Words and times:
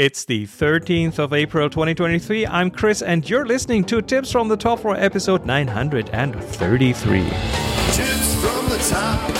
It's 0.00 0.24
the 0.24 0.46
13th 0.46 1.18
of 1.18 1.34
April 1.34 1.68
2023. 1.68 2.46
I'm 2.46 2.70
Chris, 2.70 3.02
and 3.02 3.28
you're 3.28 3.44
listening 3.44 3.84
to 3.84 4.00
Tips 4.00 4.32
from 4.32 4.48
the 4.48 4.56
Top 4.56 4.80
for 4.80 4.96
episode 4.96 5.44
933. 5.44 7.20
Tips 7.20 8.34
from 8.36 8.68
the 8.70 8.78
top, 8.88 9.30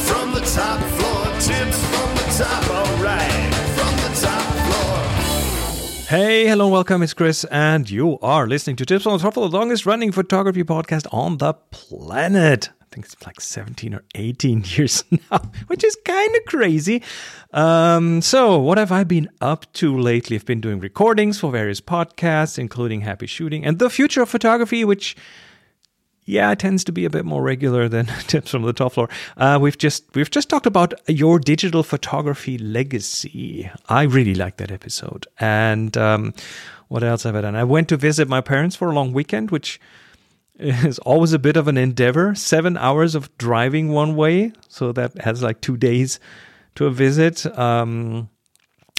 from 0.00 0.34
the 0.34 0.40
top 0.40 0.80
floor. 0.98 1.24
Tips 1.40 1.82
from 1.86 2.14
the 2.14 2.26
top, 2.36 2.70
alright, 2.70 3.54
from 3.54 3.96
the 3.96 4.20
top 4.20 4.42
floor. 4.66 6.04
Hey, 6.08 6.46
hello, 6.46 6.68
welcome. 6.68 7.02
It's 7.02 7.14
Chris, 7.14 7.44
and 7.44 7.88
you 7.88 8.18
are 8.18 8.46
listening 8.46 8.76
to 8.76 8.84
Tips 8.84 9.04
from 9.04 9.14
the 9.14 9.18
Top 9.22 9.32
the 9.32 9.48
longest 9.48 9.86
running 9.86 10.12
photography 10.12 10.62
podcast 10.62 11.06
on 11.10 11.38
the 11.38 11.54
planet. 11.54 12.68
I 12.90 12.96
think 12.96 13.06
it's 13.06 13.24
like 13.24 13.40
17 13.40 13.94
or 13.94 14.02
18 14.16 14.64
years 14.76 15.04
now, 15.10 15.38
which 15.68 15.84
is 15.84 15.96
kind 16.04 16.34
of 16.34 16.44
crazy. 16.46 17.02
Um, 17.52 18.20
so, 18.20 18.58
what 18.58 18.78
have 18.78 18.90
I 18.90 19.04
been 19.04 19.30
up 19.40 19.72
to 19.74 19.96
lately? 19.96 20.34
I've 20.34 20.44
been 20.44 20.60
doing 20.60 20.80
recordings 20.80 21.38
for 21.38 21.52
various 21.52 21.80
podcasts, 21.80 22.58
including 22.58 23.02
Happy 23.02 23.28
Shooting 23.28 23.64
and 23.64 23.78
The 23.78 23.90
Future 23.90 24.22
of 24.22 24.28
Photography, 24.28 24.84
which 24.84 25.16
yeah, 26.24 26.52
tends 26.56 26.82
to 26.84 26.92
be 26.92 27.04
a 27.04 27.10
bit 27.10 27.24
more 27.24 27.42
regular 27.42 27.88
than 27.88 28.06
tips 28.26 28.50
from 28.50 28.62
the 28.62 28.72
top 28.72 28.94
floor. 28.94 29.08
Uh, 29.36 29.56
we've 29.60 29.78
just 29.78 30.12
we've 30.16 30.30
just 30.30 30.48
talked 30.48 30.66
about 30.66 30.92
your 31.08 31.38
digital 31.38 31.84
photography 31.84 32.58
legacy. 32.58 33.70
I 33.88 34.02
really 34.02 34.34
liked 34.34 34.58
that 34.58 34.72
episode. 34.72 35.28
And 35.38 35.96
um, 35.96 36.34
what 36.88 37.04
else 37.04 37.22
have 37.22 37.36
I 37.36 37.42
done? 37.42 37.54
I 37.54 37.62
went 37.62 37.88
to 37.90 37.96
visit 37.96 38.28
my 38.28 38.40
parents 38.40 38.74
for 38.74 38.90
a 38.90 38.94
long 38.94 39.12
weekend, 39.12 39.52
which 39.52 39.80
is 40.60 40.98
always 41.00 41.32
a 41.32 41.38
bit 41.38 41.56
of 41.56 41.68
an 41.68 41.76
endeavor. 41.76 42.34
Seven 42.34 42.76
hours 42.76 43.14
of 43.14 43.36
driving 43.38 43.90
one 43.90 44.16
way, 44.16 44.52
so 44.68 44.92
that 44.92 45.18
has 45.22 45.42
like 45.42 45.60
two 45.60 45.76
days 45.76 46.20
to 46.74 46.86
a 46.86 46.90
visit. 46.90 47.46
Um, 47.58 48.28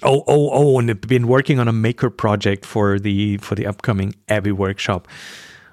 oh, 0.03 0.23
oh, 0.27 0.49
oh, 0.51 0.79
and 0.79 0.89
I've 0.89 1.01
been 1.01 1.27
working 1.27 1.59
on 1.59 1.67
a 1.67 1.73
maker 1.73 2.09
project 2.09 2.65
for 2.65 2.99
the 2.99 3.37
for 3.37 3.55
the 3.55 3.67
upcoming 3.67 4.15
Abbey 4.27 4.51
workshop, 4.51 5.07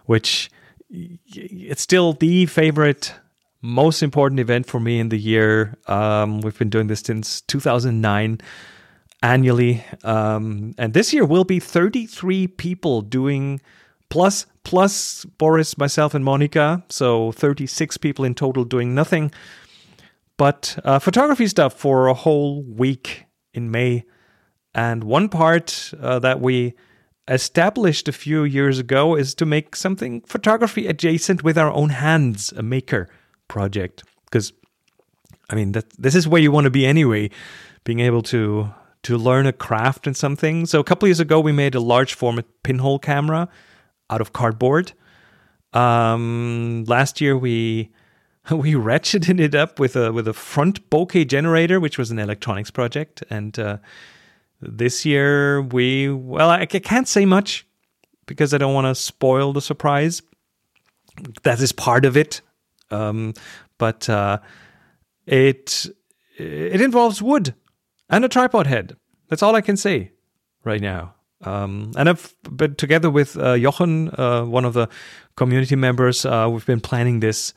which 0.05 0.51
it's 0.91 1.83
still 1.83 2.13
the 2.13 2.47
favorite, 2.47 3.15
most 3.63 4.03
important 4.03 4.41
event 4.41 4.67
for 4.67 4.81
me 4.81 5.01
in 5.01 5.09
the 5.09 5.19
year. 5.19 5.79
Um, 5.87 6.41
we've 6.41 6.59
been 6.59 6.71
doing 6.71 6.87
this 6.87 7.01
since 7.01 7.41
2009 7.43 8.41
annually, 9.23 9.85
um, 10.05 10.75
and 10.79 10.95
this 10.95 11.13
year 11.13 11.25
will 11.25 11.45
be 11.45 11.61
33 11.61 12.47
people 12.47 13.03
doing 13.03 13.61
plus 14.11 14.47
plus 14.65 15.25
Boris, 15.25 15.79
myself, 15.79 16.15
and 16.15 16.25
Monika, 16.25 16.83
so 16.91 17.33
36 17.33 17.97
people 17.97 18.25
in 18.25 18.35
total 18.35 18.65
doing 18.65 18.95
nothing 18.95 19.31
but 20.39 20.79
uh, 20.85 20.99
photography 20.99 21.47
stuff 21.49 21.75
for 21.75 22.07
a 22.07 22.15
whole 22.15 22.63
week 22.63 23.27
in 23.53 23.71
May. 23.71 24.05
And 24.75 25.05
one 25.05 25.29
part 25.29 25.93
uh, 26.01 26.21
that 26.21 26.41
we 26.41 26.75
established 27.27 28.09
a 28.09 28.13
few 28.13 28.45
years 28.45 28.79
ago 28.79 29.17
is 29.17 29.35
to 29.35 29.45
make 29.45 29.77
something 29.77 30.23
photography 30.23 30.87
adjacent 30.87 31.43
with 31.43 31.59
our 31.59 31.71
own 31.71 31.91
hands, 31.91 32.53
a 32.53 32.63
maker 32.63 33.09
project. 33.49 34.05
Because, 34.25 34.53
I 35.51 35.57
mean, 35.57 35.73
that 35.73 35.91
this 35.99 36.15
is 36.15 36.29
where 36.29 36.41
you 36.41 36.53
want 36.53 36.65
to 36.65 36.71
be 36.71 36.87
anyway, 36.87 37.31
being 37.85 38.01
able 38.01 38.23
to 38.23 38.71
to 39.05 39.17
learn 39.17 39.47
a 39.47 39.53
craft 39.53 40.07
and 40.07 40.17
something. 40.17 40.67
So 40.67 40.81
a 40.81 40.85
couple 40.85 41.07
years 41.07 41.21
ago, 41.21 41.39
we 41.39 41.53
made 41.53 41.75
a 41.75 41.81
large 41.81 42.15
format 42.15 42.47
pinhole 42.63 42.99
camera 42.99 43.49
out 44.11 44.21
of 44.21 44.33
cardboard. 44.33 44.93
Um, 45.73 46.85
last 46.87 47.21
year, 47.21 47.37
we 47.37 47.91
we 48.51 48.73
ratcheted 48.75 49.41
it 49.41 49.55
up 49.55 49.79
with 49.79 49.97
a 49.97 50.13
with 50.13 50.27
a 50.29 50.33
front 50.33 50.89
bokeh 50.91 51.27
generator, 51.29 51.81
which 51.81 51.99
was 51.99 52.11
an 52.11 52.19
electronics 52.19 52.71
project, 52.71 53.23
and 53.31 53.59
uh, 53.59 53.79
this 54.61 55.05
year 55.05 55.63
we 55.63 56.11
well, 56.11 56.51
I, 56.51 56.61
I 56.61 56.67
can't 56.67 57.09
say 57.09 57.27
much 57.27 57.67
because 58.27 58.55
I 58.55 58.59
don't 58.59 58.75
want 58.75 58.87
to 58.87 58.95
spoil 58.95 59.53
the 59.53 59.61
surprise. 59.61 60.23
That 61.43 61.61
is 61.61 61.73
part 61.73 62.05
of 62.05 62.17
it, 62.17 62.41
um, 62.91 63.35
but 63.77 64.09
uh, 64.09 64.39
it 65.27 65.87
it 66.37 66.81
involves 66.81 67.21
wood 67.21 67.55
and 68.09 68.25
a 68.25 68.29
tripod 68.29 68.67
head. 68.67 68.97
That's 69.29 69.43
all 69.43 69.55
I 69.55 69.61
can 69.61 69.77
say 69.77 70.13
right 70.65 70.81
now. 70.81 71.15
Um, 71.43 71.93
and 71.97 72.09
I've 72.09 72.35
been 72.51 72.75
together 72.75 73.11
with 73.11 73.37
uh, 73.37 73.57
Jochen, 73.57 74.09
uh, 74.19 74.45
one 74.45 74.65
of 74.65 74.75
the 74.75 74.89
community 75.37 75.77
members. 75.77 76.25
Uh, 76.25 76.49
we've 76.51 76.67
been 76.67 76.81
planning 76.81 77.21
this 77.21 77.55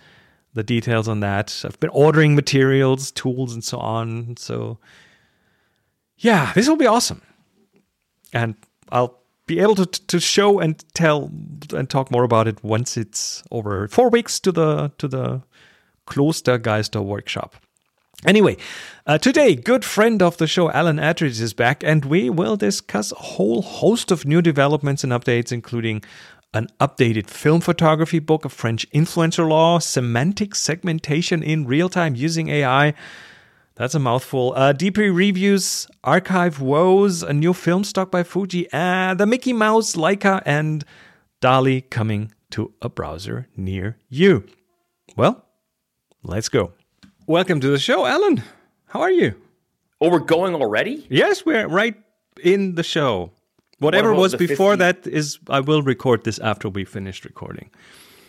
the 0.53 0.63
details 0.63 1.07
on 1.07 1.21
that. 1.21 1.61
I've 1.65 1.79
been 1.79 1.89
ordering 1.91 2.35
materials, 2.35 3.11
tools, 3.11 3.53
and 3.53 3.63
so 3.63 3.79
on. 3.79 4.35
So, 4.37 4.79
yeah, 6.17 6.51
this 6.53 6.67
will 6.67 6.75
be 6.75 6.87
awesome, 6.87 7.21
and 8.33 8.55
I'll 8.91 9.19
be 9.47 9.59
able 9.59 9.75
to 9.75 9.85
to 9.85 10.19
show 10.19 10.59
and 10.59 10.83
tell 10.93 11.31
and 11.73 11.89
talk 11.89 12.11
more 12.11 12.23
about 12.23 12.47
it 12.47 12.63
once 12.63 12.97
it's 12.97 13.43
over. 13.49 13.87
Four 13.87 14.09
weeks 14.09 14.39
to 14.41 14.51
the 14.51 14.91
to 14.97 15.07
the 15.07 15.41
Klostergeister 16.05 17.03
workshop. 17.03 17.55
Anyway, 18.25 18.55
uh, 19.07 19.17
today, 19.17 19.55
good 19.55 19.83
friend 19.83 20.21
of 20.21 20.37
the 20.37 20.45
show, 20.45 20.69
Allan 20.71 20.97
Attridge, 20.97 21.41
is 21.41 21.53
back, 21.53 21.83
and 21.83 22.05
we 22.05 22.29
will 22.29 22.55
discuss 22.55 23.11
a 23.11 23.15
whole 23.15 23.63
host 23.63 24.11
of 24.11 24.25
new 24.25 24.43
developments 24.43 25.03
and 25.03 25.11
updates, 25.11 25.51
including 25.51 26.03
an 26.53 26.67
updated 26.79 27.27
film 27.27 27.61
photography 27.61 28.19
book, 28.19 28.45
a 28.45 28.49
French 28.49 28.87
influencer 28.91 29.49
law, 29.49 29.79
semantic 29.79 30.53
segmentation 30.53 31.41
in 31.41 31.65
real 31.65 31.89
time 31.89 32.13
using 32.13 32.49
AI. 32.49 32.93
That's 33.75 33.95
a 33.95 33.99
mouthful. 33.99 34.53
Uh, 34.55 34.73
DPReview's, 34.73 35.87
archive 36.03 36.61
woes, 36.61 37.23
a 37.23 37.33
new 37.33 37.53
film 37.53 37.83
stock 37.83 38.11
by 38.11 38.21
Fuji, 38.21 38.67
uh, 38.71 39.15
the 39.15 39.25
Mickey 39.25 39.53
Mouse, 39.53 39.95
Leica, 39.95 40.43
and 40.45 40.85
DALL-E 41.39 41.81
coming 41.81 42.31
to 42.51 42.73
a 42.83 42.89
browser 42.89 43.47
near 43.57 43.97
you. 44.09 44.45
Well, 45.15 45.43
let's 46.21 46.49
go. 46.49 46.73
Welcome 47.31 47.61
to 47.61 47.69
the 47.69 47.79
show, 47.79 48.05
Allan. 48.05 48.43
How 48.87 48.99
are 48.99 49.09
you? 49.09 49.35
Oh, 50.01 50.09
we're 50.09 50.19
going 50.19 50.53
already? 50.53 51.07
Yes, 51.09 51.45
we're 51.45 51.65
right 51.65 51.95
in 52.43 52.75
the 52.75 52.83
show. 52.83 53.31
Whatever 53.79 54.11
about 54.11 54.19
was 54.19 54.35
before 54.35 54.73
50? 54.73 54.79
that 54.79 55.07
is, 55.07 55.39
I 55.49 55.61
will 55.61 55.81
record 55.81 56.25
this 56.25 56.39
after 56.39 56.67
we 56.67 56.83
finished 56.83 57.23
recording. 57.23 57.69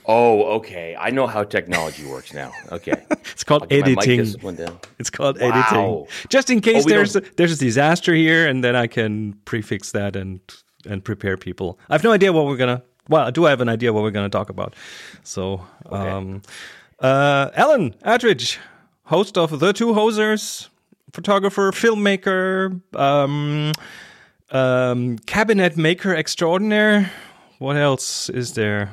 Oh, 0.06 0.44
okay. 0.58 0.94
I 0.96 1.10
know 1.10 1.26
how 1.26 1.42
technology 1.42 2.06
works 2.06 2.32
now. 2.32 2.52
Okay. 2.70 2.94
It's 3.32 3.42
called 3.42 3.62
I'll 3.72 3.80
my 3.80 3.88
mic 3.88 4.08
editing. 4.08 4.78
It's 5.00 5.10
called 5.10 5.40
Wow. 5.40 5.48
editing. 5.48 6.06
Just 6.28 6.48
in 6.48 6.60
case 6.60 6.84
Oh, 6.86 6.88
there's 6.88 7.16
a, 7.16 7.22
there's 7.36 7.54
a 7.54 7.58
disaster 7.58 8.14
here, 8.14 8.46
and 8.46 8.62
then 8.62 8.76
I 8.76 8.86
can 8.86 9.34
prefix 9.46 9.90
that 9.90 10.14
and 10.14 10.38
and 10.88 11.02
prepare 11.02 11.36
people. 11.36 11.76
I 11.90 11.94
have 11.94 12.04
no 12.04 12.12
idea 12.12 12.32
what 12.32 12.44
we're 12.46 12.56
gonna. 12.56 12.82
Well, 13.08 13.26
I 13.26 13.32
do 13.32 13.46
have 13.46 13.60
an 13.60 13.68
idea 13.68 13.92
what 13.92 14.04
we're 14.04 14.12
gonna 14.12 14.28
talk 14.28 14.48
about. 14.48 14.76
So, 15.24 15.60
um, 15.90 16.42
uh, 17.00 17.50
Allan 17.56 17.94
Attridge, 18.04 18.58
host 19.04 19.36
of 19.36 19.60
the 19.60 19.72
Two 19.72 19.92
Hosers, 19.92 20.68
photographer, 21.12 21.70
filmmaker, 21.72 22.80
um, 22.96 23.72
um, 24.50 25.18
cabinet 25.20 25.76
maker 25.76 26.14
extraordinaire. 26.14 27.10
What 27.58 27.76
else 27.76 28.28
is 28.28 28.54
there? 28.54 28.90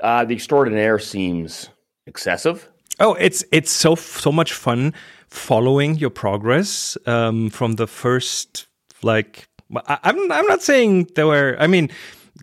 Uh, 0.00 0.24
the 0.24 0.34
extraordinaire 0.34 0.98
seems 0.98 1.70
excessive. 2.06 2.68
Oh, 3.00 3.14
it's 3.14 3.44
it's 3.50 3.70
so 3.70 3.94
so 3.94 4.30
much 4.30 4.52
fun 4.52 4.94
following 5.28 5.96
your 5.96 6.10
progress 6.10 6.96
um, 7.06 7.50
from 7.50 7.72
the 7.72 7.86
first 7.86 8.68
like 9.02 9.48
I, 9.74 9.98
I'm 10.04 10.30
I'm 10.30 10.46
not 10.46 10.62
saying 10.62 11.08
there 11.14 11.26
were 11.26 11.56
I 11.58 11.66
mean 11.66 11.90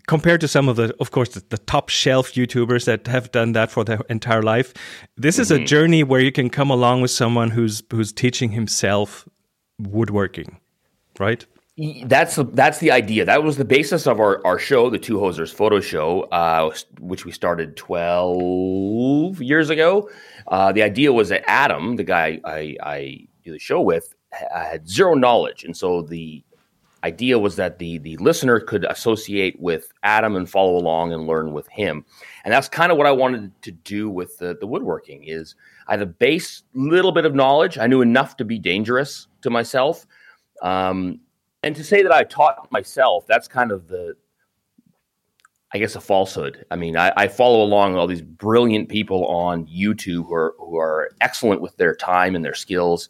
compared 0.06 0.40
to 0.40 0.48
some 0.48 0.68
of 0.68 0.76
the 0.76 0.94
of 1.00 1.10
course 1.10 1.30
the, 1.30 1.42
the 1.48 1.58
top 1.58 1.88
shelf 1.88 2.32
YouTubers 2.32 2.84
that 2.86 3.06
have 3.06 3.30
done 3.32 3.52
that 3.52 3.70
for 3.70 3.84
their 3.84 4.00
entire 4.08 4.42
life 4.42 4.74
this 5.16 5.38
is 5.38 5.50
a 5.50 5.58
journey 5.58 6.02
where 6.02 6.20
you 6.20 6.32
can 6.32 6.50
come 6.50 6.70
along 6.70 7.02
with 7.02 7.10
someone 7.10 7.50
who's 7.50 7.82
who's 7.90 8.12
teaching 8.12 8.52
himself 8.52 9.28
woodworking 9.78 10.58
right 11.18 11.46
That's 12.04 12.36
the, 12.36 12.44
that's 12.44 12.78
the 12.78 12.90
idea. 12.90 13.24
That 13.24 13.42
was 13.42 13.56
the 13.56 13.64
basis 13.64 14.06
of 14.06 14.20
our, 14.20 14.46
our 14.46 14.58
show, 14.58 14.90
the 14.90 14.98
Two 14.98 15.16
Hosers 15.16 15.52
Photo 15.52 15.80
Show, 15.80 16.24
uh, 16.24 16.70
which 17.00 17.24
we 17.24 17.32
started 17.32 17.78
12 17.78 19.40
years 19.40 19.70
ago. 19.70 20.10
Uh, 20.48 20.72
the 20.72 20.82
idea 20.82 21.14
was 21.14 21.30
that 21.30 21.42
Adam, 21.48 21.96
the 21.96 22.04
guy 22.04 22.40
I, 22.44 22.76
I 22.82 23.26
do 23.42 23.52
the 23.52 23.58
show 23.58 23.80
with, 23.80 24.14
had 24.30 24.86
zero 24.86 25.14
knowledge. 25.14 25.64
And 25.64 25.74
so 25.74 26.02
the 26.02 26.44
idea 27.04 27.38
was 27.38 27.56
that 27.56 27.78
the, 27.78 27.98
the 27.98 28.16
listener 28.18 28.60
could 28.60 28.84
associate 28.84 29.58
with 29.60 29.92
Adam 30.02 30.36
and 30.36 30.48
follow 30.48 30.76
along 30.76 31.12
and 31.12 31.26
learn 31.26 31.52
with 31.52 31.68
him. 31.68 32.04
And 32.44 32.52
that's 32.52 32.68
kind 32.68 32.92
of 32.92 32.98
what 32.98 33.06
I 33.06 33.12
wanted 33.12 33.50
to 33.62 33.72
do 33.72 34.08
with 34.08 34.38
the, 34.38 34.56
the 34.58 34.66
woodworking 34.66 35.24
is 35.24 35.54
I 35.88 35.92
had 35.92 36.02
a 36.02 36.06
base 36.06 36.62
little 36.74 37.12
bit 37.12 37.26
of 37.26 37.34
knowledge. 37.34 37.78
I 37.78 37.86
knew 37.86 38.02
enough 38.02 38.36
to 38.36 38.44
be 38.44 38.58
dangerous 38.58 39.26
to 39.42 39.50
myself. 39.50 40.06
Um, 40.62 41.20
and 41.62 41.74
to 41.76 41.84
say 41.84 42.02
that 42.02 42.12
I 42.12 42.24
taught 42.24 42.70
myself, 42.70 43.26
that's 43.26 43.48
kind 43.48 43.72
of 43.72 43.88
the, 43.88 44.14
I 45.72 45.78
guess, 45.78 45.96
a 45.96 46.00
falsehood. 46.00 46.64
I 46.70 46.76
mean, 46.76 46.96
I, 46.96 47.12
I 47.16 47.28
follow 47.28 47.62
along 47.62 47.96
all 47.96 48.06
these 48.06 48.22
brilliant 48.22 48.88
people 48.88 49.26
on 49.26 49.66
YouTube 49.66 50.26
who 50.26 50.34
are 50.34 50.54
who 50.58 50.76
are 50.76 51.10
excellent 51.20 51.60
with 51.60 51.76
their 51.76 51.94
time 51.94 52.34
and 52.34 52.44
their 52.44 52.54
skills, 52.54 53.08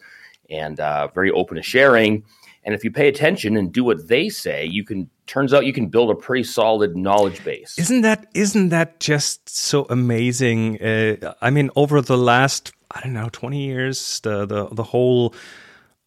and 0.50 0.80
uh, 0.80 1.08
very 1.14 1.30
open 1.30 1.56
to 1.56 1.62
sharing. 1.62 2.24
And 2.64 2.74
if 2.74 2.84
you 2.84 2.90
pay 2.92 3.08
attention 3.08 3.56
and 3.56 3.72
do 3.72 3.82
what 3.82 4.08
they 4.08 4.28
say, 4.28 4.64
you 4.64 4.84
can 4.84 5.10
turns 5.26 5.52
out 5.52 5.66
you 5.66 5.72
can 5.72 5.88
build 5.88 6.10
a 6.10 6.14
pretty 6.14 6.44
solid 6.44 6.96
knowledge 6.96 7.44
base. 7.44 7.78
Isn't 7.78 8.02
that 8.02 8.26
isn't 8.34 8.68
that 8.68 9.00
just 9.00 9.48
so 9.48 9.86
amazing? 9.90 10.80
Uh, 10.80 11.34
I 11.40 11.50
mean, 11.50 11.70
over 11.74 12.00
the 12.00 12.18
last 12.18 12.72
I 12.90 13.00
don't 13.00 13.14
know 13.14 13.28
twenty 13.32 13.64
years, 13.64 14.20
the 14.20 14.46
the 14.46 14.68
the 14.70 14.84
whole 14.84 15.34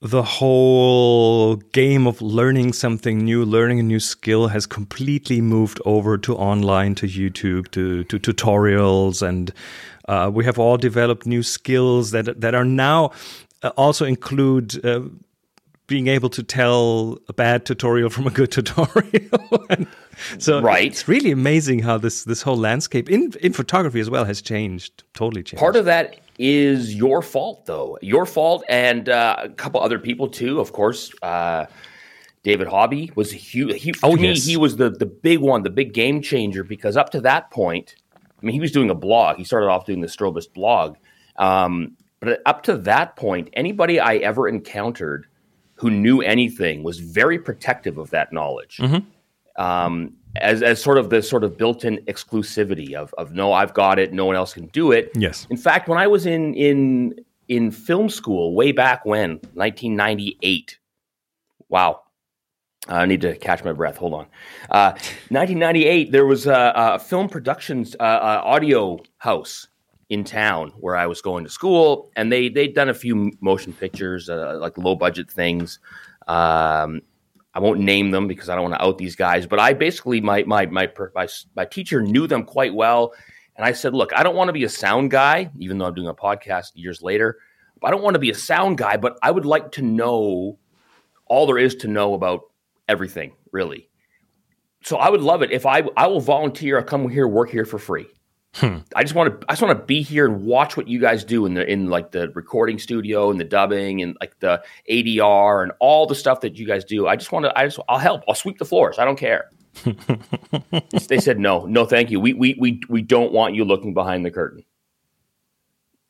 the 0.01 0.23
whole 0.23 1.55
game 1.55 2.05
of 2.05 2.21
learning 2.21 2.73
something 2.73 3.19
new, 3.19 3.43
learning 3.43 3.79
a 3.79 3.83
new 3.83 3.99
skill 3.99 4.49
has 4.49 4.67
completely 4.67 5.41
moved 5.41 5.81
over 5.83 6.17
to 6.17 6.35
online, 6.35 6.93
to 6.95 7.07
YouTube, 7.07 7.71
to, 7.71 8.03
to 8.03 8.19
tutorials. 8.19 9.27
And 9.27 9.51
uh, 10.07 10.29
we 10.31 10.45
have 10.45 10.59
all 10.59 10.77
developed 10.77 11.25
new 11.25 11.41
skills 11.41 12.11
that, 12.11 12.39
that 12.39 12.53
are 12.53 12.65
now 12.65 13.13
uh, 13.63 13.69
also 13.77 14.05
include 14.05 14.85
uh, 14.85 15.01
being 15.87 16.07
able 16.07 16.29
to 16.29 16.43
tell 16.43 17.17
a 17.27 17.33
bad 17.33 17.65
tutorial 17.65 18.09
from 18.09 18.27
a 18.27 18.31
good 18.31 18.51
tutorial. 18.51 19.67
so 20.37 20.61
right. 20.61 20.87
it's 20.87 21.07
really 21.07 21.31
amazing 21.31 21.79
how 21.79 21.97
this, 21.97 22.23
this 22.23 22.41
whole 22.41 22.57
landscape 22.57 23.09
in, 23.09 23.31
in 23.41 23.53
photography 23.53 23.99
as 23.99 24.09
well 24.09 24.25
has 24.25 24.41
changed, 24.41 25.03
totally 25.13 25.43
changed. 25.43 25.59
Part 25.59 25.75
of 25.75 25.85
that 25.85 26.19
is 26.37 26.95
your 26.95 27.21
fault, 27.21 27.65
though. 27.65 27.97
Your 28.01 28.25
fault, 28.25 28.63
and 28.67 29.07
uh, 29.09 29.37
a 29.39 29.49
couple 29.49 29.79
other 29.81 29.99
people 29.99 30.27
too. 30.27 30.59
Of 30.59 30.73
course, 30.73 31.11
uh, 31.21 31.65
David 32.43 32.67
Hobby 32.67 33.11
was 33.15 33.31
huge. 33.31 33.81
He, 33.81 33.93
Oh, 34.03 34.15
yes. 34.15 34.45
he 34.45 34.57
was 34.57 34.75
the 34.77 34.89
the 34.89 35.05
big 35.05 35.39
one, 35.39 35.63
the 35.63 35.69
big 35.69 35.93
game 35.93 36.21
changer. 36.21 36.63
Because 36.63 36.97
up 36.97 37.09
to 37.11 37.21
that 37.21 37.51
point, 37.51 37.95
I 38.15 38.45
mean, 38.45 38.53
he 38.53 38.59
was 38.59 38.71
doing 38.71 38.89
a 38.89 38.95
blog. 38.95 39.37
He 39.37 39.43
started 39.43 39.67
off 39.67 39.85
doing 39.85 40.01
the 40.01 40.07
Strobist 40.07 40.53
blog, 40.53 40.97
um, 41.37 41.95
but 42.19 42.41
up 42.45 42.63
to 42.63 42.77
that 42.77 43.15
point, 43.15 43.49
anybody 43.53 43.99
I 43.99 44.15
ever 44.15 44.47
encountered 44.47 45.27
who 45.75 45.89
knew 45.89 46.21
anything 46.21 46.83
was 46.83 46.99
very 46.99 47.37
protective 47.37 47.97
of 47.97 48.09
that 48.09 48.31
knowledge. 48.31 48.79
Um, 49.57 50.13
as, 50.37 50.61
as 50.61 50.81
sort 50.81 50.97
of 50.97 51.09
the 51.09 51.21
sort 51.21 51.43
of 51.43 51.57
built-in 51.57 51.97
exclusivity 52.07 52.93
of, 52.93 53.13
of 53.17 53.31
no, 53.31 53.53
I've 53.53 53.73
got 53.73 53.99
it, 53.99 54.11
no 54.11 54.25
one 54.25 54.35
else 54.35 54.53
can 54.53 54.67
do 54.67 54.91
it. 54.91 55.11
Yes. 55.15 55.47
In 55.49 55.57
fact, 55.57 55.87
when 55.87 55.97
I 55.97 56.07
was 56.07 56.25
in 56.25 56.53
in 56.55 57.15
in 57.47 57.71
film 57.71 58.09
school 58.09 58.53
way 58.55 58.71
back 58.71 59.05
when, 59.05 59.31
1998. 59.53 60.79
Wow. 61.69 62.01
I 62.87 63.05
need 63.05 63.21
to 63.21 63.35
catch 63.37 63.63
my 63.63 63.73
breath. 63.73 63.97
Hold 63.97 64.13
on. 64.13 64.25
Uh, 64.69 64.91
1998, 65.29 66.11
there 66.11 66.25
was 66.25 66.45
a, 66.45 66.71
a 66.75 66.99
film 66.99 67.29
productions 67.29 67.95
uh, 67.99 68.03
uh, 68.03 68.41
audio 68.43 68.99
house 69.17 69.67
in 70.09 70.23
town 70.23 70.71
where 70.77 70.95
I 70.95 71.07
was 71.07 71.21
going 71.21 71.43
to 71.43 71.49
school, 71.49 72.11
and 72.15 72.31
they 72.31 72.49
they'd 72.49 72.75
done 72.75 72.89
a 72.89 72.93
few 72.93 73.31
motion 73.41 73.73
pictures, 73.73 74.29
uh, 74.29 74.57
like 74.59 74.77
low 74.77 74.95
budget 74.95 75.29
things. 75.29 75.79
Um, 76.27 77.01
I 77.53 77.59
won't 77.59 77.79
name 77.79 78.11
them 78.11 78.27
because 78.27 78.49
I 78.49 78.55
don't 78.55 78.69
want 78.69 78.75
to 78.75 78.83
out 78.83 78.97
these 78.97 79.15
guys, 79.15 79.47
but 79.47 79.59
I 79.59 79.73
basically 79.73 80.21
my 80.21 80.43
my 80.43 80.65
my 80.67 80.91
my, 81.15 81.27
my 81.55 81.65
teacher 81.65 82.01
knew 82.01 82.27
them 82.27 82.43
quite 82.43 82.73
well, 82.73 83.13
and 83.55 83.65
I 83.65 83.71
said, 83.71 83.93
"Look, 83.93 84.11
I 84.15 84.23
don't 84.23 84.35
want 84.35 84.49
to 84.49 84.53
be 84.53 84.65
a 84.65 84.69
sound 84.69 85.11
guy, 85.11 85.49
even 85.57 85.77
though 85.77 85.85
I'm 85.85 85.95
doing 85.95 86.07
a 86.07 86.13
podcast 86.13 86.71
years 86.75 87.01
later. 87.01 87.39
I 87.83 87.91
don't 87.91 88.01
want 88.01 88.15
to 88.15 88.19
be 88.19 88.31
a 88.31 88.35
sound 88.35 88.79
guy, 88.79 88.97
but 88.97 89.17
I 89.21 89.29
would 89.29 89.45
like 89.45 89.71
to 89.73 89.81
know 89.83 90.57
all 91.27 91.45
there 91.45 91.57
is 91.57 91.75
to 91.75 91.87
know 91.87 92.13
about 92.15 92.41
everything, 92.87 93.33
really. 93.51 93.89
So 94.81 94.97
I 94.97 95.09
would 95.09 95.21
love 95.21 95.41
it 95.41 95.51
if 95.51 95.65
I 95.65 95.83
I 95.97 96.07
will 96.07 96.21
volunteer. 96.21 96.77
I'll 96.77 96.83
come 96.83 97.09
here, 97.09 97.27
work 97.27 97.49
here 97.49 97.65
for 97.65 97.79
free. 97.79 98.07
Hmm. 98.55 98.77
I 98.95 99.03
just 99.03 99.13
want 99.15 99.41
to 99.41 99.45
I 99.49 99.51
just 99.51 99.61
want 99.61 99.77
to 99.77 99.85
be 99.85 100.01
here 100.01 100.25
and 100.25 100.45
watch 100.45 100.77
what 100.77 100.87
you 100.87 100.97
guys 100.97 101.25
do 101.25 101.45
in 101.45 101.55
the 101.55 101.69
in 101.69 101.89
like 101.89 102.11
the 102.11 102.29
recording 102.29 102.79
studio 102.79 103.29
and 103.29 103.37
the 103.37 103.43
dubbing 103.43 104.01
and 104.01 104.15
like 104.21 104.39
the 104.39 104.63
ADR 104.89 105.63
and 105.63 105.73
all 105.79 106.05
the 106.05 106.15
stuff 106.15 106.39
that 106.39 106.55
you 106.55 106.65
guys 106.65 106.85
do. 106.85 107.05
I 107.05 107.17
just 107.17 107.33
want 107.33 107.43
to 107.45 107.59
I 107.59 107.65
just 107.65 107.79
I'll 107.89 107.99
help. 107.99 108.23
I'll 108.29 108.35
sweep 108.35 108.57
the 108.57 108.63
floors. 108.63 108.97
I 108.97 109.03
don't 109.03 109.19
care. 109.19 109.49
they 111.09 111.19
said 111.19 111.37
no, 111.37 111.65
no, 111.65 111.85
thank 111.85 112.09
you. 112.09 112.21
We 112.21 112.31
we 112.31 112.55
we 112.57 112.81
we 112.87 113.01
don't 113.01 113.33
want 113.33 113.55
you 113.55 113.65
looking 113.65 113.93
behind 113.93 114.25
the 114.25 114.31
curtain. 114.31 114.63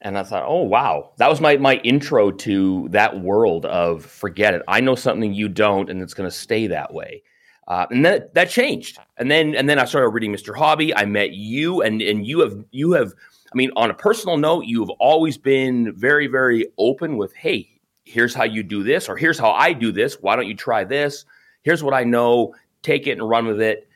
And 0.01 0.15
I 0.15 0.21
thought, 0.21 0.43
oh 0.45 0.61
wow, 0.61 1.13
that 1.17 1.29
was 1.31 1.41
my 1.41 1.57
my 1.57 1.77
intro 1.77 2.29
to 2.29 2.87
that 2.91 3.21
world 3.21 3.65
of 3.65 4.05
forget 4.05 4.53
it. 4.53 4.61
I 4.67 4.81
know 4.81 4.93
something 4.93 5.33
you 5.33 5.49
don't, 5.49 5.89
and 5.89 5.99
it's 5.99 6.13
going 6.13 6.29
to 6.29 6.35
stay 6.35 6.67
that 6.67 6.93
way. 6.93 7.23
Uh, 7.67 7.87
and 7.89 8.05
that 8.05 8.33
that 8.35 8.49
changed. 8.49 8.99
And 9.17 9.29
then 9.29 9.55
and 9.55 9.67
then 9.67 9.79
I 9.79 9.85
started 9.85 10.09
reading 10.09 10.31
Mr. 10.31 10.55
Hobby. 10.55 10.95
I 10.95 11.05
met 11.05 11.31
you, 11.31 11.81
and 11.81 12.01
and 12.01 12.25
you 12.25 12.39
have 12.39 12.63
you 12.71 12.91
have. 12.93 13.13
I 13.51 13.55
mean, 13.55 13.71
on 13.75 13.89
a 13.89 13.93
personal 13.93 14.37
note, 14.37 14.65
you 14.65 14.81
have 14.81 14.89
always 14.99 15.37
been 15.37 15.93
very 15.95 16.27
very 16.27 16.67
open 16.77 17.17
with, 17.17 17.33
hey, 17.33 17.69
here's 18.03 18.33
how 18.33 18.43
you 18.43 18.63
do 18.63 18.83
this, 18.83 19.09
or 19.09 19.17
here's 19.17 19.39
how 19.39 19.51
I 19.51 19.73
do 19.73 19.91
this. 19.91 20.15
Why 20.21 20.35
don't 20.35 20.47
you 20.47 20.55
try 20.55 20.83
this? 20.83 21.25
Here's 21.63 21.83
what 21.83 21.93
I 21.93 22.03
know. 22.03 22.53
Take 22.83 23.07
it 23.07 23.13
and 23.13 23.27
run 23.27 23.47
with 23.47 23.61
it. 23.61 23.87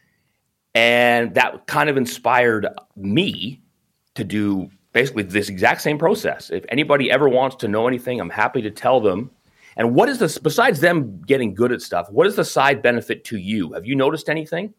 And 0.74 1.36
that 1.36 1.68
kind 1.68 1.90
of 1.90 1.98
inspired 1.98 2.68
me 2.96 3.62
to 4.16 4.24
do 4.24 4.70
basically 4.94 5.24
this 5.24 5.50
exact 5.50 5.82
same 5.82 5.98
process. 5.98 6.50
If 6.50 6.66
anybody 6.70 7.12
ever 7.12 7.30
wants 7.30 7.58
to 7.58 7.68
know 7.68 7.88
anything, 7.88 8.20
I'm 8.20 8.30
happy 8.30 8.62
to 8.64 8.72
tell 8.72 9.00
them. 9.00 9.32
And 9.78 9.96
what 9.96 10.10
is 10.10 10.20
this, 10.20 10.38
besides 10.38 10.80
them 10.82 11.22
getting 11.26 11.54
good 11.54 11.72
at 11.72 11.82
stuff, 11.82 12.10
what 12.12 12.28
is 12.28 12.36
the 12.36 12.44
side 12.46 12.82
benefit 12.82 13.24
to 13.26 13.38
you? 13.38 13.74
Have 13.74 13.86
you 13.86 13.96
noticed 13.96 14.30
anything? 14.30 14.74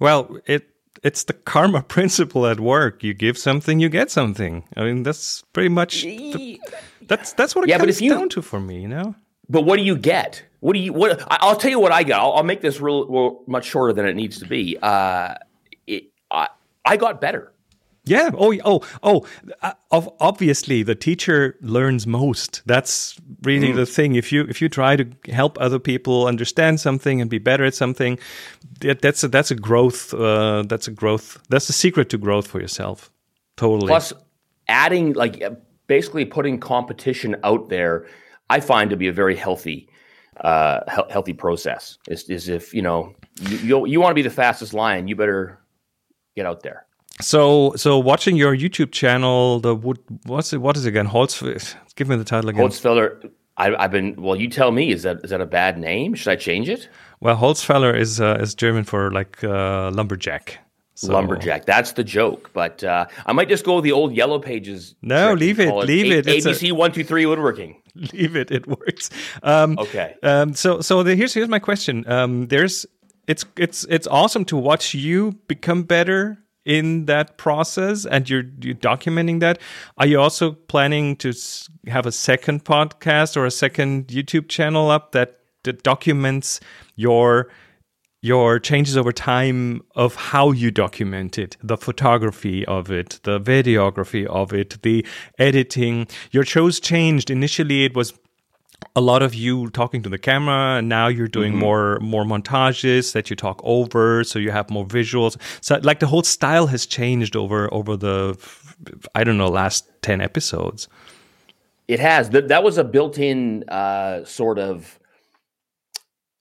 Well, 0.00 0.38
it 0.46 0.68
it's 1.02 1.24
the 1.24 1.32
karma 1.34 1.82
principle 1.88 2.46
at 2.46 2.60
work. 2.60 3.02
You 3.04 3.14
give 3.14 3.36
something, 3.38 3.78
you 3.80 3.88
get 3.88 4.10
something. 4.10 4.64
I 4.76 4.84
mean, 4.84 5.02
that's 5.02 5.42
pretty 5.52 5.68
much 5.68 6.02
the, 6.02 6.60
that's 7.06 7.32
that's 7.34 7.54
what 7.54 7.64
it 7.64 7.68
Yeah, 7.68 7.78
but 7.78 7.84
comes 7.86 7.96
if 7.98 8.02
you- 8.02 8.10
down 8.14 8.28
to 8.30 8.42
for 8.42 8.60
me. 8.60 8.80
You 8.82 8.88
know. 8.88 9.14
But 9.48 9.62
what 9.62 9.76
do 9.76 9.82
you 9.82 9.96
get? 9.96 10.42
What 10.60 10.72
do 10.72 10.78
you, 10.78 10.94
what, 10.94 11.20
I- 11.30 11.36
I'll 11.42 11.56
tell 11.56 11.70
you 11.70 11.78
what 11.78 11.92
I 11.92 12.02
got. 12.02 12.18
I'll, 12.22 12.32
I'll 12.32 12.42
make 12.42 12.62
this 12.62 12.80
real, 12.80 13.06
real 13.06 13.42
much 13.46 13.66
shorter 13.66 13.92
than 13.92 14.06
it 14.06 14.14
needs 14.16 14.38
to 14.38 14.46
be. 14.46 14.78
Uh, 14.80 15.34
it, 15.86 16.04
I, 16.30 16.48
I 16.86 16.96
got 16.96 17.20
better. 17.20 17.52
Yeah. 18.06 18.30
Oh. 18.36 18.54
Oh. 18.64 18.80
Oh. 19.02 19.26
Uh, 19.62 19.72
obviously, 20.20 20.82
the 20.82 20.94
teacher 20.94 21.56
learns 21.62 22.06
most. 22.06 22.62
That's 22.66 23.18
really 23.42 23.68
Mm. 23.72 23.76
the 23.76 23.86
thing. 23.86 24.14
If 24.16 24.30
you 24.32 24.44
if 24.48 24.60
you 24.60 24.68
try 24.68 24.96
to 24.96 25.06
help 25.32 25.56
other 25.60 25.78
people 25.78 26.26
understand 26.26 26.80
something 26.80 27.20
and 27.22 27.30
be 27.30 27.38
better 27.38 27.64
at 27.64 27.74
something, 27.74 28.18
that, 28.80 29.00
that's 29.00 29.24
a, 29.24 29.28
that's 29.28 29.50
a 29.50 29.54
growth. 29.54 30.12
Uh, 30.12 30.64
that's 30.68 30.86
a 30.88 30.90
growth. 30.90 31.38
That's 31.48 31.66
the 31.66 31.72
secret 31.72 32.10
to 32.10 32.18
growth 32.18 32.46
for 32.46 32.60
yourself. 32.60 33.10
Totally. 33.56 33.88
Plus, 33.88 34.12
adding 34.68 35.14
like 35.14 35.42
uh, 35.42 35.50
basically 35.86 36.24
putting 36.26 36.60
competition 36.60 37.36
out 37.42 37.68
there, 37.70 38.06
I 38.50 38.60
find 38.60 38.90
to 38.90 38.96
be 38.96 39.08
a 39.08 39.12
very 39.12 39.36
healthy, 39.36 39.88
uh, 40.42 40.80
he- 40.94 41.10
healthy 41.12 41.32
process. 41.32 41.98
Is, 42.08 42.24
is 42.28 42.48
if 42.50 42.74
you 42.74 42.82
know 42.82 43.14
you 43.40 43.56
you, 43.58 43.86
you 43.86 44.00
want 44.00 44.10
to 44.10 44.14
be 44.14 44.28
the 44.28 44.34
fastest 44.34 44.74
lion, 44.74 45.08
you 45.08 45.16
better 45.16 45.58
get 46.36 46.44
out 46.44 46.62
there. 46.62 46.83
So 47.20 47.74
so 47.76 47.98
watching 47.98 48.36
your 48.36 48.56
YouTube 48.56 48.90
channel, 48.92 49.60
the 49.60 49.74
what 49.74 49.98
what's 50.24 50.52
it? 50.52 50.58
What 50.58 50.76
is 50.76 50.84
it 50.84 50.88
again? 50.88 51.06
Holz. 51.06 51.40
Give 51.96 52.08
me 52.08 52.16
the 52.16 52.24
title 52.24 52.50
again. 52.50 52.64
Holzfäller, 52.64 53.30
I, 53.56 53.74
I've 53.76 53.92
been. 53.92 54.20
Well, 54.20 54.34
you 54.36 54.48
tell 54.48 54.72
me. 54.72 54.90
Is 54.90 55.04
that 55.04 55.18
is 55.22 55.30
that 55.30 55.40
a 55.40 55.46
bad 55.46 55.78
name? 55.78 56.14
Should 56.14 56.30
I 56.32 56.36
change 56.36 56.68
it? 56.68 56.88
Well, 57.20 57.36
Holzfäller 57.36 57.96
is 57.96 58.20
uh, 58.20 58.38
is 58.40 58.54
German 58.54 58.84
for 58.84 59.10
like 59.12 59.42
uh, 59.44 59.90
lumberjack. 59.92 60.58
So- 60.96 61.12
Lumberjack. 61.12 61.64
That's 61.66 61.92
the 61.92 62.04
joke. 62.04 62.50
But 62.52 62.84
uh, 62.84 63.06
I 63.26 63.32
might 63.32 63.48
just 63.48 63.64
go 63.64 63.76
with 63.76 63.84
the 63.84 63.90
old 63.92 64.12
Yellow 64.14 64.38
Pages. 64.38 64.94
No, 65.02 65.34
leave 65.34 65.58
it, 65.58 65.72
leave 65.74 66.12
it. 66.12 66.26
A- 66.26 66.30
ABC 66.38 66.72
one 66.72 66.92
two 66.92 67.04
three 67.04 67.26
woodworking. 67.26 67.80
leave 68.12 68.34
it 68.34 68.50
it 68.50 68.66
works 68.66 69.08
um 69.44 69.78
Okay. 69.78 70.16
um 70.24 70.52
so 70.52 70.80
so 70.80 71.04
the, 71.04 71.14
here's 71.14 71.32
here's 71.32 71.48
my 71.48 71.60
question 71.60 72.04
um 72.10 72.48
there's 72.48 72.84
it's 73.28 73.44
it's 73.56 73.84
it's 73.84 74.08
awesome 74.08 74.44
to 74.44 74.56
watch 74.56 74.94
you 74.94 75.30
become 75.46 75.84
better 75.84 76.36
in 76.64 77.06
that 77.06 77.36
process 77.36 78.06
and 78.06 78.28
you're 78.28 78.44
you're 78.60 78.74
documenting 78.74 79.40
that 79.40 79.58
are 79.98 80.06
you 80.06 80.18
also 80.18 80.52
planning 80.52 81.14
to 81.16 81.32
have 81.86 82.06
a 82.06 82.12
second 82.12 82.64
podcast 82.64 83.36
or 83.36 83.44
a 83.44 83.50
second 83.50 84.06
youtube 84.08 84.48
channel 84.48 84.90
up 84.90 85.12
that, 85.12 85.40
that 85.64 85.82
documents 85.82 86.60
your 86.96 87.48
your 88.24 88.58
changes 88.58 88.96
over 88.96 89.12
time 89.12 89.82
of 89.96 90.14
how 90.14 90.50
you 90.50 90.70
document 90.70 91.38
it, 91.38 91.58
the 91.62 91.76
photography 91.76 92.64
of 92.64 92.90
it, 92.90 93.20
the 93.24 93.38
videography 93.38 94.24
of 94.24 94.50
it, 94.54 94.80
the 94.80 95.04
editing. 95.38 96.06
Your 96.30 96.42
shows 96.42 96.80
changed. 96.80 97.30
Initially, 97.30 97.84
it 97.84 97.94
was 97.94 98.14
a 98.96 99.00
lot 99.00 99.22
of 99.22 99.34
you 99.34 99.68
talking 99.70 100.02
to 100.02 100.08
the 100.08 100.18
camera 100.18 100.78
and 100.78 100.88
now 100.88 101.08
you're 101.08 101.28
doing 101.28 101.56
more 101.56 101.98
more 102.00 102.24
montages 102.24 103.12
that 103.12 103.30
you 103.30 103.36
talk 103.36 103.60
over 103.64 104.22
so 104.24 104.38
you 104.38 104.50
have 104.50 104.68
more 104.70 104.84
visuals 104.86 105.36
so 105.60 105.78
like 105.82 106.00
the 106.00 106.06
whole 106.06 106.22
style 106.22 106.66
has 106.66 106.86
changed 106.86 107.34
over 107.36 107.72
over 107.72 107.96
the 107.96 108.36
i 109.14 109.24
don't 109.24 109.38
know 109.38 109.48
last 109.48 109.88
10 110.02 110.20
episodes 110.20 110.88
It 111.88 112.00
has. 112.00 112.30
That 112.30 112.48
that 112.48 112.62
was 112.64 112.78
a 112.78 112.84
built-in 112.84 113.64
uh, 113.68 114.24
sort 114.24 114.58
of. 114.58 114.98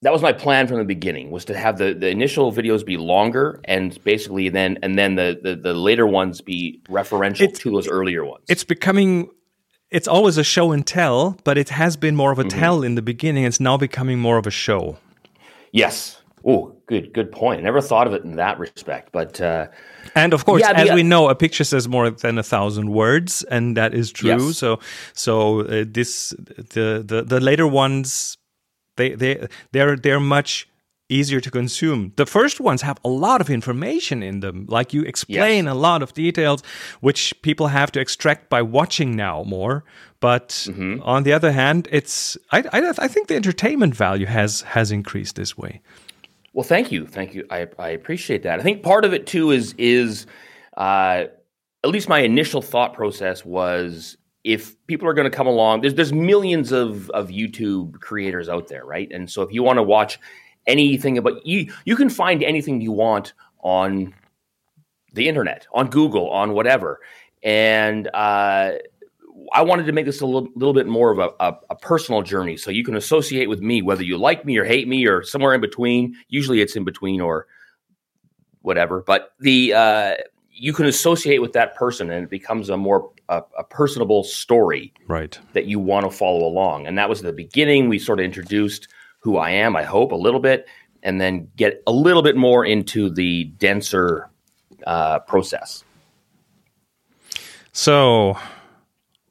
That 0.02 0.12
was 0.14 0.22
my 0.22 0.32
plan 0.34 0.68
from 0.68 0.78
the 0.80 0.86
beginning. 0.86 1.32
Was 1.32 1.46
to 1.46 1.54
have 1.58 1.78
the, 1.78 1.94
the 1.94 2.08
initial 2.10 2.52
videos 2.52 2.86
be 2.86 2.96
longer, 2.98 3.60
and 3.66 3.98
basically 4.04 4.48
then 4.50 4.80
and 4.84 4.98
then 4.98 5.16
the 5.16 5.38
the, 5.46 5.56
the 5.56 5.74
later 5.74 6.08
ones 6.08 6.42
be 6.42 6.82
referential 6.90 7.42
It's- 7.48 7.60
to 7.60 7.72
those 7.72 7.88
earlier 7.90 8.24
ones. 8.26 8.46
it's 8.50 8.64
becoming 8.64 9.30
it's 9.94 10.08
always 10.08 10.38
a 10.38 10.44
show 10.44 10.72
and 10.74 10.86
tell, 10.86 11.38
but 11.44 11.58
it 11.58 11.70
has 11.70 11.96
been 11.98 12.16
more 12.16 12.32
of 12.32 12.38
Mm-hmm. 12.40 12.48
a 12.58 12.62
tell 12.62 12.84
in 12.84 12.96
the 12.96 13.02
beginning. 13.02 13.44
It's 13.46 13.60
now 13.60 13.78
becoming 13.78 14.20
more 14.20 14.38
of 14.38 14.48
a 14.48 14.52
show. 14.52 14.98
Yes. 15.72 16.20
Oh, 16.46 16.76
good, 16.88 17.14
good 17.14 17.32
point. 17.32 17.60
I 17.62 17.64
never 17.64 17.80
thought 17.82 18.06
of 18.08 18.14
it 18.14 18.24
in 18.26 18.36
that 18.36 18.60
respect, 18.60 19.10
but 19.14 19.40
uh, 19.40 19.68
And 20.16 20.34
of 20.34 20.44
course, 20.46 20.60
Yeah, 20.62 20.74
as 20.76 20.90
the- 20.90 20.96
we 20.96 21.04
know, 21.04 21.30
a 21.30 21.36
picture 21.36 21.64
says 21.64 21.88
more 21.88 22.10
than 22.10 22.38
a 22.38 22.44
thousand 22.44 22.90
words, 22.92 23.44
and 23.50 23.78
that 23.78 23.94
is 23.94 24.12
true. 24.12 24.48
Yes. 24.48 24.58
So, 24.58 24.80
so 25.14 25.62
uh, 25.62 25.86
this 25.88 26.34
the, 26.74 27.02
the 27.08 27.24
the 27.24 27.40
later 27.40 27.66
ones, 27.66 28.38
they 28.98 29.16
they 29.16 29.48
they're 29.72 29.96
they're 29.96 30.20
much 30.20 30.68
easier 31.10 31.40
to 31.42 31.52
consume. 31.52 32.12
The 32.16 32.26
first 32.26 32.60
ones 32.60 32.82
have 32.82 32.98
a 33.04 33.10
lot 33.10 33.42
of 33.42 33.50
information 33.50 34.24
in 34.24 34.40
them, 34.40 34.66
like 34.70 34.94
you 34.94 35.04
explain 35.04 35.68
a 35.68 35.76
lot 35.76 36.02
of 36.02 36.14
details, 36.14 36.64
which 37.02 37.34
people 37.42 37.68
have 37.68 37.92
to 37.92 38.00
extract 38.00 38.50
by 38.50 38.62
watching 38.62 39.16
now 39.16 39.44
more. 39.44 39.84
But 40.20 40.50
Mm-hmm. 40.50 41.02
on 41.04 41.24
the 41.24 41.34
other 41.34 41.52
hand, 41.52 41.88
it's 41.92 42.38
I, 42.52 42.60
I 42.72 42.94
I 42.98 43.08
think 43.10 43.28
the 43.28 43.36
entertainment 43.36 43.96
value 43.96 44.26
has 44.26 44.62
has 44.62 44.92
increased 44.92 45.36
this 45.36 45.58
way. 45.58 45.82
Well, 46.54 46.64
thank 46.64 46.92
you, 46.92 47.06
thank 47.08 47.34
you. 47.34 47.46
I, 47.50 47.68
I 47.80 47.90
appreciate 47.90 48.44
that. 48.44 48.60
I 48.60 48.64
think 48.64 48.84
part 48.84 49.04
of 49.06 49.14
it 49.14 49.28
too 49.28 49.52
is 49.52 49.74
is 49.78 50.26
uh, 50.78 51.26
at 51.84 51.90
least 51.90 52.08
my 52.08 52.20
initial 52.20 52.62
thought 52.62 52.94
process 52.94 53.44
was 53.44 54.16
if 54.46 54.76
people 54.88 55.08
are 55.08 55.14
going 55.14 55.30
to 55.30 55.36
come 55.36 55.48
along, 55.48 55.82
there's 55.82 55.96
there's 55.96 56.14
millions 56.14 56.72
of 56.72 57.10
of 57.10 57.28
YouTube 57.28 58.00
creators 58.00 58.48
out 58.48 58.68
there, 58.70 58.86
right? 58.86 59.12
And 59.12 59.30
so 59.30 59.42
if 59.42 59.52
you 59.52 59.64
want 59.64 59.78
to 59.78 59.84
watch 59.84 60.20
anything 60.68 61.18
about 61.18 61.46
you, 61.46 61.72
you 61.86 61.96
can 61.96 62.10
find 62.10 62.44
anything 62.44 62.82
you 62.82 62.92
want 62.92 63.34
on 63.60 64.14
the 65.14 65.28
internet, 65.28 65.68
on 65.74 65.90
Google, 65.90 66.30
on 66.30 66.54
whatever. 66.54 67.00
And 67.44 68.08
uh, 68.14 68.72
I 69.54 69.62
wanted 69.62 69.86
to 69.86 69.92
make 69.92 70.06
this 70.06 70.22
a 70.22 70.26
little, 70.26 70.50
little 70.56 70.74
bit 70.74 70.88
more 70.88 71.12
of 71.12 71.20
a, 71.20 71.30
a, 71.40 71.58
a 71.72 71.76
personal 71.76 72.22
journey, 72.22 72.58
so 72.58 72.72
you 72.72 72.84
can 72.84 72.96
associate 72.96 73.48
with 73.50 73.62
me, 73.62 73.82
whether 73.82 74.04
you 74.04 74.18
like 74.18 74.46
me 74.46 74.58
or 74.58 74.66
hate 74.66 74.88
me 74.88 75.06
or 75.06 75.24
somewhere 75.24 75.54
in 75.54 75.62
between. 75.62 76.16
Usually, 76.30 76.62
it's 76.62 76.76
in 76.76 76.84
between 76.84 77.20
or 77.22 77.48
whatever. 78.62 79.04
But 79.06 79.34
the 79.40 79.74
uh, 79.74 80.14
you 80.50 80.72
can 80.72 80.86
associate 80.86 81.40
with 81.42 81.54
that 81.54 81.76
person, 81.76 82.10
and 82.10 82.24
it 82.24 82.30
becomes 82.30 82.70
a 82.70 82.78
more 82.78 83.12
a, 83.30 83.44
a 83.58 83.64
personable 83.64 84.24
story 84.24 84.94
Right. 85.08 85.38
that 85.54 85.66
you 85.66 85.80
want 85.80 86.10
to 86.10 86.12
follow 86.16 86.46
along. 86.46 86.88
And 86.88 86.98
that 86.98 87.10
was 87.10 87.22
the 87.22 87.34
beginning. 87.34 87.90
We 87.90 88.00
sort 88.00 88.20
of 88.20 88.26
introduced 88.26 88.88
who 89.24 89.38
I 89.38 89.52
am, 89.52 89.76
I 89.76 89.84
hope, 89.84 90.12
a 90.12 90.16
little 90.16 90.40
bit, 90.40 90.68
and 91.02 91.20
then 91.20 91.50
get 91.56 91.82
a 91.88 91.92
little 91.92 92.22
bit 92.22 92.36
more 92.36 92.66
into 92.66 93.10
the 93.10 93.46
denser 93.46 94.30
uh, 94.86 95.20
process. 95.20 95.84
So, 97.72 98.38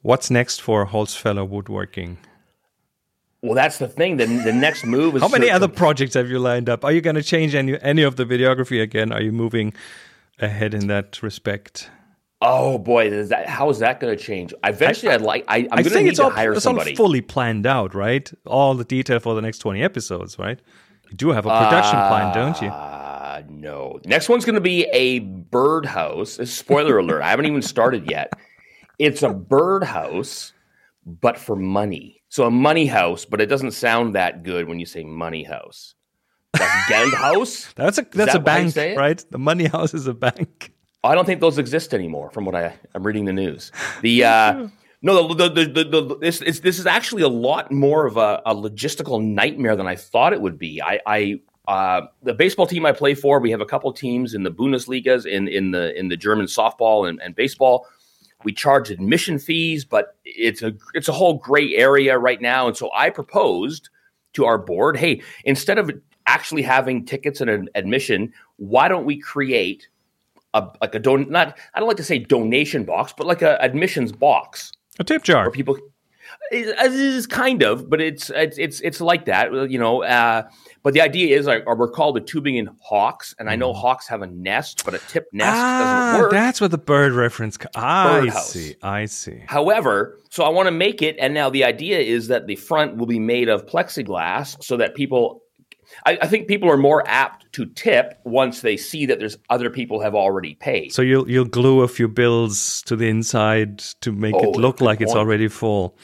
what's 0.00 0.30
next 0.30 0.60
for 0.60 0.86
Holzfäller 0.86 1.48
Woodworking? 1.48 2.18
Well, 3.42 3.54
that's 3.54 3.78
the 3.78 3.88
thing. 3.88 4.16
The, 4.16 4.26
the 4.26 4.52
next 4.52 4.84
move 4.86 5.16
is 5.16 5.22
How 5.22 5.28
many 5.28 5.46
to- 5.46 5.52
other 5.52 5.68
projects 5.68 6.14
have 6.14 6.28
you 6.28 6.38
lined 6.38 6.68
up? 6.68 6.84
Are 6.84 6.92
you 6.92 7.00
going 7.00 7.16
to 7.16 7.22
change 7.22 7.54
any 7.54 7.80
any 7.82 8.02
of 8.02 8.16
the 8.16 8.24
videography 8.24 8.80
again? 8.80 9.12
Are 9.12 9.20
you 9.20 9.32
moving 9.32 9.74
ahead 10.38 10.74
in 10.74 10.86
that 10.86 11.22
respect? 11.22 11.90
Oh 12.44 12.76
boy, 12.76 13.06
is 13.06 13.28
that, 13.28 13.48
how 13.48 13.70
is 13.70 13.78
that 13.78 14.00
going 14.00 14.16
to 14.16 14.22
change? 14.22 14.52
Eventually, 14.64 15.12
I, 15.12 15.16
would 15.16 15.24
like. 15.24 15.44
I, 15.46 15.58
I'm 15.58 15.68
I 15.70 15.82
going 15.82 15.92
to 15.92 16.02
need 16.02 16.08
it's 16.08 16.18
to 16.18 16.24
all, 16.24 16.30
hire 16.30 16.52
it's 16.52 16.66
all 16.66 16.78
fully 16.96 17.20
planned 17.20 17.66
out, 17.66 17.94
right? 17.94 18.30
All 18.46 18.74
the 18.74 18.84
detail 18.84 19.20
for 19.20 19.36
the 19.36 19.40
next 19.40 19.58
twenty 19.58 19.80
episodes, 19.80 20.38
right? 20.40 20.60
You 21.08 21.16
do 21.16 21.28
have 21.28 21.46
a 21.46 21.50
production 21.50 21.98
plan, 22.08 22.34
don't 22.34 22.60
you? 22.60 22.68
Uh, 22.68 23.42
no. 23.48 24.00
Next 24.06 24.28
one's 24.28 24.44
going 24.44 24.56
to 24.56 24.60
be 24.60 24.86
a 24.92 25.20
birdhouse. 25.20 26.40
Spoiler 26.50 26.98
alert. 26.98 27.22
I 27.22 27.30
haven't 27.30 27.46
even 27.46 27.62
started 27.62 28.10
yet. 28.10 28.32
It's 28.98 29.22
a 29.22 29.28
birdhouse, 29.28 30.52
but 31.06 31.38
for 31.38 31.54
money. 31.54 32.22
So 32.28 32.44
a 32.44 32.50
money 32.50 32.86
house, 32.86 33.24
but 33.24 33.40
it 33.40 33.46
doesn't 33.46 33.72
sound 33.72 34.14
that 34.14 34.42
good 34.42 34.68
when 34.68 34.80
you 34.80 34.86
say 34.86 35.04
money 35.04 35.44
house. 35.44 35.94
That's 36.54 36.90
Geldhaus. 36.90 37.72
That's 37.76 37.98
a 37.98 38.02
that's 38.02 38.32
that 38.32 38.36
a 38.36 38.40
bank, 38.40 38.74
right? 38.76 39.24
The 39.30 39.38
money 39.38 39.64
house 39.64 39.94
is 39.94 40.06
a 40.06 40.14
bank. 40.14 40.72
I 41.04 41.14
don't 41.14 41.24
think 41.24 41.40
those 41.40 41.58
exist 41.58 41.94
anymore, 41.94 42.30
from 42.30 42.44
what 42.44 42.54
I, 42.54 42.74
I'm 42.94 43.04
reading 43.04 43.24
the 43.24 43.32
news. 43.32 43.72
The 44.02 44.24
uh, 44.24 44.68
no, 45.02 45.34
the, 45.34 45.48
the, 45.48 45.64
the, 45.64 45.84
the, 45.84 46.18
this 46.20 46.38
this 46.38 46.78
is 46.78 46.86
actually 46.86 47.22
a 47.22 47.28
lot 47.28 47.72
more 47.72 48.06
of 48.06 48.16
a, 48.16 48.40
a 48.46 48.54
logistical 48.54 49.22
nightmare 49.22 49.74
than 49.74 49.86
I 49.86 49.96
thought 49.96 50.32
it 50.32 50.40
would 50.40 50.58
be. 50.58 50.80
I, 50.80 51.00
I 51.06 51.40
uh, 51.66 52.06
the 52.22 52.34
baseball 52.34 52.66
team 52.66 52.86
I 52.86 52.92
play 52.92 53.14
for, 53.14 53.40
we 53.40 53.50
have 53.50 53.60
a 53.60 53.66
couple 53.66 53.92
teams 53.92 54.34
in 54.34 54.44
the 54.44 54.50
Bundesligas, 54.50 55.26
in 55.26 55.48
in 55.48 55.72
the 55.72 55.98
in 55.98 56.08
the 56.08 56.16
German 56.16 56.46
softball 56.46 57.08
and, 57.08 57.20
and 57.20 57.34
baseball. 57.34 57.86
We 58.44 58.52
charge 58.52 58.90
admission 58.90 59.38
fees, 59.38 59.84
but 59.84 60.16
it's 60.24 60.62
a 60.62 60.72
it's 60.94 61.08
a 61.08 61.12
whole 61.12 61.34
gray 61.34 61.74
area 61.74 62.16
right 62.18 62.40
now. 62.40 62.68
And 62.68 62.76
so 62.76 62.90
I 62.94 63.10
proposed 63.10 63.88
to 64.34 64.44
our 64.44 64.58
board, 64.58 64.96
hey, 64.96 65.20
instead 65.44 65.78
of 65.78 65.90
actually 66.26 66.62
having 66.62 67.04
tickets 67.04 67.40
and 67.40 67.50
an 67.50 67.68
admission, 67.74 68.32
why 68.56 68.88
don't 68.88 69.04
we 69.04 69.18
create 69.18 69.88
a 70.54 70.68
like 70.80 70.94
a 70.94 70.98
don 70.98 71.30
not 71.30 71.56
I 71.74 71.80
don't 71.80 71.88
like 71.88 71.96
to 71.98 72.04
say 72.04 72.18
donation 72.18 72.84
box, 72.84 73.12
but 73.16 73.26
like 73.26 73.42
a 73.42 73.60
admissions 73.62 74.12
box 74.12 74.72
A 74.98 75.04
tip 75.04 75.22
jar. 75.22 75.44
where 75.44 75.50
people 75.50 75.78
it 76.50 76.92
is 76.92 77.26
kind 77.26 77.62
of, 77.62 77.88
but 77.88 78.00
it's 78.00 78.30
it's 78.34 78.80
it's 78.80 79.00
like 79.00 79.24
that, 79.26 79.70
you 79.70 79.78
know. 79.78 80.02
Uh, 80.02 80.42
but 80.82 80.94
the 80.94 81.00
idea 81.00 81.36
is 81.36 81.46
like 81.46 81.64
we're 81.66 81.90
called 81.90 82.16
the 82.16 82.20
Tübingen 82.20 82.68
Hawks, 82.80 83.34
and 83.38 83.48
I 83.48 83.56
know 83.56 83.72
hawks 83.72 84.06
have 84.08 84.22
a 84.22 84.26
nest, 84.26 84.84
but 84.84 84.94
a 84.94 84.98
tip 84.98 85.28
nest 85.32 85.50
ah, 85.54 85.78
doesn't 86.10 86.22
work. 86.22 86.32
that's 86.32 86.60
what 86.60 86.70
the 86.70 86.78
bird 86.78 87.12
reference. 87.12 87.58
I 87.74 88.20
Birdhouse. 88.20 88.50
see. 88.50 88.76
I 88.82 89.06
see. 89.06 89.42
However, 89.46 90.18
so 90.30 90.44
I 90.44 90.48
want 90.50 90.66
to 90.66 90.72
make 90.72 91.00
it, 91.02 91.16
and 91.18 91.32
now 91.32 91.48
the 91.50 91.64
idea 91.64 92.00
is 92.00 92.28
that 92.28 92.46
the 92.46 92.56
front 92.56 92.96
will 92.96 93.06
be 93.06 93.18
made 93.20 93.48
of 93.48 93.66
plexiglass 93.66 94.62
so 94.62 94.76
that 94.76 94.94
people, 94.94 95.42
I, 96.04 96.18
I 96.22 96.26
think 96.26 96.48
people 96.48 96.70
are 96.70 96.76
more 96.76 97.06
apt 97.06 97.52
to 97.52 97.66
tip 97.66 98.20
once 98.24 98.60
they 98.60 98.76
see 98.76 99.06
that 99.06 99.18
there's 99.18 99.38
other 99.50 99.70
people 99.70 100.00
have 100.00 100.14
already 100.14 100.54
paid. 100.54 100.92
So 100.92 101.02
you'll 101.02 101.28
you'll 101.30 101.44
glue 101.44 101.82
a 101.82 101.88
few 101.88 102.08
bills 102.08 102.82
to 102.82 102.96
the 102.96 103.08
inside 103.08 103.78
to 104.00 104.12
make 104.12 104.34
Oh, 104.34 104.50
it 104.50 104.56
look 104.56 104.80
like 104.80 105.00
it's 105.00 105.14
already 105.14 105.48
full. 105.48 105.96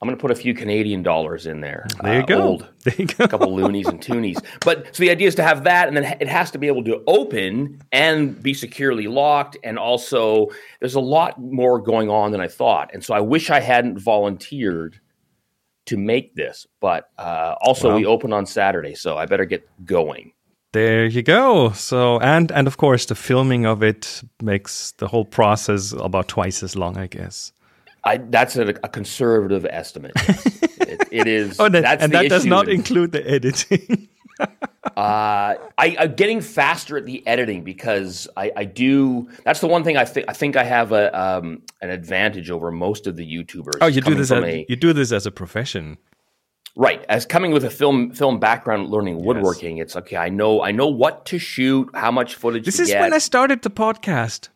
I'm 0.00 0.06
going 0.06 0.16
to 0.16 0.20
put 0.20 0.30
a 0.30 0.36
few 0.36 0.54
Canadian 0.54 1.02
dollars 1.02 1.46
in 1.46 1.60
there. 1.60 1.84
There 2.04 2.14
you 2.14 2.22
uh, 2.22 2.26
go. 2.26 2.42
Old, 2.42 2.68
There 2.84 2.94
you 2.96 3.06
go. 3.06 3.24
a 3.24 3.28
couple 3.28 3.52
loonies 3.52 3.88
and 3.88 4.00
toonies. 4.00 4.40
But 4.64 4.94
so 4.94 5.00
the 5.00 5.10
idea 5.10 5.26
is 5.26 5.34
to 5.36 5.42
have 5.42 5.64
that, 5.64 5.88
and 5.88 5.96
then 5.96 6.04
it 6.20 6.28
has 6.28 6.52
to 6.52 6.58
be 6.58 6.68
able 6.68 6.84
to 6.84 7.02
open 7.08 7.82
and 7.90 8.40
be 8.40 8.54
securely 8.54 9.08
locked. 9.08 9.56
And 9.64 9.76
also, 9.76 10.50
there's 10.78 10.94
a 10.94 11.00
lot 11.00 11.40
more 11.40 11.80
going 11.80 12.10
on 12.10 12.30
than 12.30 12.40
I 12.40 12.46
thought. 12.46 12.90
And 12.94 13.04
so 13.04 13.12
I 13.12 13.20
wish 13.20 13.50
I 13.50 13.58
hadn't 13.58 13.98
volunteered 13.98 15.00
to 15.88 15.96
make 15.96 16.34
this. 16.34 16.66
But 16.80 17.10
uh, 17.18 17.54
also, 17.60 17.94
we 17.94 18.06
open 18.06 18.32
on 18.32 18.46
Saturday, 18.46 18.94
so 18.94 19.16
I 19.16 19.26
better 19.26 19.44
get 19.44 19.68
going. 19.84 20.32
There 20.72 21.06
you 21.06 21.22
go. 21.22 21.72
So 21.72 22.18
and 22.20 22.52
and 22.52 22.66
of 22.66 22.76
course 22.76 23.06
the 23.06 23.14
filming 23.14 23.64
of 23.64 23.82
it 23.82 24.22
makes 24.42 24.92
the 24.98 25.08
whole 25.08 25.24
process 25.24 25.92
about 25.92 26.28
twice 26.28 26.62
as 26.62 26.76
long, 26.76 26.98
I 26.98 27.06
guess. 27.06 27.52
I, 28.04 28.18
that's 28.18 28.56
a, 28.56 28.68
a 28.68 28.88
conservative 28.88 29.66
estimate. 29.68 30.12
it, 30.16 31.08
it 31.10 31.26
is. 31.26 31.58
Oh, 31.60 31.68
that, 31.68 32.00
and 32.02 32.12
that 32.12 32.28
does 32.28 32.46
not 32.46 32.68
include 32.68 33.12
the 33.12 33.28
editing. 33.28 34.08
Uh, 34.98 35.54
I, 35.78 35.96
I'm 36.00 36.14
getting 36.16 36.40
faster 36.40 36.96
at 36.96 37.06
the 37.06 37.24
editing 37.24 37.62
because 37.62 38.26
I, 38.36 38.50
I 38.56 38.64
do. 38.64 39.28
That's 39.44 39.60
the 39.60 39.68
one 39.68 39.84
thing 39.84 39.96
I 39.96 40.04
think. 40.04 40.26
I 40.28 40.32
think 40.32 40.56
I 40.56 40.64
have 40.64 40.90
a 40.90 41.16
um, 41.18 41.62
an 41.80 41.90
advantage 41.90 42.50
over 42.50 42.72
most 42.72 43.06
of 43.06 43.14
the 43.14 43.24
YouTubers. 43.24 43.78
oh, 43.80 43.86
you 43.86 44.00
do 44.00 44.14
this. 44.16 44.32
As, 44.32 44.42
a- 44.42 44.66
you 44.68 44.74
do 44.74 44.92
this 44.92 45.12
as 45.12 45.24
a 45.24 45.30
profession. 45.30 45.98
right 46.74 47.04
as 47.08 47.26
coming 47.26 47.52
with 47.52 47.64
a 47.64 47.70
film 47.70 48.10
film 48.10 48.40
background, 48.40 48.90
learning 48.90 49.22
woodworking. 49.24 49.78
It's 49.78 49.94
okay. 49.94 50.16
I 50.16 50.30
know. 50.30 50.62
I 50.62 50.72
know 50.72 50.88
what 50.88 51.26
to 51.26 51.38
shoot, 51.38 51.88
how 51.94 52.10
much 52.10 52.34
footage. 52.34 52.64
This 52.64 52.80
is 52.80 52.88
get. 52.88 53.00
when 53.00 53.14
I 53.14 53.18
started 53.18 53.62
the 53.62 53.70
podcast. 53.70 54.48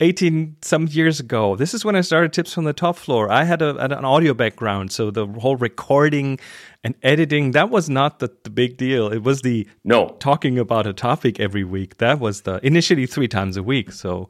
18 0.00 0.56
some 0.60 0.88
years 0.88 1.20
ago. 1.20 1.54
This 1.54 1.72
is 1.72 1.84
when 1.84 1.94
I 1.94 2.00
started 2.00 2.32
Tips 2.32 2.52
from 2.52 2.64
the 2.64 2.72
Top 2.72 2.96
Floor. 2.96 3.30
I 3.30 3.44
had, 3.44 3.62
a, 3.62 3.76
an 3.76 4.04
audio 4.04 4.34
background, 4.34 4.90
so 4.90 5.10
the 5.12 5.24
whole 5.26 5.54
recording 5.54 6.40
and 6.82 6.96
editing, 7.04 7.52
that 7.52 7.70
was 7.70 7.88
not 7.88 8.18
the, 8.18 8.28
the 8.42 8.50
big 8.50 8.76
deal. 8.76 9.12
It 9.12 9.22
was 9.22 9.42
the 9.42 9.68
no. 9.84 10.16
talking 10.18 10.58
about 10.58 10.88
a 10.88 10.92
topic 10.92 11.38
every 11.38 11.62
week. 11.62 11.98
That 11.98 12.18
was 12.18 12.42
the 12.42 12.58
initially 12.66 13.06
three 13.06 13.28
times 13.28 13.56
a 13.56 13.62
week. 13.62 13.92
So 13.92 14.28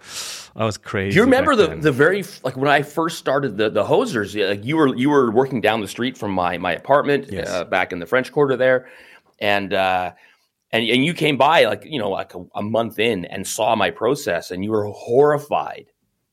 I 0.54 0.66
was 0.66 0.76
crazy. 0.76 1.12
Do 1.12 1.16
you 1.16 1.22
remember 1.24 1.56
the, 1.56 1.68
then. 1.68 1.80
the 1.80 1.92
very 1.92 2.24
like 2.42 2.56
when 2.58 2.68
I 2.68 2.82
first 2.82 3.18
started 3.18 3.56
the 3.56 3.70
the 3.70 3.84
hosers? 3.84 4.34
yeah, 4.34 4.48
Like 4.48 4.64
you 4.64 4.76
were 4.76 4.94
you 4.94 5.08
were 5.10 5.30
working 5.30 5.60
down 5.62 5.80
the 5.80 5.88
street 5.88 6.16
from 6.18 6.30
my 6.32 6.58
my 6.58 6.72
apartment 6.74 7.32
Yes. 7.32 7.48
uh, 7.48 7.64
back 7.64 7.90
in 7.92 7.98
the 8.00 8.06
French 8.06 8.30
Quarter 8.30 8.56
there, 8.56 8.86
and 9.40 9.72
uh, 9.72 10.12
and 10.74 10.90
and 10.90 11.04
you 11.04 11.14
came 11.14 11.36
by 11.36 11.64
like 11.64 11.84
you 11.86 12.00
know 12.00 12.10
like 12.10 12.34
a, 12.34 12.44
a 12.56 12.62
month 12.62 12.98
in 12.98 13.24
and 13.26 13.46
saw 13.46 13.76
my 13.76 13.90
process, 13.90 14.50
and 14.50 14.64
you 14.64 14.72
were 14.72 14.84
horrified 14.86 15.86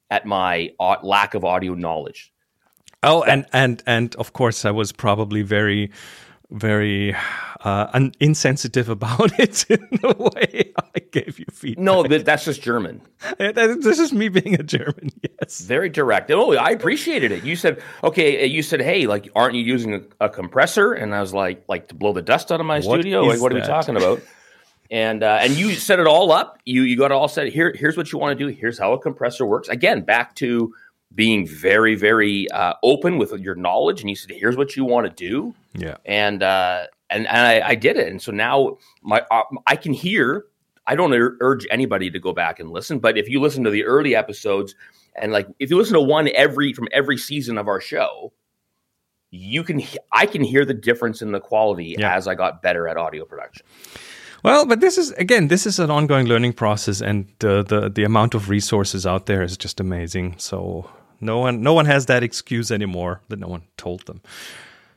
at 0.09 0.25
my 0.25 0.71
au- 0.79 0.97
lack 1.03 1.35
of 1.35 1.45
audio 1.45 1.75
knowledge. 1.75 2.33
Oh, 3.03 3.21
and 3.23 3.45
and 3.53 3.83
and 3.85 4.15
of 4.15 4.33
course, 4.33 4.65
I 4.65 4.71
was 4.71 4.91
probably 4.91 5.43
very 5.43 5.91
very 6.51 7.15
uh, 7.63 7.87
un- 7.93 8.11
insensitive 8.19 8.89
about 8.89 9.31
it 9.39 9.65
in 9.69 9.87
the 10.01 10.31
way 10.35 10.71
I 10.95 10.99
gave 10.99 11.39
you 11.39 11.45
feedback. 11.51 11.83
No, 11.83 12.03
th- 12.03 12.23
that's 12.25 12.45
just 12.45 12.61
German. 12.61 13.01
This 13.39 13.99
is 13.99 14.13
me 14.13 14.29
being 14.29 14.55
a 14.55 14.63
German. 14.63 15.09
Yes. 15.41 15.61
Very 15.61 15.89
direct. 15.89 16.29
Oh, 16.29 16.53
I 16.53 16.69
appreciated 16.69 17.31
it. 17.31 17.43
You 17.43 17.55
said, 17.55 17.81
okay, 18.03 18.43
uh, 18.43 18.45
you 18.45 18.61
said, 18.61 18.79
hey, 18.79 19.07
like, 19.07 19.27
aren't 19.35 19.55
you 19.55 19.63
using 19.63 19.95
a, 19.95 20.01
a 20.25 20.29
compressor? 20.29 20.93
And 20.93 21.15
I 21.15 21.19
was 21.19 21.33
like, 21.33 21.63
like 21.67 21.87
to 21.87 21.95
blow 21.95 22.13
the 22.13 22.21
dust 22.21 22.51
out 22.51 22.59
of 22.59 22.67
my 22.67 22.75
What 22.75 22.99
studio? 22.99 23.23
Like, 23.23 23.41
what 23.41 23.51
are 23.51 23.55
we 23.55 23.61
talking 23.61 23.95
about? 23.95 24.21
And 24.91 25.23
uh, 25.23 25.37
and 25.39 25.53
you 25.53 25.71
set 25.71 25.99
it 25.99 26.05
all 26.05 26.33
up. 26.33 26.59
You 26.65 26.81
you 26.81 26.97
got 26.97 27.05
it 27.05 27.13
all 27.13 27.29
set. 27.29 27.47
Here 27.47 27.73
here's 27.73 27.95
what 27.95 28.11
you 28.11 28.19
want 28.19 28.37
to 28.37 28.45
do. 28.45 28.53
Here's 28.53 28.77
how 28.77 28.91
a 28.91 28.99
compressor 28.99 29.45
works. 29.45 29.69
Again, 29.69 30.01
back 30.01 30.35
to 30.35 30.73
being 31.13 31.45
very 31.47 31.95
very 31.95 32.49
uh, 32.51 32.73
open 32.83 33.17
with 33.17 33.31
your 33.33 33.55
knowledge. 33.55 34.01
And 34.01 34.09
you 34.09 34.15
said, 34.15 34.31
here's 34.31 34.55
what 34.57 34.75
you 34.75 34.85
want 34.85 35.07
to 35.07 35.13
do. 35.29 35.53
Yeah. 35.73 35.97
and 36.05 36.41
uh, 36.43 36.85
and, 37.09 37.27
and 37.27 37.37
I, 37.63 37.69
I 37.69 37.75
did 37.75 37.97
it. 37.97 38.07
And 38.09 38.21
so 38.21 38.31
now 38.31 38.77
my 39.01 39.21
uh, 39.31 39.43
I 39.67 39.75
can 39.75 39.93
hear. 39.93 40.45
I 40.87 40.95
don't 40.95 41.13
ur- 41.13 41.37
urge 41.41 41.67
anybody 41.69 42.09
to 42.09 42.19
go 42.19 42.33
back 42.33 42.59
and 42.59 42.71
listen, 42.71 42.99
but 42.99 43.15
if 43.17 43.29
you 43.29 43.39
listen 43.39 43.63
to 43.65 43.69
the 43.69 43.83
early 43.85 44.15
episodes, 44.15 44.73
and 45.15 45.31
like 45.31 45.47
if 45.59 45.69
you 45.69 45.77
listen 45.77 45.93
to 45.93 46.01
one 46.01 46.27
every 46.33 46.73
from 46.73 46.87
every 46.91 47.17
season 47.17 47.57
of 47.59 47.67
our 47.67 47.79
show, 47.79 48.33
you 49.29 49.63
can 49.63 49.81
I 50.11 50.25
can 50.25 50.43
hear 50.43 50.65
the 50.65 50.73
difference 50.73 51.21
in 51.21 51.31
the 51.31 51.39
quality 51.39 51.95
Yeah. 51.97 52.15
as 52.15 52.27
I 52.27 52.35
got 52.35 52.61
better 52.61 52.87
at 52.87 52.97
audio 52.97 53.25
production. 53.25 53.65
Well, 54.43 54.65
but 54.65 54.79
this 54.79 54.97
is 54.97 55.11
again, 55.11 55.49
this 55.49 55.65
is 55.67 55.77
an 55.79 55.91
ongoing 55.91 56.25
learning 56.27 56.53
process, 56.53 56.99
and 57.01 57.27
uh, 57.43 57.61
the 57.63 57.89
the 57.93 58.03
amount 58.03 58.33
of 58.33 58.49
resources 58.49 59.05
out 59.05 59.27
there 59.27 59.43
is 59.43 59.55
just 59.57 59.79
amazing. 59.79 60.35
So 60.39 60.89
no 61.21 61.39
one 61.39 61.61
no 61.61 61.73
one 61.73 61.85
has 61.85 62.05
that 62.07 62.23
excuse 62.23 62.71
anymore 62.71 63.21
that 63.29 63.39
no 63.39 63.47
one 63.47 63.63
told 63.77 64.05
them. 64.05 64.21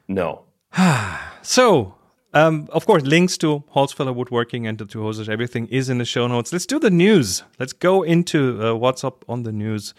No, 0.09 0.45
So. 1.43 1.95
Um, 2.37 2.69
of 2.73 2.85
course, 2.85 3.05
links 3.05 3.39
to 3.39 3.63
Holzfäller 3.77 4.13
Woodworking 4.13 4.67
and 4.67 4.77
the 4.77 4.87
Two 4.87 4.99
Hosers, 4.99 5.29
everything 5.29 5.69
is 5.69 5.89
in 5.89 5.99
the 5.99 6.05
show 6.05 6.27
notes. 6.27 6.53
Let's 6.53 6.67
do 6.67 6.81
the 6.81 6.91
news. 6.91 7.45
Let's 7.61 7.73
go 7.73 8.03
into 8.03 8.61
uh, 8.61 8.75
what's 8.75 9.05
up 9.05 9.25
on 9.29 9.45
the 9.45 9.53
news 9.53 9.95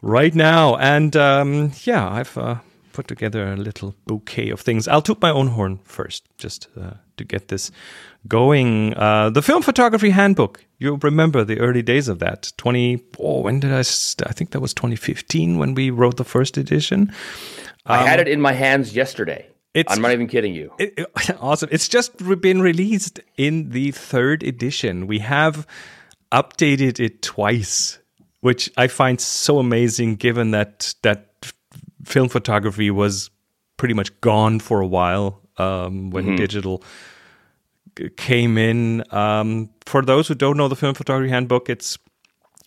right 0.00 0.32
now. 0.32 0.76
And 0.76 1.16
um, 1.16 1.72
yeah, 1.82 2.08
I've 2.08 2.38
uh, 2.38 2.58
put 2.96 3.06
together 3.08 3.52
a 3.52 3.56
little 3.56 3.94
bouquet 4.06 4.48
of 4.50 4.60
things. 4.60 4.88
I'll 4.88 5.02
toot 5.02 5.20
my 5.20 5.30
own 5.30 5.48
horn 5.48 5.78
first, 5.84 6.24
just 6.38 6.68
uh, 6.80 6.94
to 7.18 7.24
get 7.24 7.48
this 7.48 7.70
going. 8.26 8.94
Uh, 8.94 9.30
the 9.30 9.42
Film 9.42 9.62
Photography 9.62 10.10
Handbook. 10.10 10.64
You 10.78 10.98
remember 11.02 11.44
the 11.44 11.58
early 11.60 11.82
days 11.82 12.08
of 12.08 12.18
that. 12.20 12.52
20, 12.56 13.02
oh, 13.20 13.42
when 13.42 13.60
did 13.60 13.72
I, 13.72 13.82
st- 13.82 14.28
I 14.28 14.32
think 14.32 14.50
that 14.50 14.60
was 14.60 14.72
2015 14.74 15.58
when 15.58 15.74
we 15.74 15.90
wrote 15.90 16.16
the 16.16 16.24
first 16.24 16.56
edition. 16.56 17.12
I 17.84 17.98
had 18.06 18.18
it 18.18 18.28
in 18.28 18.40
my 18.40 18.52
hands 18.52 18.96
yesterday. 18.96 19.44
Um, 19.46 19.52
It's- 19.80 19.94
I'm 19.96 20.02
not 20.02 20.12
even 20.12 20.26
kidding 20.26 20.54
you. 20.54 20.72
It, 20.78 20.94
it- 20.96 21.36
awesome. 21.40 21.68
It's 21.70 21.88
just 21.88 22.12
re- 22.22 22.34
been 22.36 22.62
released 22.62 23.20
in 23.36 23.70
the 23.70 23.90
third 23.92 24.42
edition. 24.42 25.06
We 25.06 25.18
have 25.20 25.66
updated 26.32 26.98
it 27.00 27.20
twice, 27.22 27.98
which 28.40 28.70
I 28.76 28.86
find 28.88 29.20
so 29.20 29.58
amazing 29.58 30.16
given 30.16 30.50
that 30.52 30.94
that 31.02 31.35
film 32.06 32.28
photography 32.28 32.90
was 32.90 33.30
pretty 33.76 33.94
much 33.94 34.18
gone 34.20 34.60
for 34.60 34.80
a 34.80 34.86
while 34.86 35.40
um, 35.58 36.10
when 36.10 36.36
digital 36.36 36.82
came 38.16 38.56
in. 38.58 39.02
Um, 39.12 39.70
for 39.84 40.02
those 40.02 40.28
who 40.28 40.34
don't 40.34 40.56
know 40.56 40.68
the 40.68 40.76
film 40.76 40.94
photography 40.94 41.30
handbook, 41.30 41.68
it's 41.68 41.98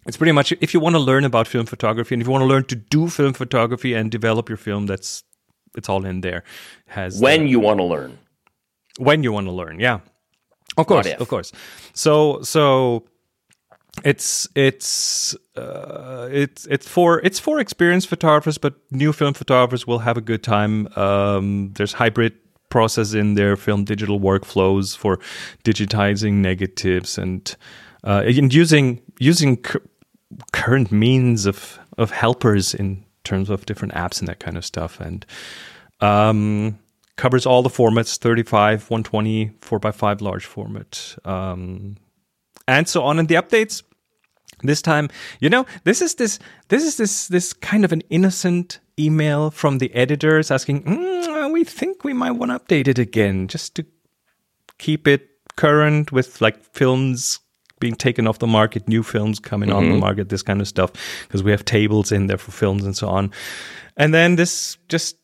it's 0.06 0.18
pretty 0.18 0.32
much 0.32 0.52
if 0.60 0.74
you 0.74 0.80
want 0.80 0.96
to 0.96 1.00
learn 1.00 1.26
about 1.26 1.48
film 1.48 1.66
photography 1.66 2.16
and 2.16 2.22
if 2.22 2.28
you 2.28 2.32
want 2.32 2.42
to 2.42 2.48
learn 2.48 2.66
to 2.66 2.76
do 2.76 3.10
film 3.10 3.34
photography 3.34 3.94
and 3.94 4.12
develop 4.12 4.50
your 4.50 4.58
film, 4.58 4.86
that's 4.86 5.24
it's 5.76 5.90
all 5.90 6.06
in 6.06 6.22
there. 6.22 6.44
Has 6.88 7.20
When 7.20 7.48
you 7.48 7.60
want 7.60 7.80
to 7.80 7.84
learn, 7.84 8.18
when 8.98 9.24
you 9.24 9.32
want 9.32 9.48
to 9.48 9.54
learn 9.54 9.80
yeah. 9.80 10.00
Of 10.78 10.88
course 10.88 11.08
of 11.08 11.28
course. 11.28 11.52
So 11.94 12.42
so 12.42 13.06
it's 14.04 14.48
it's 14.56 15.36
uh, 15.56 16.30
it's 16.32 16.66
it's 16.68 16.88
for 16.88 17.20
it's 17.22 17.40
for 17.40 17.60
experienced 17.60 18.08
photographers 18.08 18.58
but 18.58 18.76
new 18.92 19.12
film 19.12 19.34
photographers 19.34 19.86
will 19.86 20.00
have 20.00 20.18
a 20.18 20.22
good 20.22 20.44
time. 20.44 20.88
Um, 20.96 21.74
there's 21.74 21.94
hybrid 21.94 22.34
process 22.70 23.14
in 23.14 23.34
there 23.34 23.56
film 23.56 23.84
digital 23.84 24.20
workflows 24.20 24.96
for 24.96 25.20
digitizing 25.64 26.34
negatives 26.36 27.18
and 27.18 27.56
uh, 28.04 28.24
and 28.26 28.54
using 28.54 29.02
using 29.20 29.58
cu- 29.58 29.82
current 30.54 30.92
means 30.92 31.46
of 31.46 31.80
of 31.98 32.12
helpers 32.12 32.74
in 32.74 33.04
terms 33.24 33.50
of 33.50 33.66
different 33.66 33.94
apps 33.94 34.20
and 34.20 34.28
that 34.28 34.40
kind 34.40 34.58
of 34.58 34.64
stuff. 34.64 35.00
And 35.00 35.26
um, 36.00 36.80
covers 37.18 37.46
all 37.46 37.62
the 37.62 37.70
formats 37.70 38.18
35 38.18 38.90
120 38.90 39.50
4x5 39.62 40.22
large 40.22 40.46
format. 40.46 41.16
Um, 41.26 41.98
and 42.68 42.88
so 42.88 43.04
on. 43.04 43.20
And 43.20 43.28
the 43.28 43.36
updates 43.36 43.84
this 44.64 44.82
time 44.82 45.10
you 45.40 45.50
know 45.50 45.66
this 45.84 46.02
is 46.02 46.16
this 46.16 46.40
this 46.70 46.84
is 46.84 46.98
this 46.98 47.28
this 47.28 47.54
kind 47.54 47.86
of 47.86 47.92
an 47.92 48.02
innocent 48.10 48.80
email 48.98 49.52
from 49.52 49.78
the 49.78 49.94
editors 49.96 50.52
asking 50.52 50.84
"Mm, 50.84 51.54
we 51.54 51.64
think 51.64 52.04
we 52.04 52.14
might 52.14 52.32
want 52.32 52.52
to 52.52 52.60
update 52.60 52.88
it 52.88 53.00
again 53.00 53.48
just 53.48 53.76
to 53.76 53.86
keep 54.78 55.08
it 55.08 55.30
current 55.56 56.12
with 56.12 56.42
like 56.42 56.64
films 56.74 57.40
being 57.80 57.96
taken 57.96 58.28
off 58.28 58.40
the 58.40 58.48
market, 58.48 58.88
new 58.88 59.04
films 59.04 59.40
coming 59.40 59.72
on 59.72 59.90
the 59.90 59.98
market, 59.98 60.30
this 60.30 60.42
kind 60.42 60.62
of 60.62 60.68
stuff, 60.68 60.92
because 61.28 61.44
we 61.44 61.52
have 61.52 61.64
tables 61.64 62.12
in 62.12 62.28
there 62.28 62.38
for 62.38 62.52
films 62.52 62.84
and 62.84 62.96
so 62.96 63.08
on. 63.08 63.32
And 63.96 64.14
then 64.14 64.36
this 64.36 64.78
just, 64.90 65.16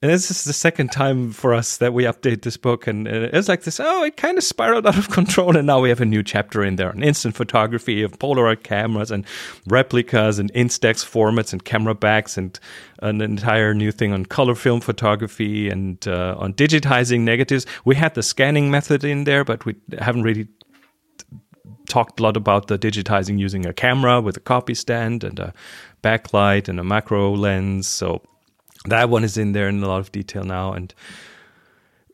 and 0.00 0.12
this 0.12 0.30
is 0.30 0.44
the 0.44 0.52
second 0.52 0.92
time 0.92 1.32
for 1.32 1.52
us 1.52 1.78
that 1.78 1.92
we 1.92 2.04
update 2.04 2.42
this 2.42 2.56
book, 2.56 2.86
and 2.86 3.08
it's 3.08 3.48
like 3.48 3.62
this. 3.62 3.80
Oh, 3.80 4.04
it 4.04 4.16
kind 4.16 4.38
of 4.38 4.44
spiraled 4.44 4.86
out 4.86 4.96
of 4.96 5.10
control, 5.10 5.56
and 5.56 5.66
now 5.66 5.80
we 5.80 5.88
have 5.88 6.00
a 6.00 6.04
new 6.04 6.22
chapter 6.22 6.62
in 6.62 6.76
there 6.76 6.90
on 6.90 7.02
instant 7.02 7.34
photography 7.34 8.02
of 8.02 8.16
Polaroid 8.20 8.62
cameras 8.62 9.10
and 9.10 9.26
replicas 9.66 10.38
and 10.38 10.52
Instax 10.52 11.04
formats 11.04 11.52
and 11.52 11.64
camera 11.64 11.96
backs, 11.96 12.38
and 12.38 12.60
an 13.00 13.20
entire 13.20 13.74
new 13.74 13.90
thing 13.90 14.12
on 14.12 14.24
color 14.24 14.54
film 14.54 14.80
photography 14.80 15.68
and 15.68 16.06
uh, 16.06 16.36
on 16.38 16.54
digitizing 16.54 17.20
negatives. 17.20 17.66
We 17.84 17.96
had 17.96 18.14
the 18.14 18.22
scanning 18.22 18.70
method 18.70 19.02
in 19.02 19.24
there, 19.24 19.44
but 19.44 19.64
we 19.64 19.74
haven't 19.98 20.22
really 20.22 20.46
talked 21.88 22.20
a 22.20 22.22
lot 22.22 22.36
about 22.36 22.68
the 22.68 22.78
digitizing 22.78 23.38
using 23.38 23.66
a 23.66 23.72
camera 23.72 24.20
with 24.20 24.36
a 24.36 24.40
copy 24.40 24.74
stand 24.74 25.24
and 25.24 25.40
a 25.40 25.52
backlight 26.04 26.68
and 26.68 26.78
a 26.78 26.84
macro 26.84 27.34
lens. 27.34 27.88
So 27.88 28.22
that 28.86 29.08
one 29.10 29.24
is 29.24 29.36
in 29.36 29.52
there 29.52 29.68
in 29.68 29.82
a 29.82 29.88
lot 29.88 30.00
of 30.00 30.12
detail 30.12 30.44
now, 30.44 30.72
and 30.72 30.94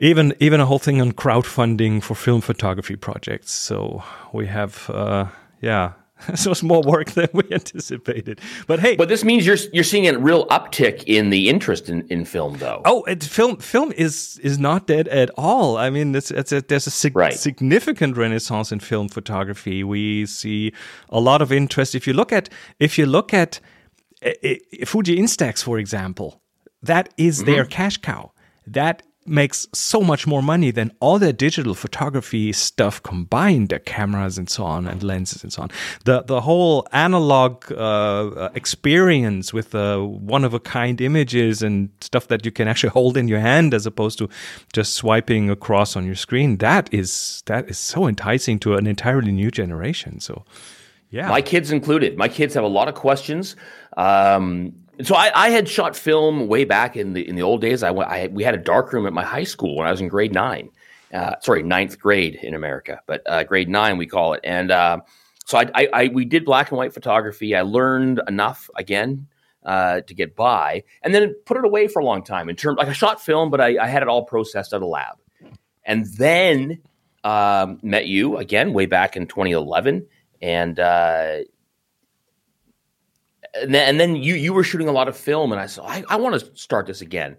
even 0.01 0.35
even 0.41 0.61
a 0.61 0.67
whole 0.67 0.79
thing 0.79 1.01
on 1.01 1.13
crowdfunding 1.13 2.03
for 2.03 2.15
film 2.15 2.41
photography 2.41 2.97
projects. 2.97 3.53
So 3.53 4.03
we 4.33 4.47
have, 4.47 4.91
uh, 4.91 5.27
yeah. 5.61 5.93
So 6.37 6.53
it's 6.53 6.63
more 6.63 6.81
work 6.81 7.11
than 7.11 7.29
we 7.35 7.43
anticipated, 7.51 8.41
but 8.67 8.79
hey, 8.81 8.97
but 8.97 9.09
this 9.09 9.25
means 9.25 9.45
you're 9.45 9.59
you're 9.73 9.85
seeing 9.85 10.07
a 10.09 10.17
real 10.19 10.47
uptick 10.47 11.03
in 11.07 11.31
the 11.31 11.49
interest 11.51 11.89
in, 11.89 12.07
in 12.09 12.25
film, 12.25 12.57
though. 12.59 12.81
Oh, 12.85 13.03
it, 13.05 13.23
film 13.25 13.57
film 13.59 13.93
is 13.93 14.39
is 14.43 14.57
not 14.59 14.87
dead 14.87 15.09
at 15.09 15.31
all. 15.37 15.77
I 15.77 15.91
mean, 15.91 16.15
it's, 16.15 16.31
it's 16.31 16.53
a, 16.53 16.61
there's 16.63 16.87
a 16.87 16.91
sig- 16.91 17.17
Right. 17.17 17.35
significant 17.35 18.17
renaissance 18.17 18.73
in 18.73 18.81
film 18.81 19.09
photography. 19.09 19.83
We 19.85 20.25
see 20.27 20.73
a 21.11 21.21
lot 21.21 21.43
of 21.43 21.53
interest. 21.53 21.95
If 21.95 22.07
you 22.07 22.15
look 22.15 22.33
at 22.33 22.49
if 22.79 22.97
you 22.97 23.07
look 23.07 23.35
at 23.35 23.61
uh, 24.25 24.31
Fuji 24.87 25.19
Instax, 25.19 25.63
for 25.65 25.79
example, 25.79 26.41
that 26.85 27.13
is 27.17 27.45
their 27.45 27.65
cash 27.65 27.97
cow. 27.99 28.33
That 28.67 29.03
makes 29.27 29.67
so 29.73 30.01
much 30.01 30.27
more 30.27 30.43
money 30.43 30.71
than 30.71 30.93
all 31.01 31.19
their 31.19 31.33
digital 31.33 31.75
photography 31.75 32.53
stuff 32.53 33.03
combined, 33.03 33.69
their 33.69 33.79
cameras 33.79 34.39
and 34.39 34.49
so 34.51 34.65
on, 34.65 34.87
and 34.87 35.03
lenses 35.03 35.43
and 35.43 35.53
so 35.53 35.63
on. 35.63 35.71
The 36.05 36.23
the 36.23 36.41
whole 36.43 36.87
analog 36.93 37.71
uh, 37.73 38.51
experience 38.55 39.53
with 39.53 39.71
the 39.71 40.05
one 40.05 40.45
of 40.45 40.55
a 40.55 40.61
kind 40.61 41.01
images 41.01 41.63
and 41.63 41.91
stuff 42.01 42.29
that 42.29 42.45
you 42.45 42.53
can 42.53 42.69
actually 42.69 42.91
hold 42.91 43.17
in 43.17 43.29
your 43.29 43.41
hand 43.41 43.75
as 43.75 43.87
opposed 43.87 44.19
to 44.19 44.29
just 44.73 44.95
swiping 44.95 45.51
across 45.51 45.97
on 45.97 46.05
your 46.05 46.17
screen. 46.17 46.59
That 46.59 46.93
is 46.93 47.43
that 47.47 47.69
is 47.69 47.79
so 47.79 48.07
enticing 48.07 48.59
to 48.61 48.75
an 48.75 48.87
entirely 48.87 49.33
new 49.33 49.51
generation. 49.51 50.21
So. 50.21 50.45
Yeah. 51.11 51.29
My 51.29 51.43
kids 51.43 51.71
included. 51.71 52.17
My 52.17 52.27
kids 52.27 52.55
have 52.55 52.65
a 52.65 52.69
lot 52.69 52.89
of 52.89 52.97
questions. 52.97 53.55
Um, 53.97 54.73
so 55.03 55.15
I, 55.15 55.31
I 55.35 55.49
had 55.51 55.69
shot 55.69 55.97
film 55.97 56.47
way 56.47 56.65
back 56.65 56.97
in 56.97 57.13
the 57.13 57.27
in 57.29 57.37
the 57.37 57.43
old 57.43 57.61
days. 57.61 57.83
I, 57.83 57.91
went- 57.91 58.11
I 58.11 58.29
we 58.29 58.45
had 58.45 58.55
a 58.55 58.59
dark 58.59 58.93
room 58.93 59.07
at 59.07 59.13
my 59.13 59.25
high 59.25 59.45
school 59.45 59.77
when 59.77 59.87
I 59.87 59.91
was 59.91 60.01
in 60.01 60.09
grade 60.09 60.33
nine. 60.33 60.71
Uh, 61.13 61.35
sorry, 61.41 61.63
ninth 61.63 61.99
grade 61.99 62.39
in 62.43 62.55
America, 62.55 63.01
but 63.07 63.23
uh, 63.27 63.45
grade 63.45 63.69
nine 63.69 63.99
we 63.99 64.07
call 64.07 64.33
it. 64.35 64.41
And 64.43 64.71
uh, 64.71 64.99
so 65.47 65.59
I, 65.59 65.71
I, 65.75 65.89
I 65.93 66.09
we 66.09 66.25
did 66.25 66.45
black 66.45 66.71
and 66.71 66.79
white 66.79 66.93
photography. 66.93 67.55
I 67.55 67.63
learned 67.63 68.21
enough 68.27 68.69
again 68.77 69.29
uh, 69.65 70.01
to 70.03 70.15
get 70.15 70.35
by, 70.37 70.83
and 71.03 71.15
then 71.15 71.35
put 71.47 71.57
it 71.57 71.65
away 71.65 71.89
for 71.89 72.01
a 72.01 72.05
long 72.05 72.25
time. 72.25 72.49
In 72.49 72.57
terms, 72.57 72.79
like 72.79 72.89
I 72.89 72.93
shot 72.93 73.21
film, 73.23 73.51
but 73.51 73.61
I, 73.61 73.79
I 73.83 73.87
had 73.87 74.03
it 74.03 74.09
all 74.09 74.25
processed 74.25 74.73
at 74.73 74.83
a 74.83 74.87
lab, 74.87 75.19
and 75.85 76.07
then 76.17 76.81
um, 77.23 77.79
met 77.83 78.07
you 78.07 78.37
again 78.37 78.73
way 78.73 78.87
back 78.87 79.17
in 79.17 79.27
2011, 79.27 80.07
and 80.43 80.79
uh, 80.81 81.37
and 83.61 83.75
then, 83.75 83.89
and 83.89 84.01
then 84.01 84.17
you 84.17 84.35
you 84.35 84.53
were 84.53 84.65
shooting 84.65 84.89
a 84.89 84.93
lot 84.93 85.09
of 85.09 85.17
film, 85.17 85.53
and 85.53 85.61
I 85.61 85.67
said 85.67 85.85
I, 85.87 86.05
I 86.09 86.17
want 86.17 86.39
to 86.41 86.57
start 86.57 86.87
this 86.87 87.01
again, 87.01 87.37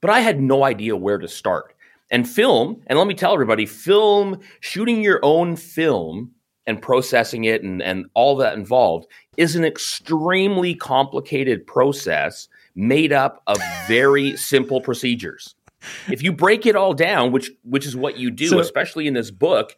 but 0.00 0.10
I 0.10 0.20
had 0.20 0.40
no 0.40 0.64
idea 0.64 0.96
where 0.96 1.18
to 1.18 1.28
start. 1.28 1.74
And 2.10 2.28
film, 2.28 2.82
and 2.88 2.98
let 2.98 3.06
me 3.08 3.14
tell 3.14 3.32
everybody, 3.32 3.64
film, 3.64 4.40
shooting 4.60 5.02
your 5.02 5.18
own 5.22 5.56
film 5.56 6.30
and 6.66 6.80
processing 6.80 7.44
it 7.44 7.62
and, 7.62 7.82
and 7.82 8.04
all 8.12 8.36
that 8.36 8.54
involved 8.54 9.06
is 9.38 9.56
an 9.56 9.64
extremely 9.64 10.74
complicated 10.74 11.66
process 11.66 12.48
made 12.74 13.12
up 13.12 13.42
of 13.46 13.58
very 13.88 14.36
simple 14.36 14.80
procedures. 14.80 15.54
If 16.10 16.22
you 16.22 16.32
break 16.32 16.66
it 16.66 16.76
all 16.76 16.92
down, 16.94 17.32
which 17.32 17.50
which 17.64 17.86
is 17.86 17.96
what 17.96 18.18
you 18.18 18.30
do, 18.30 18.48
So- 18.48 18.60
especially 18.60 19.06
in 19.06 19.14
this 19.14 19.30
book, 19.30 19.74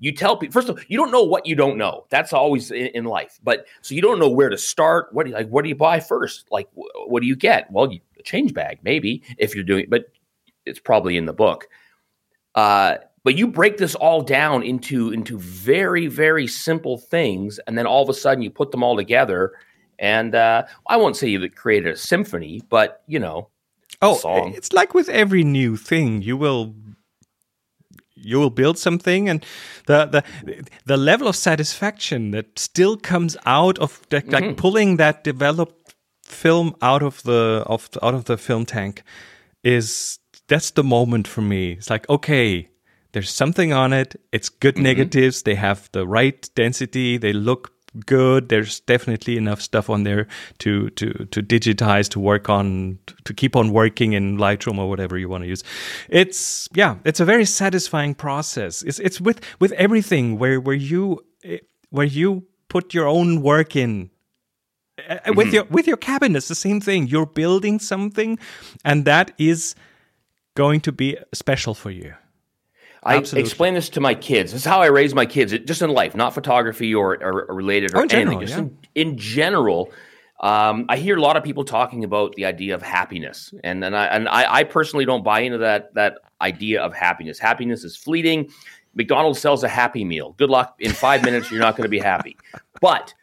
you 0.00 0.12
tell 0.12 0.36
people 0.36 0.52
first 0.52 0.68
of 0.68 0.76
all, 0.76 0.84
you 0.88 0.96
don't 0.96 1.10
know 1.10 1.22
what 1.24 1.46
you 1.46 1.54
don't 1.56 1.76
know. 1.76 2.04
That's 2.10 2.32
always 2.32 2.70
in, 2.70 2.86
in 2.88 3.04
life. 3.04 3.38
But 3.42 3.66
so 3.82 3.94
you 3.94 4.02
don't 4.02 4.18
know 4.18 4.28
where 4.28 4.48
to 4.48 4.58
start. 4.58 5.08
What 5.12 5.24
do 5.24 5.30
you, 5.30 5.36
like? 5.36 5.48
What 5.48 5.62
do 5.62 5.68
you 5.68 5.74
buy 5.76 6.00
first? 6.00 6.46
Like, 6.50 6.68
wh- 6.74 7.08
what 7.08 7.20
do 7.20 7.26
you 7.26 7.36
get? 7.36 7.70
Well, 7.70 7.92
you, 7.92 8.00
a 8.18 8.22
change 8.22 8.54
bag, 8.54 8.78
maybe 8.82 9.22
if 9.38 9.54
you're 9.54 9.64
doing, 9.64 9.86
but 9.88 10.04
it's 10.66 10.78
probably 10.80 11.16
in 11.16 11.26
the 11.26 11.32
book. 11.32 11.68
Uh, 12.54 12.96
but 13.24 13.36
you 13.36 13.46
break 13.46 13.76
this 13.76 13.94
all 13.94 14.22
down 14.22 14.62
into 14.62 15.10
into 15.12 15.38
very 15.38 16.06
very 16.06 16.46
simple 16.46 16.96
things, 16.98 17.58
and 17.66 17.76
then 17.76 17.86
all 17.86 18.02
of 18.02 18.08
a 18.08 18.14
sudden 18.14 18.42
you 18.42 18.50
put 18.50 18.70
them 18.70 18.82
all 18.82 18.96
together. 18.96 19.52
And 19.98 20.34
uh, 20.36 20.64
I 20.86 20.96
won't 20.96 21.16
say 21.16 21.26
you've 21.28 21.54
created 21.56 21.92
a 21.92 21.96
symphony, 21.96 22.62
but 22.70 23.02
you 23.08 23.18
know, 23.18 23.48
Oh, 24.00 24.16
song. 24.16 24.52
it's 24.54 24.72
like 24.72 24.94
with 24.94 25.08
every 25.08 25.42
new 25.42 25.76
thing, 25.76 26.22
you 26.22 26.36
will 26.36 26.72
you 28.22 28.38
will 28.38 28.50
build 28.50 28.78
something, 28.78 29.28
and 29.28 29.44
the 29.86 30.06
the 30.06 30.22
the 30.86 30.96
level 30.96 31.28
of 31.28 31.36
satisfaction 31.36 32.30
that 32.32 32.58
still 32.58 32.96
comes 32.96 33.36
out 33.46 33.78
of 33.78 34.00
the, 34.10 34.18
Mm-hmm. 34.20 34.30
like 34.30 34.56
pulling 34.56 34.96
that 34.98 35.24
developed 35.24 35.94
film 36.24 36.74
out 36.82 37.02
of 37.02 37.22
the 37.22 37.62
of 37.66 37.90
the, 37.92 38.04
out 38.04 38.14
of 38.14 38.24
the 38.24 38.36
film 38.36 38.66
tank 38.66 39.02
is 39.62 40.18
that's 40.48 40.70
the 40.72 40.84
moment 40.84 41.28
for 41.28 41.42
me. 41.42 41.72
It's 41.72 41.90
like 41.90 42.08
okay. 42.08 42.68
There's 43.12 43.30
something 43.30 43.72
on 43.72 43.92
it. 43.92 44.20
It's 44.32 44.50
good 44.50 44.74
Mm-hmm. 44.74 44.82
negatives. 44.84 45.42
They 45.42 45.54
have 45.54 45.88
the 45.92 46.06
right 46.06 46.48
density. 46.54 47.18
They 47.18 47.32
look 47.32 47.72
good. 48.06 48.48
There's 48.48 48.80
definitely 48.80 49.36
enough 49.36 49.60
stuff 49.60 49.90
on 49.90 50.04
there 50.04 50.26
to 50.58 50.90
to 50.90 51.12
to 51.26 51.42
digitize, 51.42 52.08
to 52.10 52.20
work 52.20 52.48
on, 52.48 52.98
to 53.24 53.34
keep 53.34 53.56
on 53.56 53.72
working 53.72 54.12
in 54.12 54.38
Lightroom 54.38 54.78
or 54.78 54.88
whatever 54.88 55.18
you 55.18 55.28
want 55.28 55.44
to 55.44 55.48
use. 55.48 55.64
It's 56.08 56.68
yeah, 56.74 56.96
it's 57.04 57.20
a 57.20 57.24
very 57.24 57.44
satisfying 57.44 58.14
process. 58.14 58.82
It's 58.82 58.98
it's 58.98 59.20
with 59.20 59.40
with 59.60 59.72
everything 59.72 60.38
where 60.38 60.60
where 60.60 60.76
you 60.76 61.24
eh, 61.44 61.58
where 61.90 62.06
you 62.06 62.44
put 62.68 62.94
your 62.94 63.06
own 63.06 63.42
work 63.42 63.76
in. 63.76 64.10
Uh, 65.08 65.32
With 65.36 65.52
your 65.52 65.64
with 65.70 65.86
your 65.86 65.96
cabinets, 65.96 66.48
the 66.48 66.56
same 66.56 66.80
thing. 66.80 67.06
You're 67.06 67.26
building 67.26 67.78
something, 67.78 68.36
and 68.84 69.04
that 69.04 69.30
is 69.38 69.76
going 70.56 70.80
to 70.80 70.92
be 70.92 71.16
special 71.32 71.72
for 71.74 71.90
you. 71.92 72.14
I 73.08 73.38
explain 73.38 73.74
this 73.74 73.88
to 73.90 74.00
my 74.00 74.14
kids. 74.14 74.52
This 74.52 74.62
is 74.62 74.66
how 74.66 74.82
I 74.82 74.86
raise 74.86 75.14
my 75.14 75.26
kids, 75.26 75.52
just 75.64 75.82
in 75.82 75.90
life, 75.90 76.14
not 76.14 76.34
photography 76.34 76.94
or, 76.94 77.14
or, 77.22 77.44
or 77.44 77.54
related 77.54 77.94
or 77.94 77.98
Oh, 77.98 78.02
in 78.02 78.08
general, 78.08 78.36
anything. 78.38 78.46
Just 78.46 78.58
yeah. 78.58 79.00
in, 79.02 79.10
in 79.10 79.18
general, 79.18 79.90
um, 80.40 80.86
I 80.88 80.96
hear 80.96 81.16
a 81.16 81.20
lot 81.20 81.36
of 81.36 81.42
people 81.42 81.64
talking 81.64 82.04
about 82.04 82.34
the 82.34 82.44
idea 82.44 82.74
of 82.74 82.82
happiness, 82.82 83.52
and 83.64 83.84
and 83.84 83.96
I 83.96 84.06
and 84.06 84.28
I, 84.28 84.52
I 84.60 84.64
personally 84.64 85.04
don't 85.04 85.24
buy 85.24 85.40
into 85.40 85.58
that 85.58 85.94
that 85.94 86.18
idea 86.40 86.80
of 86.82 86.94
happiness. 86.94 87.38
Happiness 87.38 87.82
is 87.82 87.96
fleeting. 87.96 88.50
McDonald's 88.94 89.38
sells 89.40 89.64
a 89.64 89.68
Happy 89.68 90.04
Meal. 90.04 90.34
Good 90.38 90.50
luck. 90.50 90.76
In 90.78 90.92
five 90.92 91.22
minutes, 91.24 91.50
you're 91.50 91.60
not 91.60 91.76
going 91.76 91.84
to 91.84 91.90
be 91.90 91.98
happy. 91.98 92.36
But 92.80 93.14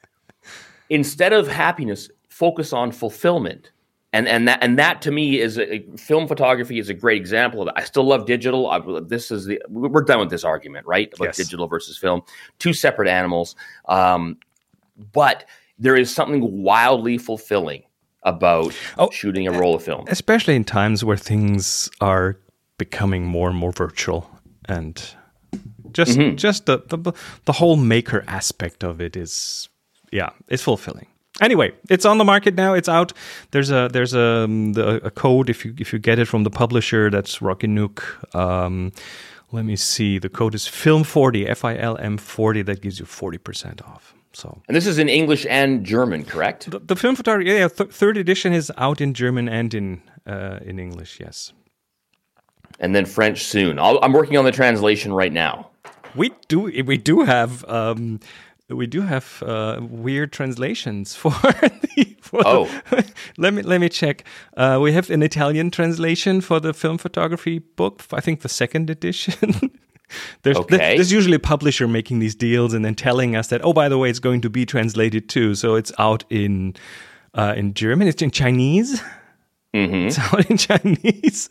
instead 0.90 1.34
of 1.34 1.48
happiness, 1.48 2.10
focus 2.30 2.74
on 2.74 2.92
fulfillment. 2.92 3.72
And, 4.16 4.28
and 4.30 4.48
that 4.48 4.60
and 4.64 4.80
that 4.80 5.02
to 5.02 5.12
me 5.12 5.40
is 5.42 5.58
a, 5.60 5.82
film 5.98 6.28
photography 6.28 6.80
is 6.80 6.90
a 6.90 6.94
great 6.94 7.18
example 7.18 7.62
of 7.62 7.68
it. 7.68 7.74
I 7.76 7.84
still 7.84 8.06
love 8.06 8.26
digital. 8.26 8.70
I, 8.70 8.80
this 9.02 9.30
is 9.30 9.46
the 9.46 9.62
we're 9.68 10.02
done 10.04 10.20
with 10.20 10.30
this 10.30 10.44
argument, 10.46 10.88
right? 10.88 11.10
About 11.14 11.26
Yes. 11.26 11.38
digital 11.38 11.68
versus 11.68 11.98
film, 11.98 12.22
two 12.58 12.72
separate 12.74 13.10
animals. 13.10 13.56
Um, 13.90 14.38
but 15.12 15.46
there 15.78 15.98
is 15.98 16.14
something 16.14 16.64
wildly 16.64 17.18
fulfilling 17.18 17.84
about 18.24 18.74
Oh, 18.98 19.10
shooting 19.12 19.48
a 19.48 19.52
roll 19.52 19.76
of 19.76 19.84
film. 19.84 20.06
especially 20.08 20.56
in 20.56 20.64
times 20.64 21.04
where 21.04 21.18
things 21.18 21.90
are 22.00 22.38
becoming 22.78 23.26
more 23.26 23.50
and 23.50 23.58
more 23.58 23.72
virtual 23.74 24.30
and 24.70 25.04
just 25.92 26.18
just 26.36 26.66
the, 26.66 26.78
the 26.88 27.14
the 27.46 27.52
whole 27.54 27.76
maker 27.76 28.24
aspect 28.28 28.84
of 28.84 29.00
it 29.02 29.16
is 29.18 29.70
yeah 30.12 30.30
it's 30.48 30.64
fulfilling 30.64 31.08
anyway 31.42 31.72
it's 31.90 32.06
on 32.06 32.18
the 32.18 32.24
market 32.24 32.56
now 32.56 32.74
it's 32.74 32.90
out 32.90 33.12
there's 33.52 33.72
a 33.72 33.90
there's 33.92 34.14
a, 34.14 34.44
um, 34.46 34.74
the, 34.74 35.06
a 35.06 35.12
code 35.12 35.50
if 35.50 35.66
you 35.66 35.74
if 35.80 35.92
you 35.94 36.00
get 36.00 36.18
it 36.20 36.26
from 36.28 36.44
the 36.44 36.50
publisher 36.50 37.10
that's 37.10 37.42
rocky 37.42 37.68
nook 37.68 38.20
um, 38.36 38.92
let 39.52 39.66
me 39.66 39.76
see 39.76 40.18
the 40.20 40.30
code 40.30 40.56
is 40.56 40.68
film 40.68 41.04
40 41.04 41.48
f-i-l-m 41.48 42.18
40 42.18 42.62
that 42.64 42.82
gives 42.82 43.00
you 43.00 43.06
40% 43.06 43.82
off 43.88 44.14
so 44.34 44.62
And 44.68 44.76
this 44.76 44.86
is 44.88 44.98
in 44.98 45.08
English 45.08 45.46
and 45.50 45.86
German, 45.86 46.26
correct? 46.26 46.70
the, 46.72 46.80
the 46.80 46.96
film 46.96 47.16
photography 47.16 47.52
yeah 47.52 47.68
th- 47.70 47.90
third 47.92 48.18
edition 48.18 48.54
is 48.54 48.72
out 48.78 49.02
in 49.02 49.14
german 49.14 49.48
and 49.50 49.74
in 49.74 50.02
uh, 50.26 50.60
in 50.66 50.80
english 50.80 51.20
yes 51.20 51.54
And 52.80 52.94
then 52.96 53.06
French 53.06 53.40
soon. 53.46 53.80
I'll, 53.80 54.00
I'm 54.04 54.12
working 54.14 54.38
on 54.38 54.46
the 54.46 54.52
translation 54.52 55.14
right 55.14 55.32
now. 55.34 55.70
We 56.16 56.32
do 56.48 56.60
we 56.86 56.98
do 56.98 57.22
have 57.26 57.64
um 57.70 58.20
we 58.70 58.88
do 58.88 59.02
have 59.02 59.44
uh, 59.46 59.80
weird 59.82 60.32
translations 60.32 61.16
for 61.22 61.30
the 61.32 62.16
for 62.22 62.44
the- 62.44 62.50
Oh. 62.50 62.82
let 63.38 63.54
me 63.54 63.62
let 63.62 63.80
me 63.82 63.90
check. 63.90 64.24
Uh, 64.58 64.80
we 64.82 64.92
have 64.94 65.10
an 65.10 65.22
Italian 65.24 65.70
translation 65.72 66.42
for 66.42 66.60
the 66.60 66.74
film 66.74 66.98
photography 66.98 67.60
book. 67.60 68.04
I 68.12 68.22
think 68.22 68.42
the 68.42 68.50
second 68.50 68.90
edition. 68.90 69.72
There's, 70.44 70.58
Okay. 70.58 70.96
there's 70.96 71.12
usually 71.12 71.36
a 71.36 71.40
publisher 71.40 71.88
making 71.88 72.20
these 72.20 72.36
deals 72.36 72.76
and 72.76 72.86
then 72.86 72.94
telling 72.94 73.36
us 73.36 73.48
that 73.48 73.62
oh 73.66 73.74
by 73.74 73.90
the 73.90 73.98
way 73.98 74.08
it's 74.08 74.20
going 74.20 74.40
to 74.42 74.52
be 74.52 74.64
translated 74.64 75.28
too. 75.30 75.56
So 75.56 75.74
it's 75.76 75.92
out 75.98 76.24
in 76.30 76.76
uh, 77.34 77.56
in 77.58 77.74
German. 77.74 78.08
It's 78.08 78.22
in 78.22 78.30
Chinese. 78.30 79.02
It's 79.74 80.20
out 80.20 80.50
in 80.50 80.58
Chinese 80.58 81.50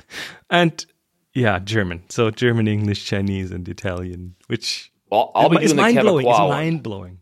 and 0.51 0.87
yeah 1.35 1.59
German. 1.59 2.05
So 2.09 2.31
German, 2.31 2.69
English, 2.69 3.05
Chinese, 3.05 3.51
and 3.51 3.69
Italian, 3.69 4.37
which 4.47 4.93
Well, 5.15 5.31
I'll 5.35 5.49
be 5.49 5.57
it's 5.57 5.67
doing 5.73 5.77
the 5.77 5.83
mind 5.83 6.01
blowing. 6.01 6.27
It's 6.27 6.39
mind 6.39 6.83
blowing. 6.83 7.19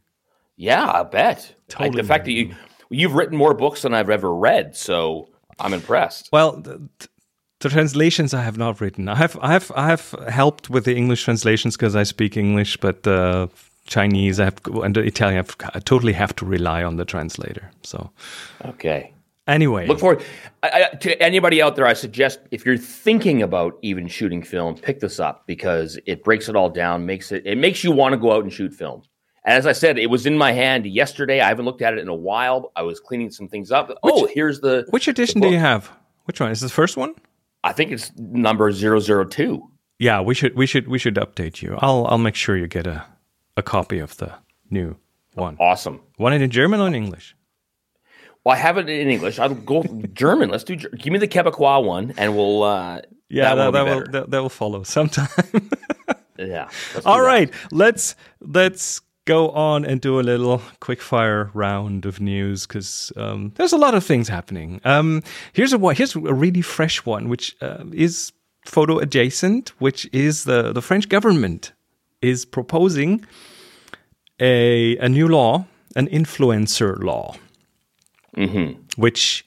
Yeah, 0.56 0.90
I 0.90 1.02
bet. 1.02 1.54
I- 1.54 1.62
Totally 1.68 2.02
the 2.02 2.08
fact 2.08 2.24
that 2.26 2.32
you 2.32 2.54
you've 2.90 3.14
written 3.14 3.36
more 3.36 3.54
books 3.54 3.82
than 3.82 3.92
I've 3.94 4.10
ever 4.10 4.34
read, 4.34 4.76
so 4.76 5.28
I'm 5.58 5.72
impressed. 5.74 6.28
Well, 6.32 6.52
the, 6.60 6.88
the 7.60 7.68
translations 7.68 8.34
I 8.34 8.42
have 8.42 8.58
not 8.58 8.80
written. 8.80 9.08
I 9.08 9.14
have, 9.14 9.38
I 9.40 9.52
have, 9.52 9.70
I 9.76 9.86
have 9.86 10.14
helped 10.28 10.68
with 10.68 10.84
the 10.84 10.94
English 10.96 11.22
translations 11.24 11.76
because 11.76 11.94
I 11.96 12.02
speak 12.02 12.36
English, 12.36 12.76
but 12.78 13.02
the 13.04 13.48
Chinese 13.86 14.40
I 14.40 14.44
have 14.44 14.56
and 14.84 14.94
the 14.96 15.00
Italian 15.02 15.38
I've, 15.38 15.56
I 15.74 15.78
totally 15.80 16.12
have 16.12 16.34
to 16.36 16.44
rely 16.46 16.82
on 16.84 16.96
the 16.96 17.04
translator. 17.04 17.70
So 17.82 18.10
Okay. 18.64 19.11
Anyway, 19.46 19.86
Look 19.86 20.00
forward. 20.00 20.24
I, 20.62 20.88
I, 20.92 20.96
to 20.96 21.22
anybody 21.22 21.62
out 21.62 21.76
there, 21.76 21.86
I 21.86 21.92
suggest 21.92 22.40
if 22.50 22.64
you're 22.64 22.76
thinking 22.76 23.42
about 23.42 23.78
even 23.82 24.08
shooting 24.08 24.42
film, 24.42 24.76
pick 24.76 25.00
this 25.00 25.20
up 25.20 25.46
because 25.46 25.98
it 26.06 26.24
breaks 26.24 26.48
it 26.48 26.56
all 26.56 26.70
down, 26.70 27.06
makes 27.06 27.32
it 27.32 27.46
it 27.46 27.58
makes 27.58 27.82
you 27.84 27.92
want 27.92 28.12
to 28.12 28.16
go 28.18 28.32
out 28.32 28.44
and 28.44 28.52
shoot 28.52 28.72
film. 28.72 29.02
And 29.44 29.54
as 29.54 29.66
I 29.66 29.72
said, 29.72 29.98
it 29.98 30.08
was 30.08 30.24
in 30.24 30.38
my 30.38 30.52
hand 30.52 30.86
yesterday. 30.86 31.40
I 31.40 31.48
haven't 31.48 31.64
looked 31.64 31.82
at 31.82 31.94
it 31.94 31.98
in 31.98 32.08
a 32.08 32.14
while. 32.14 32.70
I 32.76 32.82
was 32.82 33.00
cleaning 33.00 33.30
some 33.30 33.48
things 33.48 33.72
up. 33.72 33.90
oh, 34.04 34.28
here's 34.32 34.60
the 34.60 34.86
which 34.90 35.08
edition 35.08 35.40
the 35.40 35.48
do 35.48 35.52
you 35.52 35.58
have? 35.58 35.90
Which 36.24 36.40
one 36.40 36.50
is 36.50 36.60
this 36.60 36.70
the 36.70 36.74
first 36.74 36.96
one? 36.96 37.14
I 37.64 37.72
think 37.72 37.90
it's 37.90 38.12
number 38.16 38.72
002. 38.72 39.68
Yeah, 39.98 40.20
we 40.20 40.34
should, 40.34 40.56
we 40.56 40.66
should, 40.66 40.88
we 40.88 40.98
should 40.98 41.14
update 41.14 41.62
you. 41.62 41.76
I'll, 41.78 42.06
I'll 42.06 42.18
make 42.18 42.34
sure 42.34 42.56
you 42.56 42.66
get 42.66 42.86
a, 42.86 43.04
a 43.56 43.62
copy 43.62 43.98
of 43.98 44.16
the 44.16 44.32
new 44.70 44.96
one. 45.34 45.56
Awesome. 45.60 46.00
One 46.16 46.32
in 46.32 46.50
German 46.50 46.80
or 46.80 46.88
in 46.88 46.94
English? 46.94 47.36
Well, 48.44 48.54
I 48.54 48.58
have 48.58 48.76
it 48.78 48.88
in 48.88 49.08
English. 49.08 49.38
I'll 49.38 49.54
go 49.54 49.82
German. 50.12 50.50
Let's 50.50 50.64
do. 50.64 50.76
Give 50.76 51.12
me 51.12 51.18
the 51.18 51.28
Quebecois 51.28 51.84
one, 51.84 52.14
and 52.16 52.36
we'll. 52.36 52.62
Uh, 52.62 53.00
Yeah, 53.28 53.54
that, 53.54 53.70
that, 53.72 53.72
that, 53.72 53.84
will 53.84 54.12
that, 54.12 54.30
that 54.30 54.42
will 54.42 54.48
follow 54.50 54.82
sometime. 54.82 55.28
Yeah. 56.38 56.68
All 57.04 57.22
that. 57.22 57.50
let's 57.70 58.16
let's 58.40 59.00
go 59.26 59.50
on 59.50 59.84
and 59.84 60.00
do 60.00 60.18
a 60.18 60.22
little 60.22 60.60
quickfire 60.80 61.50
round 61.54 62.04
of 62.06 62.20
news 62.20 62.66
because 62.66 63.12
um, 63.16 63.52
there's 63.56 63.72
a 63.72 63.76
lot 63.78 63.94
of 63.94 64.04
things 64.04 64.28
happening. 64.28 64.80
Um, 64.84 65.22
here's 65.52 65.72
a 65.72 65.78
one. 65.78 65.94
Here's 65.94 66.16
a 66.16 66.20
really 66.20 66.62
fresh 66.62 67.04
one, 67.06 67.28
which 67.28 67.54
uh, 67.60 67.84
is 67.92 68.32
photo 68.64 68.98
adjacent, 68.98 69.68
which 69.78 70.08
is 70.12 70.44
the 70.44 70.72
the 70.72 70.82
French 70.82 71.08
government 71.08 71.72
is 72.20 72.44
proposing 72.44 73.24
a 74.40 74.96
a 74.98 75.08
new 75.08 75.28
law, 75.28 75.66
an 75.94 76.08
influencer 76.08 77.00
law, 77.02 77.36
which 78.96 79.44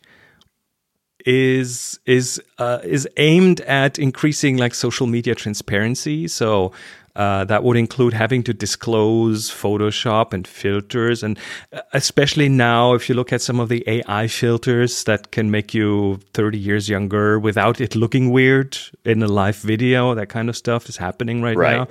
is 1.26 2.00
is 2.06 2.42
uh, 2.60 2.80
is 2.84 3.08
aimed 3.18 3.62
at 3.62 3.98
increasing 3.98 4.58
like 4.58 4.74
social 4.76 5.08
media 5.08 5.36
transparency. 5.36 6.28
So 6.28 6.72
Uh, 7.18 7.46
that 7.46 7.64
would 7.64 7.78
include 7.78 8.14
having 8.14 8.44
to 8.44 8.54
disclose 8.54 9.50
Photoshop 9.50 10.34
and 10.34 10.46
filters, 10.46 11.24
and 11.24 11.38
uh, 11.72 11.80
especially 11.94 12.50
now, 12.50 12.94
if 12.94 13.08
you 13.08 13.16
look 13.16 13.32
at 13.32 13.42
some 13.42 13.62
of 13.64 13.70
the 13.70 13.82
AI 13.88 14.28
filters 14.28 15.04
that 15.06 15.32
can 15.32 15.50
make 15.50 15.74
you 15.74 16.20
30 16.34 16.58
years 16.58 16.90
younger 16.90 17.40
without 17.40 17.80
it 17.80 17.96
looking 17.96 18.32
weird 18.34 18.78
in 19.06 19.24
a 19.24 19.28
live 19.28 19.56
video, 19.68 20.14
that 20.16 20.28
kind 20.28 20.50
of 20.50 20.56
stuff 20.58 20.90
is 20.90 20.98
happening 20.98 21.42
right, 21.42 21.56
Right. 21.58 21.88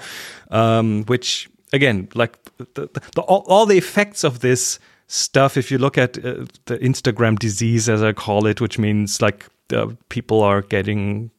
now. 0.50 0.68
Um, 0.78 1.04
which 1.08 1.48
again, 1.72 2.08
like 2.14 2.32
the, 2.58 2.66
the, 2.74 3.00
the, 3.14 3.22
all, 3.22 3.44
all 3.48 3.64
the 3.66 3.78
effects 3.78 4.24
of 4.24 4.40
this 4.40 4.78
stuff. 5.06 5.56
If 5.56 5.70
you 5.70 5.78
look 5.78 5.98
at 5.98 6.18
uh, 6.18 6.44
the 6.66 6.78
Instagram 6.78 7.38
disease, 7.38 7.88
as 7.88 8.02
I 8.02 8.12
call 8.12 8.46
it, 8.46 8.60
which 8.60 8.78
means 8.78 9.20
like 9.22 9.46
uh, 9.72 9.88
people 10.08 10.42
are 10.42 10.62
getting 10.62 11.30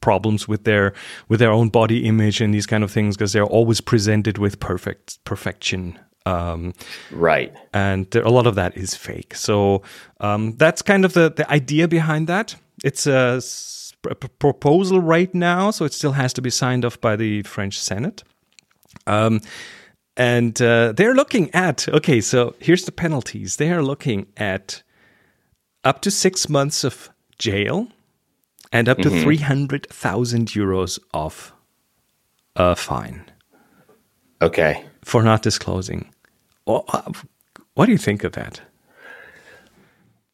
problems 0.00 0.46
with 0.46 0.64
their 0.64 0.92
with 1.28 1.40
their 1.40 1.50
own 1.50 1.70
body 1.70 2.06
image 2.06 2.40
and 2.40 2.52
these 2.52 2.66
kind 2.66 2.84
of 2.84 2.90
things 2.90 3.16
because 3.16 3.32
they're 3.32 3.44
always 3.46 3.80
presented 3.80 4.36
with 4.38 4.60
perfect 4.60 5.18
perfection 5.24 5.98
um, 6.26 6.74
Right. 7.10 7.52
and 7.72 8.10
there, 8.10 8.22
a 8.22 8.30
lot 8.30 8.46
of 8.46 8.54
that 8.54 8.76
is 8.76 8.94
fake. 8.94 9.34
So 9.34 9.82
um, 10.20 10.56
that's 10.56 10.82
kind 10.82 11.04
of 11.04 11.12
the, 11.12 11.30
the 11.30 11.50
idea 11.50 11.86
behind 11.88 12.28
that. 12.28 12.56
It's 12.82 13.06
a 13.06 13.40
proposal 14.38 15.00
right 15.00 15.34
now, 15.34 15.70
so 15.70 15.84
it 15.84 15.92
still 15.92 16.12
has 16.12 16.32
to 16.34 16.42
be 16.42 16.50
signed 16.50 16.84
off 16.84 17.00
by 17.00 17.16
the 17.16 17.42
French 17.42 17.78
Senate. 17.78 18.22
Um, 19.06 19.40
and 20.16 20.60
uh, 20.62 20.92
they're 20.92 21.14
looking 21.14 21.52
at 21.54 21.88
okay, 21.88 22.20
so 22.20 22.54
here's 22.60 22.84
the 22.84 22.92
penalties. 22.92 23.56
They 23.56 23.70
are 23.70 23.82
looking 23.82 24.26
at 24.36 24.82
up 25.82 26.00
to 26.02 26.10
six 26.10 26.48
months 26.48 26.84
of 26.84 27.10
jail 27.38 27.88
and 28.72 28.88
up 28.88 28.98
to 28.98 29.10
300,000 29.10 30.48
euros 30.48 30.98
of 31.12 31.52
a 32.56 32.74
fine 32.74 33.24
Okay. 34.42 34.84
for 35.02 35.22
not 35.22 35.42
disclosing. 35.42 36.12
What 36.64 37.86
do 37.86 37.92
you 37.92 37.98
think 37.98 38.24
of 38.24 38.32
that? 38.32 38.60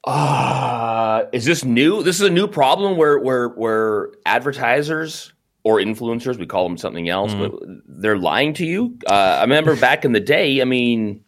Uh, 0.04 1.24
is 1.32 1.44
this 1.44 1.64
new? 1.64 2.02
This 2.02 2.16
is 2.16 2.26
a 2.26 2.30
new 2.30 2.46
problem 2.46 2.96
where 2.96 3.18
where 3.18 3.48
where 3.48 4.10
advertisers 4.24 5.32
or 5.62 5.78
influencers, 5.78 6.38
we 6.38 6.46
call 6.46 6.66
them 6.66 6.78
something 6.78 7.08
else, 7.08 7.34
but 7.34 7.52
they're 7.86 8.16
lying 8.16 8.54
to 8.54 8.64
you. 8.64 8.98
Uh, 9.06 9.12
I 9.12 9.42
remember 9.42 9.76
back 9.76 10.04
in 10.04 10.12
the 10.12 10.20
day. 10.20 10.62
I 10.62 10.64
mean, 10.64 11.22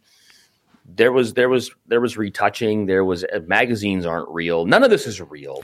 there 0.85 1.13
was 1.13 1.35
there 1.35 1.49
was 1.49 1.71
there 1.87 2.01
was 2.01 2.17
retouching. 2.17 2.87
There 2.87 3.05
was 3.05 3.25
uh, 3.25 3.41
magazines 3.47 4.07
aren't 4.07 4.29
real. 4.29 4.65
None 4.65 4.83
of 4.83 4.91
this 4.91 5.07
is 5.07 5.21
real. 5.21 5.63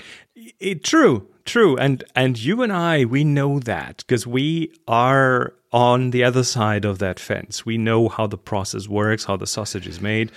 It, 0.60 0.84
true, 0.84 1.28
true, 1.44 1.76
and 1.76 2.04
and 2.14 2.38
you 2.38 2.62
and 2.62 2.72
I, 2.72 3.04
we 3.04 3.24
know 3.24 3.58
that 3.60 4.04
because 4.06 4.26
we 4.26 4.72
are 4.86 5.54
on 5.72 6.10
the 6.10 6.24
other 6.24 6.44
side 6.44 6.84
of 6.84 6.98
that 6.98 7.20
fence. 7.20 7.66
We 7.66 7.78
know 7.78 8.08
how 8.08 8.26
the 8.26 8.38
process 8.38 8.88
works, 8.88 9.24
how 9.24 9.36
the 9.36 9.46
sausage 9.46 9.86
is 9.86 10.00
made. 10.00 10.32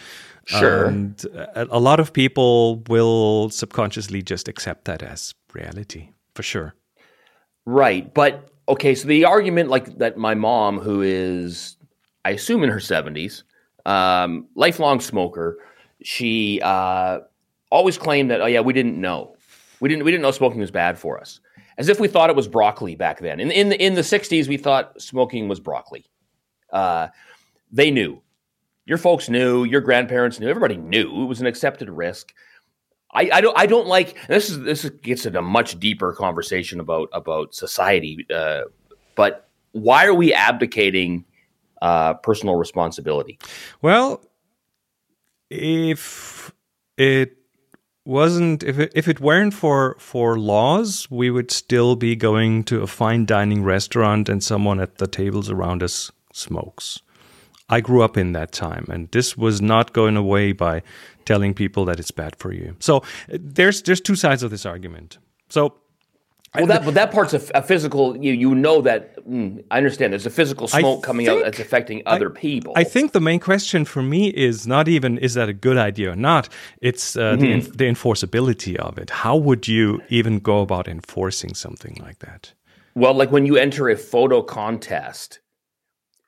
Sure. 0.45 0.85
and 0.85 1.23
a, 1.35 1.67
a 1.69 1.79
lot 1.79 1.99
of 1.99 2.13
people 2.13 2.77
will 2.87 3.51
subconsciously 3.51 4.23
just 4.23 4.47
accept 4.47 4.85
that 4.85 5.03
as 5.03 5.35
reality, 5.53 6.09
for 6.33 6.41
sure. 6.41 6.73
Right. 7.65 8.13
But 8.13 8.49
okay, 8.67 8.95
so 8.95 9.07
the 9.07 9.25
argument 9.25 9.69
like 9.69 9.97
that 9.99 10.17
my 10.17 10.33
mom, 10.35 10.79
who 10.79 11.01
is 11.01 11.77
I 12.25 12.31
assume 12.31 12.63
in 12.63 12.69
her 12.69 12.79
seventies, 12.79 13.43
um, 13.85 14.47
lifelong 14.55 14.99
smoker, 14.99 15.57
she 16.01 16.59
uh, 16.61 17.19
always 17.71 17.97
claimed 17.97 18.31
that, 18.31 18.41
oh 18.41 18.47
yeah, 18.47 18.61
we 18.61 18.73
didn't 18.73 18.99
know. 18.99 19.35
We 19.79 19.89
didn't 19.89 20.05
we 20.05 20.11
didn't 20.11 20.23
know 20.23 20.31
smoking 20.31 20.59
was 20.59 20.71
bad 20.71 20.97
for 20.97 21.19
us. 21.19 21.39
As 21.77 21.89
if 21.89 21.99
we 21.99 22.07
thought 22.07 22.29
it 22.29 22.35
was 22.35 22.47
broccoli 22.47 22.95
back 22.95 23.19
then. 23.19 23.39
In 23.39 23.51
in 23.51 23.69
the 23.69 23.83
in 23.83 23.95
the 23.95 24.03
sixties 24.03 24.47
we 24.47 24.57
thought 24.57 25.01
smoking 25.01 25.47
was 25.47 25.59
broccoli. 25.59 26.05
Uh, 26.71 27.07
they 27.71 27.91
knew. 27.91 28.21
Your 28.85 28.97
folks 28.97 29.29
knew, 29.29 29.63
your 29.63 29.81
grandparents 29.81 30.39
knew, 30.39 30.49
everybody 30.49 30.75
knew 30.75 31.23
it 31.23 31.27
was 31.27 31.39
an 31.39 31.47
accepted 31.47 31.89
risk. 31.89 32.33
I, 33.13 33.29
I 33.33 33.41
don't 33.41 33.57
I 33.57 33.65
don't 33.65 33.87
like 33.87 34.15
this 34.27 34.49
is 34.49 34.59
this 34.61 34.89
gets 35.01 35.25
into 35.25 35.39
a 35.39 35.41
much 35.41 35.79
deeper 35.79 36.13
conversation 36.13 36.79
about 36.79 37.09
about 37.11 37.53
society. 37.53 38.25
Uh, 38.33 38.61
but 39.15 39.49
why 39.73 40.05
are 40.05 40.13
we 40.13 40.33
abdicating 40.33 41.25
uh, 41.81 42.13
personal 42.15 42.55
responsibility? 42.55 43.39
Well, 43.81 44.23
if 45.49 46.53
it 46.97 47.37
wasn't 48.05 48.63
if 48.63 48.79
it, 48.79 48.91
if 48.95 49.07
it 49.07 49.19
weren't 49.19 49.53
for 49.53 49.95
for 49.99 50.39
laws, 50.39 51.09
we 51.11 51.29
would 51.29 51.51
still 51.51 51.95
be 51.95 52.15
going 52.15 52.63
to 52.65 52.81
a 52.81 52.87
fine 52.87 53.25
dining 53.25 53.63
restaurant 53.63 54.29
and 54.29 54.43
someone 54.43 54.79
at 54.79 54.97
the 54.97 55.07
tables 55.07 55.49
around 55.49 55.83
us 55.83 56.11
smokes. 56.33 57.01
I 57.71 57.81
grew 57.81 58.01
up 58.03 58.17
in 58.17 58.33
that 58.33 58.51
time, 58.51 58.85
and 58.89 59.09
this 59.11 59.37
was 59.37 59.61
not 59.61 59.93
going 59.93 60.17
away 60.17 60.51
by 60.51 60.83
telling 61.25 61.53
people 61.53 61.85
that 61.85 61.99
it's 61.99 62.11
bad 62.11 62.35
for 62.37 62.51
you. 62.53 62.75
So 62.79 62.97
uh, 62.97 63.01
there's 63.39 63.81
there's 63.83 64.01
two 64.01 64.15
sides 64.15 64.43
of 64.43 64.51
this 64.51 64.65
argument. 64.65 65.17
So 65.49 65.75
Well, 66.55 66.67
that 66.67 66.83
but 66.83 66.95
that 66.95 67.11
part's 67.11 67.33
a, 67.33 67.41
a 67.55 67.61
physical. 67.61 68.17
You 68.17 68.33
you 68.33 68.53
know 68.55 68.81
that. 68.81 69.01
mm, 69.25 69.63
I 69.71 69.77
understand. 69.77 70.11
There's 70.11 70.25
a 70.25 70.29
physical 70.41 70.67
I 70.73 70.79
smoke 70.81 71.01
coming 71.01 71.29
out 71.29 71.43
that's 71.43 71.59
affecting 71.59 72.01
other 72.05 72.29
people. 72.29 72.73
I 72.75 72.83
think 72.83 73.13
the 73.13 73.21
main 73.21 73.39
question 73.39 73.85
for 73.85 74.01
me 74.01 74.29
is 74.29 74.67
not 74.67 74.87
even 74.87 75.17
is 75.17 75.33
that 75.35 75.47
a 75.47 75.53
good 75.53 75.77
idea 75.77 76.11
or 76.11 76.17
not. 76.17 76.49
It's 76.81 77.15
uh, 77.15 77.37
the, 77.37 77.51
en- 77.53 77.61
the 77.61 77.85
enforceability 77.85 78.75
of 78.75 78.97
it. 78.97 79.09
How 79.09 79.37
would 79.37 79.67
you 79.67 80.01
even 80.09 80.39
go 80.39 80.59
about 80.61 80.87
enforcing 80.87 81.53
something 81.55 81.97
like 82.01 82.19
that? 82.19 82.53
Well, 82.95 83.13
like 83.13 83.31
when 83.31 83.45
you 83.45 83.55
enter 83.55 83.87
a 83.87 83.95
photo 83.95 84.41
contest, 84.41 85.39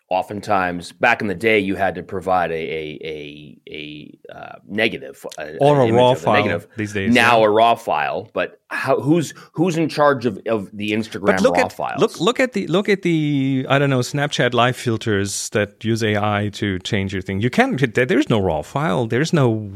oftentimes 0.09 0.91
back 0.91 1.21
in 1.21 1.27
the 1.27 1.35
day, 1.35 1.59
you 1.59 1.75
had 1.75 1.95
to 1.95 2.03
provide 2.03 2.51
a 2.51 2.55
a 2.55 2.99
a, 3.03 4.19
a 4.31 4.35
uh, 4.35 4.55
negative 4.67 5.25
a, 5.37 5.57
Or 5.57 5.81
a 5.81 5.91
raw 5.91 6.13
file 6.13 6.61
these 6.77 6.93
days, 6.93 7.13
Now 7.13 7.39
yeah. 7.39 7.45
a 7.45 7.49
raw 7.49 7.75
file, 7.75 8.29
but 8.33 8.61
how, 8.69 8.99
who's 8.99 9.33
who's 9.53 9.77
in 9.77 9.89
charge 9.89 10.25
of, 10.25 10.39
of 10.45 10.69
the 10.73 10.91
Instagram 10.91 11.39
look 11.41 11.55
raw 11.55 11.65
at 11.65 11.73
files? 11.73 11.99
look 11.99 12.19
look 12.19 12.39
at 12.39 12.53
the 12.53 12.67
look 12.67 12.89
at 12.89 13.01
the 13.01 13.65
I 13.69 13.79
don't 13.79 13.89
know 13.89 13.99
Snapchat 13.99 14.53
live 14.53 14.75
filters 14.75 15.49
that 15.49 15.83
use 15.83 16.03
AI 16.03 16.49
to 16.53 16.79
change 16.79 17.13
your 17.13 17.21
thing. 17.21 17.41
You 17.41 17.49
can't. 17.49 17.93
There's 17.95 18.29
no 18.29 18.39
raw 18.39 18.61
file. 18.61 19.07
There's 19.07 19.33
no 19.33 19.71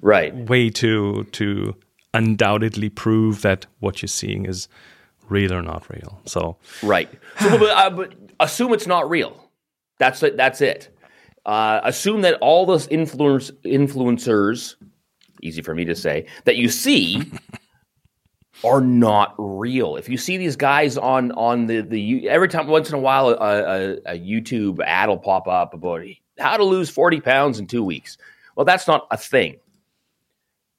right. 0.00 0.34
way 0.34 0.70
to 0.70 1.24
to 1.24 1.74
undoubtedly 2.12 2.88
prove 2.88 3.42
that 3.42 3.66
what 3.80 4.00
you're 4.00 4.08
seeing 4.08 4.46
is 4.46 4.68
real 5.28 5.52
or 5.52 5.62
not 5.62 5.88
real. 5.90 6.20
So 6.26 6.56
Right. 6.82 7.08
So, 7.40 7.58
but, 7.58 7.70
uh, 7.70 7.90
but 7.90 8.14
assume 8.40 8.72
it's 8.72 8.86
not 8.86 9.08
real. 9.10 9.43
That's 10.04 10.22
it. 10.22 10.36
That's 10.36 10.60
it. 10.60 10.90
Uh, 11.46 11.80
assume 11.82 12.20
that 12.20 12.34
all 12.42 12.66
those 12.66 12.86
influence 12.88 13.50
influencers, 13.64 14.74
easy 15.42 15.62
for 15.62 15.74
me 15.74 15.86
to 15.86 15.94
say, 15.94 16.26
that 16.44 16.56
you 16.56 16.68
see 16.68 17.22
are 18.64 18.82
not 18.82 19.34
real. 19.38 19.96
If 19.96 20.06
you 20.10 20.18
see 20.18 20.36
these 20.36 20.56
guys 20.56 20.98
on 20.98 21.32
on 21.32 21.64
the 21.68 21.80
the 21.80 21.98
you- 21.98 22.28
every 22.28 22.48
time 22.48 22.66
once 22.66 22.90
in 22.90 22.96
a 22.96 22.98
while 22.98 23.30
a, 23.30 23.34
a, 23.34 23.92
a 24.04 24.18
YouTube 24.18 24.78
ad 24.84 25.08
will 25.08 25.16
pop 25.16 25.48
up 25.48 25.72
about 25.72 26.02
how 26.38 26.58
to 26.58 26.64
lose 26.64 26.90
forty 26.90 27.18
pounds 27.22 27.58
in 27.58 27.66
two 27.66 27.82
weeks. 27.82 28.18
Well, 28.56 28.66
that's 28.66 28.86
not 28.86 29.06
a 29.10 29.16
thing 29.16 29.56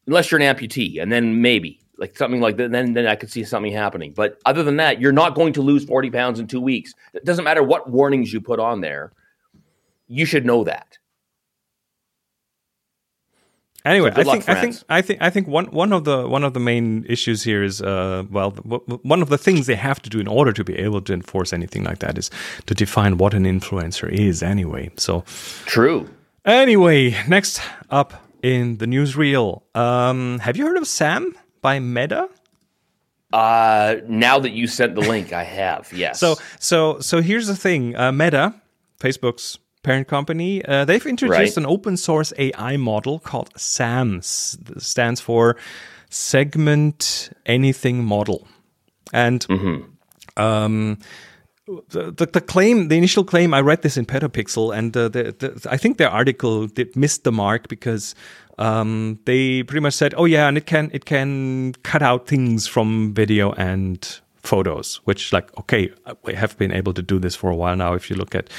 unless 0.06 0.30
you're 0.30 0.40
an 0.40 0.56
amputee, 0.56 1.02
and 1.02 1.12
then 1.12 1.42
maybe 1.42 1.80
like 1.98 2.18
something 2.18 2.42
like 2.42 2.58
that. 2.58 2.72
Then 2.72 2.94
then 2.94 3.08
I 3.08 3.16
could 3.16 3.32
see 3.32 3.44
something 3.44 3.72
happening. 3.72 4.14
But 4.14 4.40
other 4.46 4.64
than 4.64 4.78
that, 4.78 5.00
you're 5.00 5.12
not 5.12 5.36
going 5.36 5.54
to 5.54 5.62
lose 5.62 5.86
forty 5.86 6.10
pounds 6.10 6.40
in 6.40 6.48
two 6.48 6.62
weeks. 6.62 6.94
It 7.14 7.26
doesn't 7.26 7.44
matter 7.46 7.64
what 7.64 7.90
warnings 7.90 8.32
you 8.34 8.42
put 8.42 8.60
on 8.60 8.82
there. 8.82 9.12
You 10.08 10.26
should 10.26 10.46
know 10.46 10.64
that. 10.66 10.98
Anyway, 13.86 14.10
So 14.12 14.20
I 14.22 14.24
luck, 14.24 14.42
think 14.44 14.50
I 14.50 14.62
think 14.62 14.76
I 14.90 15.02
think 15.04 15.22
I 15.22 15.30
think 15.30 15.48
one 15.48 15.66
one 15.68 15.94
of 15.94 16.06
the 16.06 16.28
one 16.28 16.44
of 16.44 16.54
the 16.56 16.60
main 16.60 17.06
issues 17.08 17.44
here 17.44 17.64
is 17.64 17.84
uh 17.84 18.24
well 18.32 18.50
one 18.52 19.22
of 19.22 19.30
the 19.30 19.38
things 19.38 19.68
they 19.68 19.76
have 19.76 20.02
to 20.02 20.10
do 20.10 20.20
in 20.20 20.28
order 20.28 20.52
to 20.54 20.64
be 20.64 20.76
able 20.76 21.02
to 21.02 21.14
enforce 21.14 21.54
anything 21.54 21.84
like 21.84 22.00
that 22.00 22.18
is 22.18 22.32
to 22.66 22.74
define 22.74 23.20
what 23.20 23.36
an 23.36 23.44
influencer 23.44 24.10
is 24.12 24.42
anyway. 24.42 24.90
So 24.98 25.24
True. 25.68 26.10
anyway, 26.46 27.16
next 27.28 27.62
up 27.92 28.26
in 28.42 28.78
the 28.78 28.88
newsreel, 28.88 29.62
um, 29.76 30.40
have 30.40 30.58
you 30.58 30.66
heard 30.66 30.78
of 30.78 30.88
Sam 30.88 31.36
by 31.68 31.80
Meta? 31.80 32.30
Uh, 33.34 33.96
now 34.08 34.40
that 34.40 34.52
you 34.60 34.68
sent 34.68 34.96
the 34.96 35.02
link, 35.14 35.28
I 35.34 35.44
have. 35.44 35.92
Yes. 36.04 36.20
So 36.20 36.36
so 36.60 37.00
so 37.00 37.22
here's 37.22 37.48
the 37.48 37.56
thing: 37.66 37.96
uh, 37.96 38.12
Meta, 38.12 38.54
Facebook's 39.00 39.60
parent 39.84 40.08
company, 40.08 40.52
uh, 40.66 40.86
they've 40.86 41.06
introduced 41.10 41.58
Right. 41.58 41.58
an 41.64 41.66
open 41.76 41.98
source 41.98 42.34
AI 42.38 42.78
model 42.78 43.20
called 43.20 43.50
SAMS. 43.58 44.58
Stands 44.78 45.22
for 45.22 45.56
Segment 46.10 47.30
Anything 47.46 48.04
Model, 48.06 48.48
and 49.14 49.46
um, 50.38 50.98
the, 51.94 52.12
the 52.20 52.26
the 52.38 52.42
claim, 52.42 52.88
the 52.90 52.98
initial 52.98 53.24
claim, 53.24 53.54
I 53.54 53.62
read 53.62 53.82
this 53.82 53.98
in 53.98 54.06
Petapixel, 54.06 54.72
and 54.78 54.96
uh, 54.98 55.10
the, 55.10 55.68
I 55.70 55.78
think 55.78 55.98
their 55.98 56.10
article 56.12 56.68
did 56.68 56.96
missed 56.96 57.24
the 57.24 57.32
mark 57.32 57.68
because 57.68 58.16
um, 58.58 59.20
they 59.26 59.64
pretty 59.64 59.82
much 59.82 59.94
said, 59.94 60.14
"Oh 60.18 60.26
yeah, 60.26 60.48
and 60.48 60.58
it 60.58 60.66
can 60.66 60.90
it 60.94 61.06
can 61.06 61.74
cut 61.84 62.02
out 62.02 62.28
things 62.28 62.68
from 62.68 63.14
video 63.14 63.52
and 63.54 64.20
photos, 64.38 65.02
which 65.06 65.34
like 65.34 65.56
okay, 65.58 65.92
we 66.24 66.34
have 66.34 66.58
been 66.58 66.72
able 66.72 66.94
to 66.94 67.02
do 67.02 67.20
this 67.20 67.36
for 67.36 67.50
a 67.50 67.56
while 67.56 67.76
now. 67.76 67.94
If 67.94 68.10
you 68.10 68.16
look 68.16 68.36
at 68.36 68.50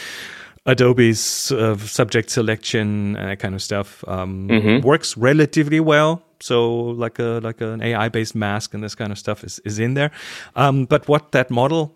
Adobe's 0.67 1.53
uh, 1.53 1.77
subject 1.79 2.31
selection 2.31 3.17
and 3.17 3.31
that 3.31 3.39
kind 3.39 3.55
of 3.55 3.63
stuff, 3.63 4.05
um, 4.09 4.49
works 4.83 5.17
relatively 5.17 5.81
well. 5.81 6.23
So 6.41 6.75
like 6.75 7.19
a 7.19 7.41
like 7.43 7.61
an 7.61 7.83
AI 7.83 8.09
based 8.09 8.35
mask 8.35 8.75
and 8.75 8.83
this 8.83 8.95
kind 8.95 9.13
of 9.13 9.19
stuff 9.19 9.45
is 9.45 9.61
is 9.65 9.79
in 9.79 9.95
there. 9.95 10.11
Um, 10.57 10.85
but 10.85 11.09
what 11.09 11.33
that 11.33 11.51
model 11.51 11.95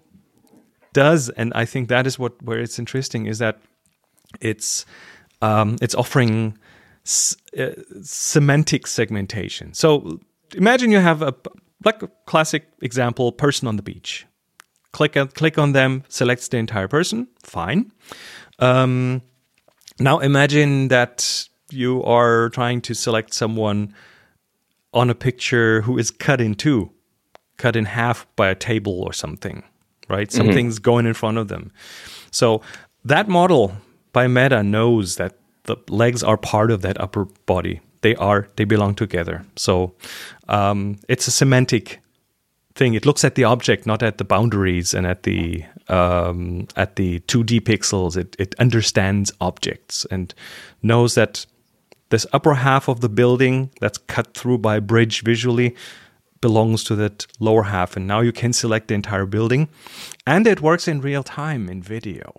does, 0.92 1.28
and 1.30 1.52
I 1.54 1.66
think 1.66 1.88
that 1.88 2.06
is 2.06 2.18
what 2.18 2.40
where 2.42 2.58
it's 2.58 2.78
interesting, 2.78 3.26
is 3.26 3.38
that 3.38 3.58
it's 4.40 4.86
um, 5.42 5.76
it's 5.82 5.94
offering 5.94 6.56
s- 7.04 7.36
uh, 7.58 7.70
semantic 8.02 8.86
segmentation. 8.86 9.74
So 9.74 10.20
imagine 10.54 10.90
you 10.90 10.98
have 11.00 11.22
a 11.22 11.34
like 11.84 12.02
a 12.02 12.08
classic 12.26 12.68
example 12.82 13.32
person 13.32 13.66
on 13.68 13.76
the 13.76 13.82
beach. 13.82 14.26
Click 14.92 15.16
on, 15.16 15.28
click 15.28 15.56
on 15.56 15.72
them, 15.72 16.02
selects 16.08 16.48
the 16.48 16.58
entire 16.58 16.88
person. 16.88 17.28
Fine. 17.44 17.92
Um, 18.58 19.22
now 19.98 20.18
imagine 20.18 20.88
that 20.88 21.48
you 21.70 22.02
are 22.04 22.50
trying 22.50 22.80
to 22.82 22.94
select 22.94 23.32
someone 23.32 23.94
on 24.92 25.08
a 25.08 25.14
picture 25.14 25.82
who 25.82 25.96
is 25.96 26.10
cut 26.10 26.40
in 26.40 26.54
two, 26.54 26.90
cut 27.56 27.76
in 27.76 27.84
half 27.84 28.26
by 28.36 28.48
a 28.48 28.54
table 28.54 29.00
or 29.02 29.12
something, 29.12 29.62
right? 30.08 30.30
Something's 30.32 30.78
going 30.80 31.06
in 31.06 31.14
front 31.14 31.38
of 31.38 31.46
them. 31.48 31.70
So 32.32 32.60
that 33.04 33.28
model 33.28 33.72
by 34.12 34.26
Meta 34.26 34.62
knows 34.62 35.16
that 35.16 35.36
the 35.64 35.76
legs 35.88 36.22
are 36.22 36.36
part 36.36 36.70
of 36.70 36.82
that 36.82 37.00
upper 37.00 37.26
body. 37.46 37.80
They 38.02 38.14
are, 38.16 38.48
they 38.56 38.64
belong 38.64 38.94
together. 38.94 39.44
So 39.56 39.94
um, 40.48 40.98
it's 41.08 41.26
a 41.26 41.30
semantic 41.30 42.00
thing. 42.74 42.94
It 42.94 43.04
looks 43.04 43.24
at 43.24 43.34
the 43.34 43.44
object, 43.44 43.86
not 43.86 44.02
at 44.02 44.18
the 44.18 44.24
boundaries 44.24 44.94
and 44.94 45.06
at 45.06 45.22
the 45.24 45.64
um, 45.88 46.66
at 46.76 46.96
the 46.96 47.20
2D 47.20 47.60
pixels. 47.60 48.16
It 48.16 48.36
it 48.38 48.54
understands 48.58 49.32
objects 49.40 50.06
and 50.10 50.34
knows 50.82 51.14
that 51.14 51.46
this 52.08 52.26
upper 52.32 52.54
half 52.54 52.88
of 52.88 53.00
the 53.00 53.08
building 53.08 53.70
that's 53.80 53.98
cut 53.98 54.34
through 54.34 54.58
by 54.58 54.76
a 54.76 54.80
bridge 54.80 55.22
visually 55.22 55.74
belongs 56.40 56.84
to 56.84 56.96
that 56.96 57.26
lower 57.38 57.64
half. 57.64 57.96
And 57.96 58.06
now 58.06 58.20
you 58.20 58.32
can 58.32 58.52
select 58.52 58.88
the 58.88 58.94
entire 58.94 59.26
building, 59.26 59.68
and 60.26 60.46
it 60.46 60.60
works 60.60 60.88
in 60.88 61.00
real 61.00 61.22
time 61.22 61.68
in 61.68 61.82
video. 61.82 62.32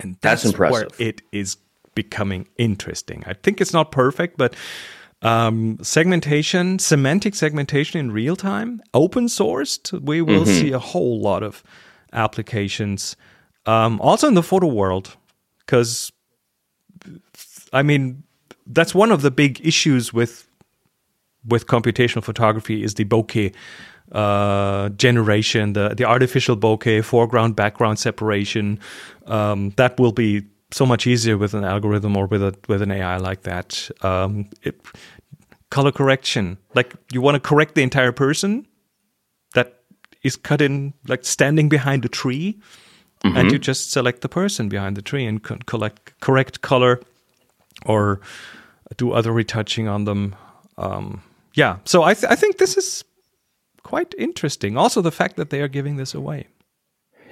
And 0.00 0.16
That's 0.20 0.42
that's, 0.42 0.58
where 0.58 0.88
it 0.98 1.22
is 1.30 1.56
becoming 1.94 2.48
interesting. 2.58 3.22
I 3.26 3.34
think 3.34 3.60
it's 3.60 3.72
not 3.72 3.92
perfect, 3.92 4.38
but 4.38 4.54
um, 5.22 5.78
segmentation, 5.82 6.78
semantic 6.78 7.34
segmentation 7.34 8.00
in 8.00 8.10
real 8.10 8.34
time, 8.34 8.82
open 8.92 9.26
sourced, 9.26 9.92
we 10.02 10.20
will 10.20 10.44
see 10.44 10.72
a 10.72 10.78
whole 10.78 11.20
lot 11.20 11.42
of 11.42 11.62
applications. 12.12 13.16
Um, 13.66 14.00
also 14.00 14.26
in 14.26 14.34
the 14.34 14.42
photo 14.42 14.66
world, 14.66 15.16
because 15.60 16.10
I 17.72 17.82
mean, 17.82 18.24
that's 18.66 18.94
one 18.94 19.12
of 19.12 19.22
the 19.22 19.30
big 19.30 19.64
issues 19.64 20.12
with 20.12 20.48
with 21.44 21.66
computational 21.66 22.22
photography 22.22 22.84
is 22.84 22.94
the 22.94 23.04
bokeh 23.04 23.54
uh, 24.12 24.88
generation, 24.90 25.72
the 25.72 25.94
the 25.94 26.04
artificial 26.04 26.56
bokeh, 26.56 27.04
foreground 27.04 27.56
background 27.56 27.98
separation. 27.98 28.78
Um, 29.26 29.70
that 29.76 29.98
will 29.98 30.12
be 30.12 30.42
so 30.72 30.86
much 30.86 31.06
easier 31.06 31.36
with 31.36 31.54
an 31.54 31.64
algorithm 31.64 32.16
or 32.16 32.26
with 32.26 32.42
a 32.42 32.54
with 32.68 32.82
an 32.82 32.90
AI 32.90 33.16
like 33.18 33.42
that. 33.42 33.90
Um, 34.02 34.48
it, 34.62 34.80
color 35.70 35.92
correction, 35.92 36.58
like 36.74 36.94
you 37.12 37.20
want 37.20 37.34
to 37.34 37.40
correct 37.40 37.74
the 37.74 37.82
entire 37.82 38.12
person 38.12 38.66
that 39.54 39.80
is 40.22 40.36
cut 40.36 40.60
in, 40.60 40.94
like 41.08 41.24
standing 41.24 41.68
behind 41.68 42.04
a 42.04 42.08
tree, 42.08 42.60
and 43.24 43.52
you 43.52 43.58
just 43.58 43.92
select 43.92 44.20
the 44.20 44.28
person 44.28 44.68
behind 44.68 44.96
the 44.96 45.02
tree 45.02 45.24
and 45.24 45.42
co- 45.42 45.58
collect 45.66 46.18
correct 46.20 46.60
color 46.60 47.00
or 47.86 48.20
do 48.96 49.12
other 49.12 49.32
retouching 49.32 49.88
on 49.88 50.04
them. 50.04 50.34
Um, 50.78 51.22
yeah, 51.54 51.78
so 51.84 52.02
I, 52.02 52.14
th- 52.14 52.30
I 52.30 52.34
think 52.34 52.58
this 52.58 52.76
is 52.76 53.04
quite 53.82 54.14
interesting. 54.18 54.76
Also, 54.76 55.00
the 55.02 55.12
fact 55.12 55.36
that 55.36 55.50
they 55.50 55.60
are 55.60 55.68
giving 55.68 55.96
this 55.96 56.14
away. 56.14 56.46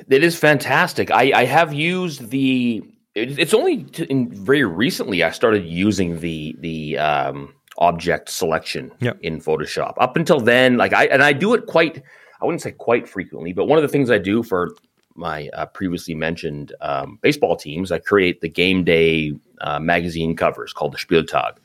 It 0.09 0.23
is 0.23 0.37
fantastic. 0.39 1.11
I, 1.11 1.33
I 1.35 1.45
have 1.45 1.73
used 1.73 2.31
the. 2.31 2.83
It- 3.15 3.39
It's 3.39 3.55
only 3.55 3.85
to, 3.85 4.05
in 4.11 4.33
very 4.33 4.65
recently 4.65 5.23
I 5.23 5.31
started 5.31 5.65
using 5.65 6.21
the 6.21 6.55
the 6.59 6.99
um, 6.99 7.55
object 7.79 8.29
selection 8.29 8.93
Yep. 9.01 9.19
in 9.23 9.41
Photoshop. 9.41 9.95
Up 9.99 10.17
until 10.17 10.41
then, 10.41 10.77
like 10.77 10.93
I 10.93 11.07
and 11.07 11.23
I 11.23 11.33
do 11.33 11.55
it 11.55 11.67
quite. 11.67 12.03
I 12.41 12.45
wouldn't 12.47 12.63
say 12.63 12.73
quite 12.73 13.07
frequently, 13.09 13.53
but 13.53 13.67
one 13.67 13.79
of 13.79 13.83
the 13.83 13.89
things 13.89 14.11
I 14.11 14.19
do 14.19 14.43
for 14.43 14.71
my 15.15 15.49
uh, 15.53 15.67
previously 15.67 16.15
mentioned 16.15 16.73
um, 16.81 17.19
baseball 17.21 17.55
teams, 17.57 17.93
I 17.93 17.99
create 17.99 18.41
the 18.41 18.49
game 18.49 18.85
day 18.85 19.33
uh, 19.61 19.79
magazine 19.79 20.35
covers 20.37 20.73
called 20.73 20.93
the 20.93 20.99
Spieltag, 20.99 21.57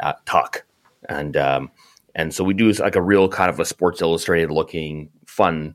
uh, 0.00 0.12
Tag, 0.26 0.62
and 1.08 1.36
um, 1.36 1.70
and 2.14 2.34
so 2.34 2.44
we 2.44 2.52
do 2.54 2.70
like 2.72 2.96
a 2.96 3.00
real 3.02 3.28
kind 3.28 3.48
of 3.48 3.58
a 3.60 3.64
Sports 3.64 4.02
Illustrated 4.02 4.50
looking 4.50 5.08
fun 5.26 5.74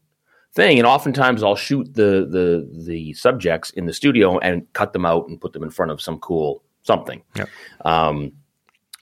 thing. 0.54 0.78
And 0.78 0.88
oftentimes 0.88 1.44
I'll 1.44 1.56
shoot 1.56 1.94
the 1.94 2.28
the 2.30 2.70
the 2.86 3.14
subjects 3.14 3.70
in 3.72 3.86
the 3.86 3.94
studio 3.94 4.38
and 4.40 4.72
cut 4.74 4.94
them 4.94 5.06
out 5.06 5.28
and 5.28 5.40
put 5.40 5.54
them 5.54 5.64
in 5.64 5.70
front 5.70 5.92
of 5.92 6.02
some 6.02 6.20
cool 6.20 6.64
something. 6.84 7.22
Yep. 7.36 7.50
Um, 7.86 8.32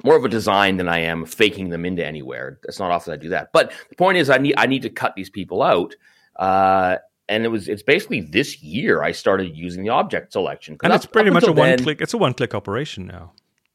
more 0.03 0.15
of 0.15 0.25
a 0.25 0.29
design 0.29 0.77
than 0.77 0.87
I 0.87 0.99
am 0.99 1.25
faking 1.25 1.69
them 1.69 1.85
into 1.85 2.03
anywhere. 2.05 2.59
It's 2.63 2.79
not 2.79 2.89
often 2.91 3.13
I 3.13 3.17
do 3.17 3.29
that. 3.29 3.51
But 3.53 3.71
the 3.89 3.95
point 3.95 4.17
is, 4.17 4.29
I 4.29 4.37
need 4.37 4.55
I 4.57 4.65
need 4.65 4.81
to 4.83 4.89
cut 4.89 5.15
these 5.15 5.29
people 5.29 5.61
out. 5.61 5.95
Uh, 6.37 6.97
and 7.29 7.45
it 7.45 7.49
was 7.49 7.67
it's 7.67 7.83
basically 7.83 8.21
this 8.21 8.61
year 8.63 9.03
I 9.03 9.11
started 9.11 9.55
using 9.55 9.83
the 9.83 9.89
object 9.89 10.33
selection. 10.33 10.77
And 10.83 10.91
up- 10.91 10.97
it's 10.97 11.05
pretty 11.05 11.29
much 11.29 11.43
a 11.43 11.51
one 11.51 11.69
then- 11.69 11.83
click. 11.83 12.01
It's 12.01 12.13
a 12.13 12.17
one 12.17 12.33
click 12.33 12.53
operation 12.55 13.05
now. 13.05 13.33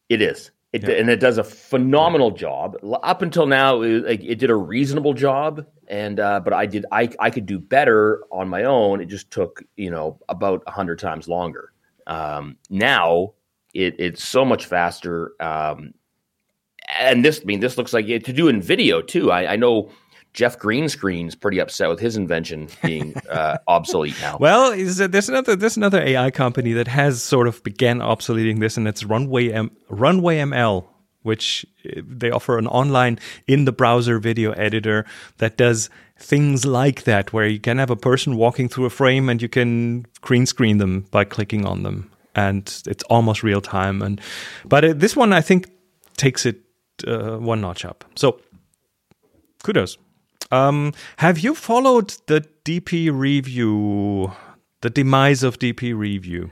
it 0.09 0.21
is. 0.23 0.51
It, 0.77 0.89
Yeah. 0.89 0.97
And 0.97 1.09
it 1.09 1.21
does 1.21 1.39
a 1.39 1.45
phenomenal 1.45 2.31
job. 2.31 2.77
Up 3.03 3.23
until 3.23 3.47
now, 3.47 3.83
it, 3.83 4.05
like, 4.05 4.23
it 4.23 4.37
did 4.37 4.51
a 4.51 4.55
reasonable 4.55 5.15
job, 5.15 5.65
and 5.89 6.21
uh, 6.21 6.41
but 6.41 6.53
I 6.53 6.67
did 6.67 6.85
I 6.93 7.09
I 7.19 7.31
could 7.31 7.47
do 7.47 7.59
better 7.59 8.23
on 8.31 8.49
my 8.49 8.65
own. 8.65 9.01
It 9.01 9.07
just 9.07 9.31
took 9.31 9.63
you 9.77 9.91
know 9.91 10.19
about 10.29 10.63
a 10.67 10.71
hundred 10.71 10.99
times 10.99 11.29
longer. 11.29 11.73
Um, 12.07 12.57
now 12.69 13.33
it, 13.75 13.95
it's 13.99 14.23
so 14.23 14.45
much 14.45 14.67
faster. 14.67 15.33
Um, 15.41 15.95
and 16.99 17.25
this 17.25 17.41
I 17.41 17.45
mean 17.45 17.61
this 17.61 17.79
looks 17.79 17.93
like 17.93 18.09
it 18.09 18.25
to 18.27 18.33
do 18.33 18.49
in 18.49 18.61
video 18.61 19.01
too. 19.01 19.31
I, 19.33 19.55
I 19.55 19.57
know 19.57 19.91
Jeff 20.37 20.59
Greenscreen's 20.59 21.35
pretty 21.35 21.59
upset 21.59 21.89
with 21.89 21.99
his 21.99 22.17
invention 22.17 22.69
being 22.85 23.17
uh, 23.31 23.57
obsolete 23.67 24.15
now. 24.21 24.37
Well, 24.39 24.71
there's 24.77 25.29
another 25.31 25.57
there's 25.57 25.79
another 25.79 26.01
AI 26.01 26.31
company 26.31 26.75
that 26.75 26.87
has 26.89 27.23
sort 27.23 27.49
of 27.49 27.63
began 27.65 27.99
obsoleting 27.99 28.61
this, 28.61 28.77
and 28.77 28.87
it's 28.87 29.03
Runway 29.03 29.51
M, 29.51 29.71
Runway 29.89 30.37
ML, 30.37 30.85
which 31.23 31.65
uh, 31.87 32.03
they 32.07 32.31
offer 32.31 32.59
an 32.59 32.67
online 32.67 33.19
in 33.49 33.65
the 33.65 33.73
browser 33.73 34.19
video 34.19 34.53
editor 34.53 35.07
that 35.39 35.57
does 35.57 35.89
things 36.19 36.67
like 36.67 37.05
that, 37.05 37.33
where 37.33 37.47
you 37.47 37.59
can 37.59 37.79
have 37.79 37.91
a 37.91 37.97
person 37.97 38.37
walking 38.37 38.69
through 38.69 38.85
a 38.85 38.91
frame 38.91 39.31
and 39.31 39.41
you 39.41 39.49
can 39.49 40.05
green 40.21 40.45
screen 40.45 40.77
them 40.77 41.07
by 41.11 41.25
clicking 41.25 41.65
on 41.65 41.83
them, 41.83 42.11
and 42.35 42.83
it's 42.87 43.05
almost 43.05 43.43
real 43.43 43.63
time. 43.63 44.03
And 44.03 44.21
but 44.67 44.85
uh, 44.85 44.93
this 44.95 45.17
one 45.17 45.33
I 45.33 45.41
think 45.41 45.71
takes 46.19 46.45
it 46.45 46.61
uh, 47.09 47.39
one 47.39 47.63
notch 47.63 47.87
up. 47.87 48.05
So 48.17 48.39
kudos. 49.63 49.97
Um, 50.51 50.93
have 51.19 51.39
you 51.39 51.55
followed 51.55 52.15
the 52.27 52.47
DPReview, 52.65 54.35
the 54.81 54.91
demise 54.91 55.43
of 55.43 55.59
DPReview? 55.59 56.51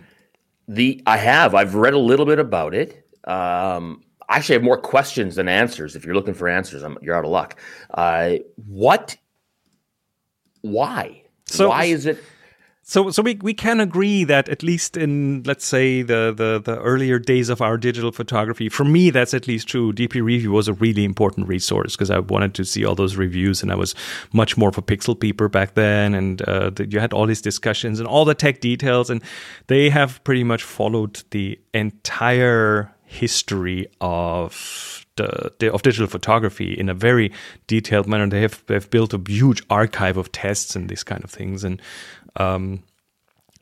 The 0.66 1.02
I 1.06 1.16
have. 1.18 1.54
I've 1.54 1.74
read 1.74 1.94
a 1.94 1.98
little 1.98 2.26
bit 2.26 2.38
about 2.38 2.74
it. 2.74 3.06
Um, 3.24 4.02
I 4.28 4.36
actually 4.36 4.54
have 4.54 4.62
more 4.62 4.78
questions 4.78 5.36
than 5.36 5.48
answers. 5.48 5.94
If 5.96 6.04
you're 6.04 6.14
looking 6.14 6.34
for 6.34 6.48
answers, 6.48 6.82
I'm, 6.82 6.96
you're 7.02 7.14
out 7.14 7.24
of 7.24 7.30
luck. 7.30 7.58
Uh, 7.92 8.36
what? 8.66 9.16
Why? 10.62 11.22
So- 11.46 11.68
why 11.68 11.84
is 11.84 12.06
it? 12.06 12.22
So, 12.86 13.10
so 13.10 13.22
we, 13.22 13.36
we 13.36 13.54
can 13.54 13.80
agree 13.80 14.24
that 14.24 14.50
at 14.50 14.62
least 14.62 14.98
in 14.98 15.42
let's 15.44 15.64
say 15.64 16.02
the, 16.02 16.34
the 16.36 16.60
the 16.62 16.78
earlier 16.80 17.18
days 17.18 17.48
of 17.48 17.62
our 17.62 17.78
digital 17.78 18.12
photography, 18.12 18.68
for 18.68 18.84
me 18.84 19.08
that's 19.08 19.32
at 19.32 19.48
least 19.48 19.68
true. 19.68 19.90
DPReview 19.94 20.48
was 20.48 20.68
a 20.68 20.74
really 20.74 21.02
important 21.02 21.48
resource 21.48 21.96
because 21.96 22.10
I 22.10 22.18
wanted 22.18 22.52
to 22.54 22.64
see 22.64 22.84
all 22.84 22.94
those 22.94 23.16
reviews, 23.16 23.62
and 23.62 23.72
I 23.72 23.74
was 23.74 23.94
much 24.34 24.58
more 24.58 24.68
of 24.68 24.76
a 24.76 24.82
pixel 24.82 25.18
peeper 25.18 25.48
back 25.48 25.72
then. 25.72 26.14
And 26.14 26.42
uh, 26.42 26.70
the, 26.70 26.86
you 26.86 27.00
had 27.00 27.14
all 27.14 27.24
these 27.24 27.40
discussions 27.40 28.00
and 28.00 28.06
all 28.06 28.26
the 28.26 28.34
tech 28.34 28.60
details, 28.60 29.08
and 29.08 29.22
they 29.68 29.88
have 29.88 30.22
pretty 30.24 30.44
much 30.44 30.62
followed 30.62 31.22
the 31.30 31.58
entire 31.72 32.94
history 33.04 33.86
of 34.02 35.06
the, 35.16 35.52
the 35.58 35.72
of 35.72 35.82
digital 35.82 36.08
photography 36.08 36.74
in 36.74 36.90
a 36.90 36.94
very 36.94 37.32
detailed 37.66 38.06
manner. 38.06 38.28
They 38.28 38.42
have 38.42 38.62
they've 38.66 38.90
built 38.90 39.14
a 39.14 39.22
huge 39.26 39.62
archive 39.70 40.18
of 40.18 40.32
tests 40.32 40.76
and 40.76 40.90
these 40.90 41.02
kind 41.02 41.24
of 41.24 41.30
things, 41.30 41.64
and 41.64 41.80
um, 42.36 42.82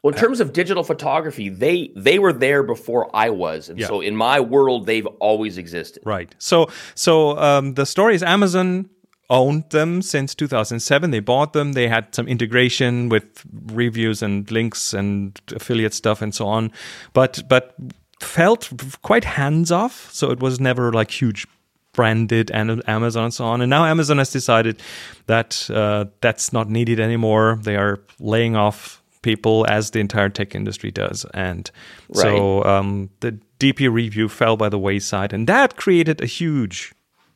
Well, 0.03 0.13
in 0.15 0.19
terms 0.21 0.41
of 0.41 0.53
digital 0.53 0.83
photography, 0.85 1.49
they 1.49 1.93
they 1.97 2.19
were 2.19 2.33
there 2.33 2.63
before 2.63 3.05
I 3.15 3.31
was, 3.31 3.69
and 3.69 3.79
Yeah. 3.79 3.87
so 3.89 4.01
in 4.01 4.17
my 4.17 4.41
world, 4.41 4.87
they've 4.87 5.07
always 5.21 5.59
existed. 5.59 6.03
Right. 6.05 6.35
So 6.39 6.69
so 6.95 7.39
um, 7.39 7.75
the 7.75 7.85
story 7.87 8.15
is 8.15 8.23
Amazon 8.23 8.89
owned 9.31 9.71
them 9.71 10.03
since 10.03 10.35
2007. 10.35 11.11
They 11.11 11.21
bought 11.21 11.53
them. 11.53 11.73
They 11.73 11.89
had 11.89 12.15
some 12.15 12.29
integration 12.29 13.09
with 13.09 13.25
reviews 13.73 14.23
and 14.23 14.51
links 14.51 14.93
and 14.93 15.41
affiliate 15.55 15.95
stuff 15.95 16.21
and 16.23 16.35
so 16.35 16.47
on, 16.47 16.71
but 17.13 17.43
but 17.49 17.75
felt 18.21 18.71
quite 19.03 19.25
hands 19.25 19.71
off. 19.73 20.09
So 20.13 20.31
it 20.31 20.41
was 20.41 20.59
never 20.61 20.93
like 20.93 21.11
huge 21.11 21.47
branded 21.93 22.51
and 22.51 22.83
Amazon 22.89 23.25
and 23.25 23.35
so 23.35 23.45
on. 23.45 23.61
And 23.61 23.71
now 23.71 23.85
Amazon 23.85 24.19
has 24.19 24.31
decided 24.31 24.81
that 25.27 25.69
uh, 25.71 26.07
that's 26.21 26.53
not 26.53 26.69
needed 26.69 26.99
anymore. 26.99 27.59
They 27.63 27.77
are 27.77 28.01
laying 28.19 28.57
off 28.57 29.03
people 29.23 29.67
as 29.69 29.91
the 29.93 30.01
entire 30.01 30.29
tech 30.29 30.55
industry 30.55 30.91
does. 30.91 31.25
And 31.33 31.71
so 32.13 32.65
um, 32.65 33.11
the 33.21 33.39
DPReview 33.59 34.31
fell 34.31 34.57
by 34.57 34.69
the 34.69 34.79
wayside, 34.79 35.33
and 35.33 35.47
that 35.47 35.77
created 35.77 36.21
a 36.21 36.27
huge 36.27 36.93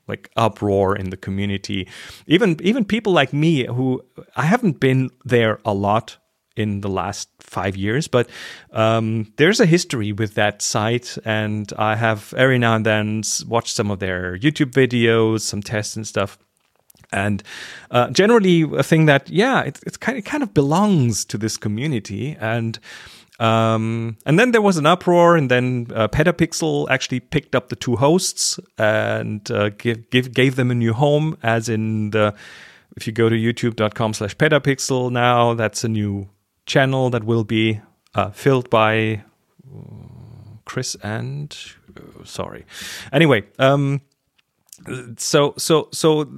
like 0.08 0.30
uproar 0.36 0.96
in 0.96 1.10
the 1.10 1.16
community. 1.16 1.88
Even 2.26 2.56
even 2.62 2.84
people 2.84 3.12
like 3.12 3.32
me 3.32 3.66
who 3.66 4.02
I 4.36 4.42
haven't 4.42 4.80
been 4.80 5.10
there 5.24 5.60
a 5.64 5.74
lot 5.74 6.16
in 6.56 6.80
the 6.80 6.88
last 6.88 7.28
five 7.40 7.76
years, 7.76 8.08
but 8.08 8.28
um, 8.72 9.32
there's 9.36 9.60
a 9.60 9.66
history 9.66 10.12
with 10.12 10.34
that 10.34 10.62
site, 10.62 11.18
and 11.24 11.72
I 11.78 11.96
have 11.96 12.34
every 12.36 12.58
now 12.58 12.74
and 12.74 12.84
then 12.84 13.22
watched 13.46 13.74
some 13.74 13.90
of 13.90 13.98
their 13.98 14.38
YouTube 14.38 14.72
videos, 14.72 15.40
some 15.40 15.62
tests 15.62 15.96
and 15.96 16.06
stuff. 16.06 16.38
And 17.12 17.42
uh, 17.90 18.10
generally, 18.10 18.62
a 18.62 18.82
thing 18.82 19.06
that 19.06 19.30
yeah, 19.30 19.62
it, 19.62 19.78
it's 19.86 19.96
kind 19.96 20.18
of, 20.18 20.24
it 20.24 20.28
kind 20.28 20.42
of 20.42 20.52
belongs 20.54 21.24
to 21.26 21.38
this 21.38 21.56
community, 21.56 22.36
and 22.40 22.78
um, 23.38 24.16
and 24.24 24.38
then 24.38 24.52
there 24.52 24.62
was 24.62 24.76
an 24.76 24.86
uproar, 24.86 25.36
and 25.36 25.50
then 25.50 25.88
uh, 25.94 26.08
Petapixel 26.08 26.88
actually 26.90 27.20
picked 27.20 27.54
up 27.54 27.68
the 27.68 27.76
two 27.76 27.96
hosts 27.96 28.58
and 28.78 29.48
uh, 29.50 29.68
give, 29.70 30.08
give, 30.10 30.32
gave 30.32 30.56
them 30.56 30.70
a 30.70 30.74
new 30.74 30.94
home, 30.94 31.36
as 31.42 31.68
in 31.68 32.10
the 32.10 32.34
if 32.96 33.06
you 33.06 33.12
go 33.12 33.28
to 33.28 33.36
youtube.com 33.36 34.14
slash 34.14 34.36
petapixel 34.36 35.12
now, 35.12 35.54
that's 35.54 35.84
a 35.84 35.88
new 35.88 36.28
channel 36.66 37.10
that 37.10 37.24
will 37.24 37.44
be 37.44 37.80
uh, 38.14 38.30
filled 38.30 38.68
by 38.70 39.22
uh, 39.72 40.58
Chris 40.64 40.96
and 41.02 41.56
uh, 41.96 42.24
sorry. 42.24 42.64
Anyway, 43.12 43.44
um, 43.58 44.00
so 45.16 45.54
so 45.56 45.88
so 45.92 46.28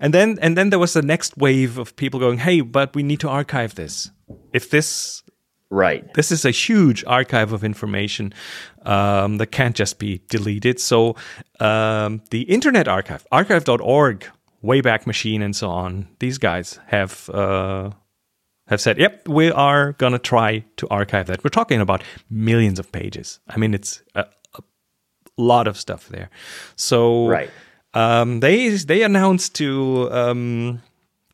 and 0.00 0.14
then 0.14 0.38
and 0.40 0.56
then 0.56 0.70
there 0.70 0.78
was 0.78 0.92
the 0.92 1.02
next 1.02 1.36
wave 1.36 1.78
of 1.78 1.96
people 1.96 2.20
going, 2.20 2.38
"Hey, 2.38 2.60
but 2.60 2.94
we 2.94 3.02
need 3.02 3.20
to 3.20 3.28
archive 3.28 3.74
this. 3.74 4.10
If 4.52 4.70
this 4.70 5.22
Right. 5.72 6.12
this 6.14 6.32
is 6.32 6.44
a 6.44 6.50
huge 6.50 7.04
archive 7.06 7.52
of 7.52 7.62
information 7.62 8.34
um, 8.82 9.38
that 9.38 9.52
can't 9.52 9.76
just 9.76 10.00
be 10.00 10.20
deleted. 10.28 10.80
So 10.80 11.14
um, 11.60 12.22
the 12.30 12.42
Internet 12.42 12.88
Archive, 12.88 13.24
archive.org, 13.30 14.26
Wayback 14.64 15.06
Machine, 15.06 15.42
and 15.42 15.54
so 15.54 15.70
on, 15.70 16.08
these 16.18 16.38
guys 16.38 16.80
have 16.88 17.30
uh, 17.30 17.90
have 18.70 18.80
said, 18.80 18.98
"Yep, 18.98 19.28
we 19.28 19.50
are 19.52 19.92
gonna 19.98 20.18
try 20.18 20.64
to 20.76 20.88
archive 20.88 21.26
that." 21.26 21.44
We're 21.44 21.50
talking 21.50 21.80
about 21.80 22.02
millions 22.30 22.78
of 22.78 22.90
pages. 22.92 23.40
I 23.48 23.58
mean, 23.58 23.74
it's 23.74 24.02
a, 24.14 24.24
a 24.54 24.62
lot 25.36 25.66
of 25.68 25.76
stuff 25.76 26.08
there. 26.08 26.30
So 26.76 27.28
Right. 27.28 27.50
um, 27.94 28.40
they 28.40 28.68
they 28.86 29.02
announced 29.02 29.54
to 29.56 30.08
um, 30.12 30.80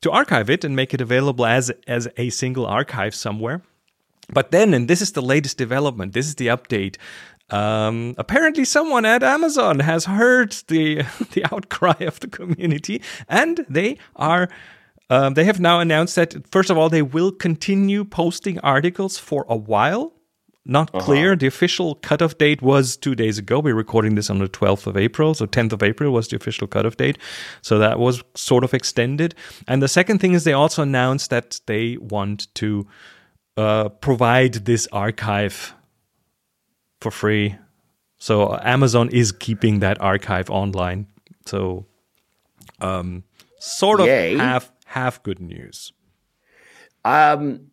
to 0.00 0.10
archive 0.10 0.50
it 0.50 0.64
and 0.64 0.74
make 0.74 0.94
it 0.94 1.00
available 1.00 1.46
as 1.46 1.70
as 1.86 2.08
a 2.16 2.30
single 2.30 2.66
archive 2.66 3.14
somewhere. 3.14 3.60
But 4.32 4.50
then, 4.50 4.74
and 4.74 4.88
this 4.88 5.00
is 5.02 5.12
the 5.12 5.22
latest 5.22 5.56
development. 5.58 6.12
This 6.12 6.26
is 6.26 6.34
the 6.34 6.48
update. 6.48 6.96
Um, 7.50 8.14
apparently, 8.18 8.64
someone 8.64 9.04
at 9.06 9.22
Amazon 9.22 9.78
has 9.80 10.04
heard 10.06 10.50
the 10.66 11.04
the 11.34 11.44
outcry 11.52 11.94
of 12.06 12.18
the 12.20 12.28
community, 12.28 13.00
and 13.28 13.64
they 13.68 13.98
are. 14.16 14.48
Um, 15.08 15.34
they 15.34 15.44
have 15.44 15.60
now 15.60 15.80
announced 15.80 16.16
that 16.16 16.48
first 16.50 16.70
of 16.70 16.76
all, 16.76 16.88
they 16.88 17.02
will 17.02 17.30
continue 17.30 18.04
posting 18.04 18.58
articles 18.60 19.18
for 19.18 19.46
a 19.48 19.56
while. 19.56 20.12
Not 20.68 20.92
clear. 20.92 21.36
The 21.36 21.46
official 21.46 21.94
cutoff 21.94 22.38
date 22.38 22.60
was 22.60 22.96
two 22.96 23.14
days 23.14 23.38
ago. 23.38 23.60
We're 23.60 23.76
recording 23.76 24.16
this 24.16 24.28
on 24.28 24.40
the 24.40 24.48
12th 24.48 24.88
of 24.88 24.96
April. 24.96 25.32
So 25.32 25.46
10th 25.46 25.72
of 25.72 25.82
April 25.84 26.10
was 26.10 26.26
the 26.26 26.34
official 26.34 26.66
cutoff 26.66 26.96
date. 26.96 27.18
So 27.62 27.78
that 27.78 28.00
was 28.00 28.24
sort 28.34 28.64
of 28.64 28.74
extended. 28.74 29.36
And 29.68 29.80
the 29.80 29.86
second 29.86 30.18
thing 30.18 30.32
is 30.32 30.42
they 30.42 30.52
also 30.52 30.82
announced 30.82 31.30
that 31.30 31.60
they 31.66 31.98
want 31.98 32.52
to 32.56 32.84
uh, 33.56 33.90
provide 33.90 34.54
this 34.64 34.88
archive 34.90 35.72
for 37.00 37.12
free. 37.12 37.54
So 38.18 38.58
Amazon 38.62 39.08
is 39.10 39.30
keeping 39.30 39.78
that 39.80 40.00
archive 40.00 40.50
online. 40.50 41.06
So 41.46 41.86
um, 42.80 43.22
sort 43.60 44.00
of 44.00 44.06
Yay. 44.06 44.36
half 44.36 44.72
half 44.96 45.22
good 45.22 45.40
news. 45.40 45.92
Um, 47.04 47.70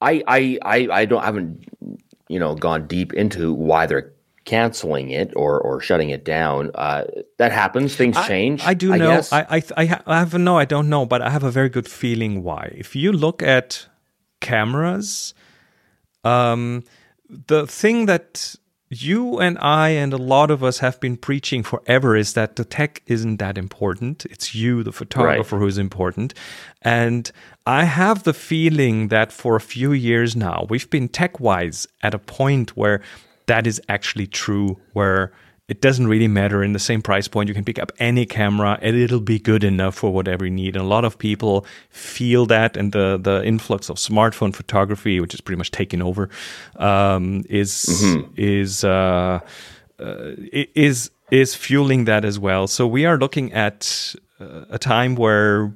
I, 0.00 0.22
I, 0.26 0.58
I, 0.62 0.88
I 1.00 1.04
don't 1.06 1.22
I 1.22 1.26
haven't 1.26 1.64
you 2.28 2.38
know 2.38 2.54
gone 2.54 2.86
deep 2.86 3.12
into 3.14 3.52
why 3.52 3.86
they're 3.86 4.12
canceling 4.44 5.08
it 5.10 5.32
or 5.34 5.58
or 5.60 5.80
shutting 5.80 6.10
it 6.10 6.24
down. 6.24 6.70
Uh, 6.74 7.04
that 7.38 7.52
happens. 7.52 7.96
Things 7.96 8.16
change. 8.26 8.62
I 8.64 8.74
do 8.74 8.90
know. 8.90 9.16
guess. 9.16 9.32
I 9.32 9.46
I 9.48 9.62
I, 9.76 9.86
ha- 9.86 10.02
I 10.06 10.18
have 10.18 10.34
no. 10.34 10.58
I 10.58 10.66
don't 10.66 10.88
know, 10.88 11.06
but 11.06 11.22
I 11.22 11.30
have 11.30 11.42
a 11.42 11.50
very 11.50 11.70
good 11.70 11.88
feeling 11.88 12.42
why. 12.42 12.72
If 12.76 12.94
you 12.94 13.10
look 13.12 13.42
at 13.42 13.86
cameras, 14.40 15.32
um, 16.22 16.84
the 17.28 17.66
thing 17.66 18.06
that 18.06 18.56
you 19.02 19.38
and 19.38 19.58
I 19.58 19.90
and 19.90 20.12
a 20.12 20.18
lot 20.18 20.50
of 20.50 20.62
us 20.62 20.78
have 20.78 21.00
been 21.00 21.16
preaching 21.16 21.62
forever 21.62 22.16
is 22.16 22.34
that 22.34 22.56
the 22.56 22.64
tech 22.64 23.02
isn't 23.06 23.38
that 23.38 23.58
important. 23.58 24.26
It's 24.26 24.54
you, 24.54 24.82
the 24.82 24.92
photographer, 24.92 25.58
who's 25.58 25.78
important. 25.78 26.34
And 26.82 27.30
I 27.66 27.84
have 27.84 28.24
the 28.24 28.34
feeling 28.34 29.08
that 29.08 29.32
for 29.32 29.56
a 29.56 29.60
few 29.60 29.92
years 29.92 30.36
now, 30.36 30.66
we've 30.68 30.88
been 30.90 31.08
tech 31.08 31.40
wise 31.40 31.86
at 32.02 32.14
a 32.14 32.18
point 32.18 32.76
where 32.76 33.00
that 33.46 33.66
is 33.66 33.80
actually 33.88 34.26
true, 34.26 34.80
where 34.92 35.32
it 35.66 35.80
doesn't 35.80 36.06
really 36.08 36.28
matter 36.28 36.62
in 36.62 36.74
the 36.74 36.78
same 36.78 37.00
price 37.00 37.26
point. 37.26 37.48
You 37.48 37.54
can 37.54 37.64
pick 37.64 37.78
up 37.78 37.90
any 37.98 38.26
camera 38.26 38.78
and 38.82 38.96
it'll 38.96 39.20
be 39.20 39.38
good 39.38 39.64
enough 39.64 39.94
for 39.94 40.12
whatever 40.12 40.44
you 40.44 40.50
need. 40.50 40.76
And 40.76 40.84
a 40.84 40.88
lot 40.88 41.04
of 41.04 41.16
people 41.16 41.64
feel 41.88 42.44
that, 42.46 42.76
and 42.76 42.92
the 42.92 43.18
the 43.20 43.42
influx 43.44 43.88
of 43.88 43.96
smartphone 43.96 44.54
photography, 44.54 45.20
which 45.20 45.32
is 45.32 45.40
pretty 45.40 45.56
much 45.56 45.70
taken 45.70 46.02
over, 46.02 46.28
um, 46.76 47.44
is 47.48 48.04
is 48.36 48.84
uh, 48.84 49.40
uh, 49.98 50.30
is 50.74 51.10
is 51.30 51.54
fueling 51.54 52.04
that 52.04 52.24
as 52.24 52.38
well. 52.38 52.66
So 52.66 52.86
we 52.86 53.06
are 53.06 53.16
looking 53.16 53.52
at 53.54 54.14
uh, 54.40 54.66
a 54.68 54.78
time 54.78 55.14
where 55.14 55.72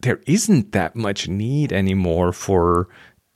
there 0.00 0.20
isn't 0.26 0.72
that 0.72 0.96
much 0.96 1.28
need 1.28 1.72
anymore 1.72 2.32
for 2.32 2.88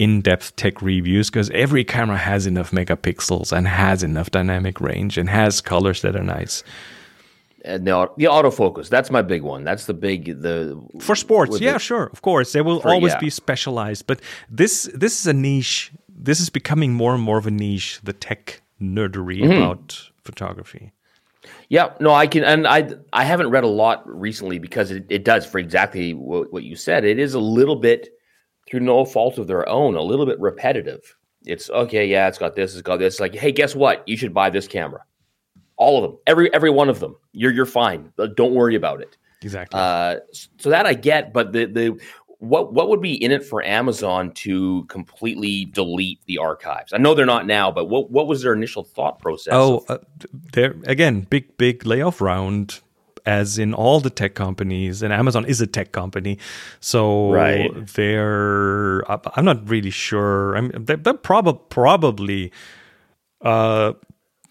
in-depth 0.02 0.56
tech 0.56 0.82
reviews 0.82 1.30
because 1.30 1.50
every 1.50 1.84
camera 1.84 2.16
has 2.30 2.46
enough 2.46 2.70
megapixels 2.78 3.52
and 3.56 3.66
has 3.68 4.02
enough 4.02 4.30
dynamic 4.38 4.80
range 4.80 5.18
and 5.20 5.28
has 5.30 5.60
colors 5.60 6.02
that 6.02 6.14
are 6.16 6.24
nice 6.38 6.64
and 7.64 7.86
the, 7.86 7.94
the 8.16 8.24
autofocus. 8.36 8.88
That's 8.88 9.10
my 9.10 9.22
big 9.22 9.42
one. 9.42 9.62
That's 9.62 9.86
the 9.86 9.94
big 9.94 10.20
the 10.42 10.56
for 11.00 11.14
sports 11.16 11.60
yeah 11.60 11.74
the- 11.74 11.78
sure 11.78 12.06
of 12.12 12.20
course 12.22 12.52
they 12.52 12.60
will 12.62 12.80
For- 12.80 12.90
always 12.92 13.12
yeah. 13.12 13.20
be 13.20 13.30
specialized 13.30 14.06
but 14.06 14.18
this 14.60 14.72
this 15.02 15.14
is 15.20 15.26
a 15.26 15.32
niche 15.32 15.92
this 16.28 16.40
is 16.40 16.50
becoming 16.50 16.92
more 16.92 17.14
and 17.14 17.22
more 17.22 17.38
of 17.38 17.46
a 17.46 17.50
niche 17.50 18.00
the 18.02 18.12
tech 18.12 18.62
nerdery 18.80 19.40
Mm-hmm. 19.42 19.62
about 19.62 20.10
photography 20.24 20.84
Yeah, 21.68 21.88
no, 22.00 22.10
I 22.22 22.26
can, 22.32 22.44
and 22.44 22.66
I 22.66 22.80
I 23.12 23.24
haven't 23.32 23.50
read 23.54 23.64
a 23.64 23.74
lot 23.84 23.98
recently 24.26 24.58
because 24.58 24.90
it, 24.96 25.04
it 25.16 25.24
does 25.24 25.44
for 25.50 25.58
exactly 25.66 26.14
what, 26.14 26.52
what 26.52 26.62
you 26.70 26.76
said. 26.76 27.04
It 27.04 27.18
is 27.18 27.34
a 27.34 27.40
little 27.58 27.76
bit 27.88 28.00
through 28.68 28.80
no 28.80 29.04
fault 29.04 29.38
of 29.38 29.46
their 29.46 29.68
own, 29.68 29.94
a 29.96 30.02
little 30.02 30.26
bit 30.26 30.40
repetitive. 30.40 31.16
It's 31.44 31.68
okay, 31.70 32.06
yeah, 32.06 32.28
it's 32.28 32.38
got 32.38 32.54
this, 32.54 32.72
it's 32.72 32.82
got 32.82 32.98
this. 32.98 33.20
Like, 33.20 33.34
hey, 33.34 33.52
guess 33.52 33.74
what? 33.74 34.06
You 34.06 34.16
should 34.16 34.32
buy 34.32 34.50
this 34.50 34.68
camera. 34.68 35.04
All 35.76 36.02
of 36.02 36.10
them, 36.10 36.18
every 36.26 36.52
every 36.54 36.70
one 36.70 36.88
of 36.88 37.00
them. 37.00 37.16
You're 37.32 37.50
you're 37.50 37.66
fine. 37.66 38.12
Don't 38.36 38.54
worry 38.54 38.76
about 38.76 39.00
it. 39.00 39.16
exactly 39.42 39.80
Uh, 39.80 40.16
so 40.58 40.70
that 40.70 40.86
I 40.86 40.94
get, 40.94 41.32
but 41.32 41.52
the 41.52 41.64
the 41.66 42.00
what 42.42 42.72
what 42.72 42.88
would 42.88 43.00
be 43.00 43.14
in 43.14 43.30
it 43.30 43.44
for 43.44 43.64
Amazon 43.64 44.32
to 44.32 44.84
completely 44.86 45.64
delete 45.66 46.20
the 46.26 46.38
archives? 46.38 46.92
I 46.92 46.98
know 46.98 47.14
they're 47.14 47.24
not 47.24 47.46
now, 47.46 47.70
but 47.70 47.86
what 47.86 48.10
what 48.10 48.26
was 48.26 48.42
their 48.42 48.52
initial 48.52 48.82
thought 48.82 49.20
process? 49.20 49.54
Oh, 49.54 49.84
uh, 49.88 49.98
there 50.52 50.74
again, 50.84 51.20
big 51.20 51.56
big 51.56 51.86
layoff 51.86 52.20
round, 52.20 52.80
as 53.26 53.58
in 53.58 53.72
all 53.74 54.00
the 54.00 54.10
tech 54.10 54.34
companies, 54.34 55.02
and 55.02 55.12
Amazon 55.12 55.44
is 55.44 55.60
a 55.60 55.66
tech 55.66 55.92
company, 55.92 56.38
so 56.80 57.30
Right. 57.30 57.70
they're. 57.94 59.02
I'm 59.36 59.44
not 59.44 59.68
really 59.68 59.90
sure. 59.90 60.54
I'm 60.56 60.70
they're, 60.84 60.96
they're 60.96 61.14
prob- 61.14 61.68
probably. 61.68 62.50
Uh, 63.40 63.92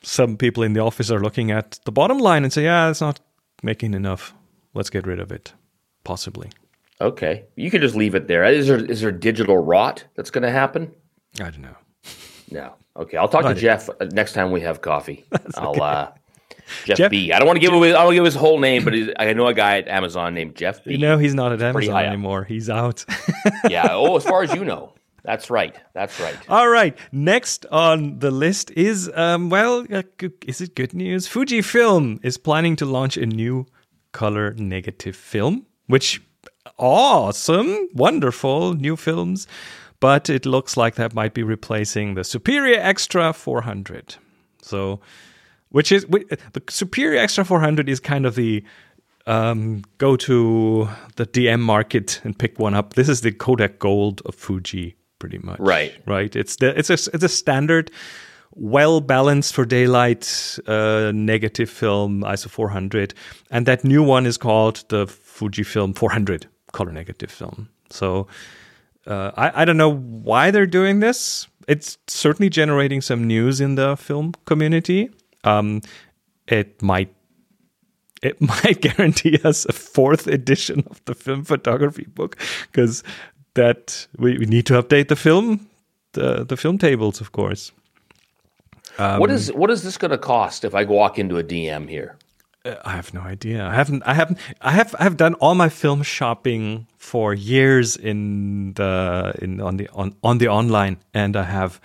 some 0.04 0.36
people 0.38 0.64
in 0.64 0.74
the 0.74 0.80
office 0.82 1.12
are 1.12 1.20
looking 1.22 1.52
at 1.52 1.80
the 1.86 1.92
bottom 1.92 2.18
line 2.20 2.44
and 2.44 2.52
say, 2.52 2.64
"Yeah, 2.64 2.90
it's 2.90 3.02
not 3.02 3.20
making 3.64 3.94
enough. 3.94 4.34
Let's 4.74 4.90
get 4.90 5.06
rid 5.06 5.20
of 5.20 5.32
it." 5.32 5.54
Possibly, 6.04 6.50
Okay, 7.00 7.46
you 7.56 7.70
could 7.70 7.82
just 7.82 7.96
leave 7.96 8.16
it 8.16 8.28
there. 8.28 8.44
Is 8.46 8.68
there 8.68 8.84
is 8.84 9.02
there 9.02 9.12
digital 9.12 9.58
rot 9.58 10.04
that's 10.16 10.32
going 10.32 10.42
to 10.44 10.52
happen? 10.52 10.92
I 11.40 11.52
don't 11.52 11.62
know. 11.62 11.76
No. 12.50 12.74
Okay, 12.98 13.18
I'll 13.18 13.30
talk 13.30 13.46
to 13.46 13.54
Jeff 13.54 13.88
uh, 13.90 14.06
next 14.12 14.34
time 14.34 14.52
we 14.52 14.62
have 14.62 14.82
coffee. 14.82 15.24
I'll 15.56 15.82
uh, 15.82 16.12
Jeff, 16.86 16.98
Jeff- 16.98 17.12
B. 17.12 17.32
I 17.32 17.40
don't 17.40 17.48
want 17.48 17.58
to 17.58 17.66
give 17.66 17.74
away. 17.74 17.94
I 17.94 18.04
don't 18.04 18.14
give 18.14 18.26
his 18.26 18.36
whole 18.36 18.60
name, 18.60 18.84
but 18.84 18.94
I 19.20 19.34
know 19.34 19.48
a 19.48 19.54
guy 19.54 19.78
at 19.80 19.88
Amazon 19.88 20.34
named 20.34 20.56
Jeff 20.56 20.84
B. 20.84 20.92
You 20.92 20.98
know, 20.98 21.18
he's 21.18 21.34
not 21.34 21.52
at 21.52 21.62
Amazon 21.62 21.94
high 21.94 22.06
up. 22.06 22.14
anymore. 22.14 22.44
He's 22.44 22.70
out. 22.70 23.06
yeah. 23.70 23.88
Oh, 23.92 24.16
as 24.18 24.24
far 24.24 24.44
as 24.44 24.54
you 24.54 24.64
know, 24.72 24.94
that's 25.24 25.50
right. 25.50 25.76
That's 25.94 26.20
right. 26.20 26.36
All 26.50 26.68
right. 26.70 26.98
Next 27.12 27.66
on 27.72 28.20
the 28.20 28.32
list 28.32 28.72
is, 28.72 29.10
um, 29.14 29.50
well, 29.50 29.86
uh, 29.92 30.04
is 30.48 30.62
it 30.62 30.76
good 30.76 30.94
news? 30.94 31.28
Fujifilm 31.28 32.20
is 32.24 32.38
planning 32.38 32.76
to 32.78 32.86
launch 32.86 33.18
a 33.18 33.26
new 33.26 33.66
color 34.12 34.54
negative 34.56 35.16
film, 35.16 35.66
which 35.88 36.22
awesome, 36.78 37.88
wonderful 37.94 38.74
new 38.74 38.96
films. 38.96 39.48
But 40.00 40.30
it 40.32 40.48
looks 40.48 40.76
like 40.76 40.96
that 40.96 41.14
might 41.14 41.36
be 41.36 41.44
replacing 41.44 42.16
the 42.16 42.24
Superior 42.24 42.80
Extra 42.80 43.34
400. 43.34 44.16
So, 44.64 45.00
which 45.72 45.92
is 45.92 46.06
the 46.06 46.62
Superior 46.70 47.20
Extra 47.20 47.44
400 47.44 47.90
is 47.90 48.00
kind 48.00 48.26
of 48.26 48.36
the 48.36 48.64
um, 49.28 49.84
go 49.98 50.16
to 50.18 50.90
the 51.16 51.26
DM 51.26 51.60
market 51.60 52.22
and 52.24 52.38
pick 52.38 52.60
one 52.60 52.74
up. 52.74 52.94
This 52.94 53.10
is 53.10 53.22
the 53.22 53.32
Kodak 53.32 53.80
Gold 53.80 54.22
of 54.26 54.36
Fuji, 54.36 54.96
pretty 55.20 55.38
much. 55.40 55.60
Right. 55.60 55.94
right. 56.06 56.36
It's 56.36 56.58
the 56.58 56.78
it's 56.78 56.90
a 56.90 56.94
it's 56.94 57.24
a 57.24 57.30
standard, 57.30 57.92
well 58.52 59.00
balanced 59.00 59.54
for 59.54 59.66
daylight 59.66 60.60
uh, 60.68 61.12
negative 61.14 61.70
film 61.70 62.24
ISO 62.24 62.50
400, 62.50 63.14
and 63.50 63.66
that 63.66 63.84
new 63.84 64.04
one 64.04 64.26
is 64.26 64.38
called 64.38 64.84
the 64.90 65.06
Fujifilm 65.06 65.98
400 65.98 66.48
color 66.72 66.92
negative 66.92 67.32
film. 67.32 67.70
So. 67.90 68.28
Uh, 69.08 69.32
I, 69.36 69.64
I 69.64 69.66
don't 69.66 69.78
know 69.78 69.96
why 69.96 70.52
they're 70.52 70.68
doing 70.68 71.00
this. 71.00 71.48
It's 71.68 71.98
certainly 72.06 72.52
generating 72.52 73.02
some 73.02 73.24
news 73.24 73.60
in 73.60 73.74
the 73.74 73.98
film 73.98 74.34
community. 74.46 75.10
Um, 75.44 75.82
it 76.48 76.82
might 76.82 77.14
it 78.22 78.40
might 78.52 78.82
guarantee 78.82 79.40
us 79.44 79.66
a 79.66 79.74
fourth 79.74 80.28
edition 80.28 80.84
of 80.90 81.04
the 81.06 81.16
film 81.16 81.44
photography 81.44 82.06
book 82.06 82.38
because 82.72 83.04
that 83.54 84.08
we, 84.18 84.38
we 84.38 84.46
need 84.46 84.66
to 84.66 84.82
update 84.82 85.08
the 85.08 85.16
film 85.16 85.68
the 86.14 86.44
the 86.44 86.58
film 86.58 86.78
tables 86.78 87.22
of 87.22 87.32
course 87.32 87.72
what 88.98 89.32
is 89.32 89.52
what 89.54 89.72
is 89.72 89.84
this 89.84 89.98
going 89.98 90.12
to 90.12 90.18
cost 90.18 90.64
if 90.64 90.76
I 90.76 90.84
walk 90.84 91.18
into 91.18 91.38
a 91.38 91.44
DM 91.44 91.90
here? 91.90 92.18
Uh, 92.64 92.76
i 92.86 92.92
have 92.92 93.12
no 93.12 93.22
idea 93.22 93.66
i 93.66 93.74
haven't 93.74 94.04
i 94.06 94.14
haven't 94.14 94.38
i 94.62 94.70
have 94.70 94.94
i 95.00 95.04
have 95.04 95.18
done 95.18 95.34
all 95.36 95.56
my 95.56 95.68
film 95.68 96.04
shopping 96.04 96.86
for 96.96 97.34
years 97.34 97.98
in 97.98 98.74
the 98.76 99.34
in 99.42 99.60
on 99.60 99.78
the 99.78 99.90
on, 99.94 100.14
on 100.22 100.38
the 100.38 100.48
online 100.48 100.98
and 101.12 101.36
i 101.36 101.42
have 101.42 101.82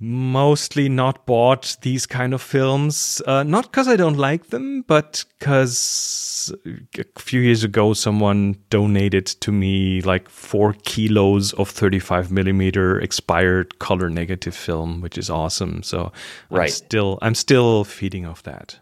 mostly 0.00 0.88
not 0.88 1.24
bought 1.26 1.76
these 1.82 2.06
kind 2.06 2.34
of 2.34 2.42
films 2.42 3.22
uh, 3.26 3.42
not 3.42 3.64
because 3.64 3.88
i 3.88 3.96
don't 3.96 4.16
like 4.16 4.48
them 4.48 4.82
but 4.82 5.24
because 5.38 6.52
a 6.98 7.20
few 7.20 7.40
years 7.40 7.64
ago 7.64 7.92
someone 7.94 8.56
donated 8.70 9.26
to 9.26 9.52
me 9.52 10.00
like 10.02 10.28
four 10.28 10.74
kilos 10.84 11.52
of 11.54 11.68
35 11.70 12.30
millimeter 12.30 13.00
expired 13.00 13.78
color 13.78 14.10
negative 14.10 14.54
film 14.54 15.00
which 15.00 15.16
is 15.16 15.30
awesome 15.30 15.82
so 15.82 16.12
i'm 16.50 16.58
Right. 16.58 16.70
still 16.70 17.18
i'm 17.22 17.34
still 17.34 17.84
feeding 17.84 18.26
off 18.26 18.42
that 18.42 18.78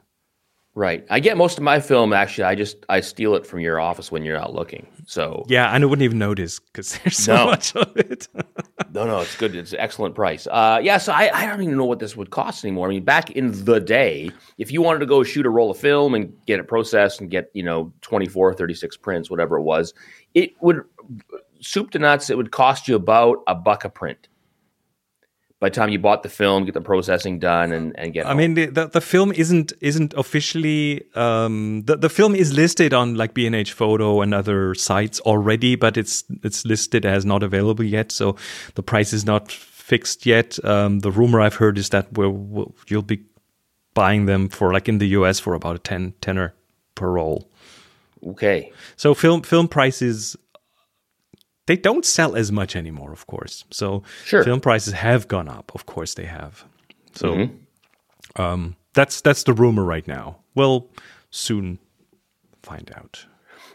Right. 0.75 1.05
I 1.11 1.21
get 1.21 1.37
most 1.37 1.59
of 1.59 1.65
my 1.65 1.81
film. 1.81 2.15
Actually, 2.15 2.45
I 2.45 2.55
just 2.55 2.87
I 2.89 3.01
steal 3.01 3.35
it 3.35 3.47
from 3.47 3.61
your 3.61 3.79
office 3.79 4.11
when 4.11 4.25
you're 4.25 4.39
not 4.39 4.55
looking. 4.55 4.87
So 5.07 5.45
yeah 5.49 5.75
and 5.75 5.83
i 5.83 5.87
wouldn't 5.87 6.05
even 6.05 6.19
notice 6.19 6.61
because 6.61 6.97
there's 6.99 7.17
so 7.19 7.35
No. 7.37 7.47
much 7.47 7.75
of 7.77 7.95
it 7.97 8.29
no, 8.95 9.07
no, 9.07 9.21
it's 9.21 9.37
good. 9.37 9.55
It's 9.55 9.73
an 9.73 9.81
excellent 9.81 10.15
price. 10.15 10.47
Uh, 10.47 10.79
yeah. 10.83 10.99
So 10.99 11.13
I, 11.13 11.31
I 11.33 11.47
don't 11.47 11.63
even 11.63 11.77
know 11.77 11.85
what 11.85 11.99
this 11.99 12.17
would 12.17 12.31
cost 12.31 12.65
anymore. 12.65 12.87
I 12.89 12.91
mean, 12.91 13.05
back 13.05 13.31
in 13.31 13.65
the 13.65 13.81
day, 13.81 14.31
if 14.59 14.71
you 14.71 14.81
wanted 14.83 14.99
to 15.01 15.07
go 15.07 15.23
shoot 15.23 15.45
a 15.47 15.51
roll 15.51 15.71
of 15.71 15.77
film 15.79 16.15
and 16.15 16.33
get 16.47 16.61
it 16.61 16.69
processed 16.69 17.21
and 17.21 17.31
get 17.31 17.51
you 17.55 17.63
know 17.63 17.93
24, 18.03 18.55
36 18.55 18.97
prints, 18.99 19.31
whatever 19.31 19.57
it 19.59 19.63
was, 19.63 19.93
it 20.35 20.53
would 20.61 20.83
soup 21.61 21.91
to 21.91 21.99
nuts. 21.99 22.29
It 22.31 22.37
would 22.37 22.51
cost 22.51 22.87
you 22.89 22.95
about 22.97 23.39
a 23.47 23.55
buck 23.55 23.85
a 23.85 23.89
print. 23.91 24.29
By 25.63 25.69
the 25.69 25.77
time 25.77 25.91
you 25.91 26.01
bought 26.01 26.25
the 26.25 26.29
film, 26.29 26.65
get 26.65 26.75
the 26.75 26.81
processing 26.81 27.39
done, 27.39 27.71
and 27.71 27.97
and 27.97 28.13
get. 28.13 28.27
I 28.27 28.35
mean, 28.35 28.55
the, 28.55 28.67
the, 28.67 28.89
the 28.89 29.01
film 29.01 29.31
isn't 29.31 29.73
isn't 29.81 30.13
officially 30.15 31.05
um, 31.15 31.85
the 31.87 31.97
the 31.97 32.09
film 32.09 32.35
is 32.35 32.53
listed 32.53 32.93
on 32.93 33.15
like 33.15 33.33
B 33.33 33.47
and 33.47 33.55
H 33.55 33.73
Photo 33.73 34.23
and 34.23 34.35
other 34.35 34.75
sites 34.75 35.21
already, 35.21 35.77
but 35.77 35.97
it's 35.97 36.25
it's 36.43 36.65
listed 36.65 37.07
as 37.07 37.25
not 37.25 37.45
available 37.45 37.85
yet. 37.85 38.11
So 38.11 38.35
the 38.75 38.83
price 38.83 39.13
is 39.13 39.25
not 39.25 39.53
fixed 39.53 40.27
yet. 40.27 40.59
Um, 40.65 40.99
the 40.99 41.13
rumor 41.13 41.41
I've 41.41 41.55
heard 41.55 41.79
is 41.79 41.91
that 41.91 42.13
we'll, 42.13 42.31
we'll, 42.31 42.75
you'll 42.89 43.03
be 43.03 43.23
buying 43.95 44.27
them 44.27 44.49
for 44.49 44.73
like 44.73 44.89
in 44.89 44.99
the 44.99 45.09
US 45.19 45.39
for 45.39 45.55
about 45.55 45.77
a 45.77 45.79
10 45.79 46.15
tenner 46.21 46.55
per 46.97 47.09
roll. 47.09 47.49
okay. 48.27 48.73
So 48.97 49.15
film 49.15 49.43
film 49.43 49.69
prices 49.69 50.37
they 51.67 51.77
don't 51.77 52.05
sell 52.05 52.35
as 52.37 52.51
much 52.51 52.75
anymore, 52.77 53.13
of 53.13 53.27
course. 53.27 53.65
So 53.71 54.03
Sure. 54.25 54.43
film 54.45 54.61
prices 54.61 54.93
have 54.95 55.29
gone 55.29 55.49
up. 55.49 55.73
Of 55.75 55.87
course 55.87 56.15
they 56.15 56.25
have. 56.27 56.65
So 57.15 57.49
um, 58.37 58.77
that's 58.95 59.21
that's 59.21 59.45
the 59.45 59.53
rumor 59.53 59.85
right 59.85 60.07
now. 60.09 60.39
We'll 60.55 60.91
soon 61.31 61.79
find 62.63 62.91
out. 62.97 63.25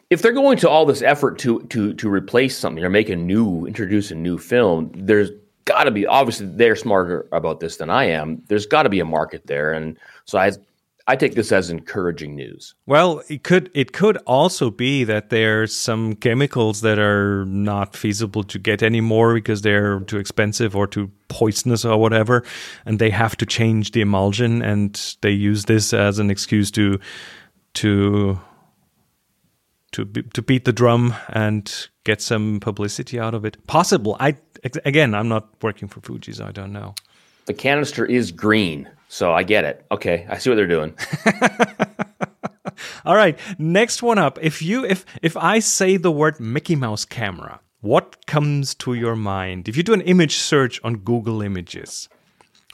if 0.10 0.22
they're 0.22 0.32
going 0.32 0.58
to 0.60 0.70
all 0.70 0.86
this 0.86 1.02
effort 1.02 1.38
to 1.40 1.62
to 1.64 1.94
to 1.96 2.10
replace 2.10 2.58
something 2.58 2.84
or 2.84 2.90
make 2.90 3.10
a 3.10 3.16
new 3.16 3.66
introduce 3.66 4.12
a 4.12 4.16
new 4.16 4.38
film 4.38 4.90
there's 4.96 5.30
got 5.66 5.84
to 5.84 5.92
be 5.92 6.06
obviously 6.08 6.48
they're 6.48 6.78
smarter 6.78 7.28
about 7.34 7.60
this 7.60 7.76
than 7.78 7.90
i 7.90 8.06
am 8.06 8.42
there's 8.48 8.66
got 8.66 8.84
to 8.84 8.90
be 8.90 9.02
a 9.02 9.06
market 9.06 9.46
there 9.48 9.74
and 9.74 9.98
so 10.24 10.38
i 10.40 10.50
i 11.08 11.16
take 11.16 11.36
this 11.36 11.52
as 11.52 11.70
encouraging 11.70 12.36
news 12.36 12.76
Well, 12.86 13.22
it 13.28 13.44
could 13.44 13.70
it 13.74 13.92
could 13.94 14.18
also 14.26 14.70
be 14.70 15.04
that 15.06 15.30
there's 15.30 15.74
some 15.74 16.16
chemicals 16.16 16.82
that 16.82 17.00
are 17.00 17.46
not 17.46 17.96
feasible 17.96 18.44
to 18.44 18.60
get 18.60 18.84
anymore 18.84 19.34
because 19.34 19.62
they're 19.62 20.00
too 20.02 20.18
expensive 20.18 20.76
or 20.76 20.88
too 20.88 21.12
poisonous 21.28 21.86
or 21.86 21.98
whatever, 21.98 22.44
and 22.86 23.00
they 23.00 23.10
have 23.10 23.36
to 23.38 23.46
change 23.46 23.92
the 23.92 24.02
emulsion, 24.02 24.62
and 24.62 25.16
they 25.22 25.32
use 25.32 25.66
this 25.66 25.94
as 25.94 26.20
an 26.20 26.30
excuse 26.30 26.72
to 26.72 27.00
to 27.74 28.40
to 29.92 30.06
be, 30.06 30.24
to 30.24 30.42
beat 30.42 30.66
the 30.66 30.74
drum 30.74 31.16
and 31.30 31.90
get 32.04 32.22
some 32.22 32.60
publicity 32.60 33.20
out 33.20 33.34
of 33.34 33.46
it. 33.46 33.66
Possible. 33.68 34.16
I 34.20 34.38
again, 34.86 35.14
I'm 35.14 35.28
not 35.28 35.62
working 35.62 35.88
for 35.88 36.02
Fuji, 36.02 36.34
so 36.34 36.46
I 36.46 36.52
don't 36.52 36.74
know. 36.74 36.96
The 37.48 37.54
canister 37.54 38.06
is 38.06 38.32
green 38.32 38.88
so 39.10 39.34
i 39.34 39.44
get 39.44 39.66
it 39.66 39.86
okay 39.90 40.26
i 40.30 40.38
see 40.38 40.50
what 40.50 40.56
they're 40.56 40.68
doing 40.68 40.94
All 43.06 43.16
right, 43.16 43.40
next 43.58 44.04
one 44.04 44.20
up. 44.20 44.38
If 44.40 44.62
you 44.62 44.86
if 44.86 45.04
if 45.24 45.36
I 45.36 45.60
say 45.60 45.98
the 45.98 46.12
word 46.12 46.40
Mickey 46.40 46.76
Mouse 46.76 47.06
camera, 47.06 47.60
what 47.82 48.28
comes 48.28 48.76
to 48.76 48.94
your 48.94 49.16
mind? 49.16 49.68
If 49.68 49.76
you 49.78 49.82
do 49.82 49.94
an 49.94 50.02
image 50.02 50.36
search 50.36 50.80
on 50.84 50.98
Google 50.98 51.42
Images 51.42 52.08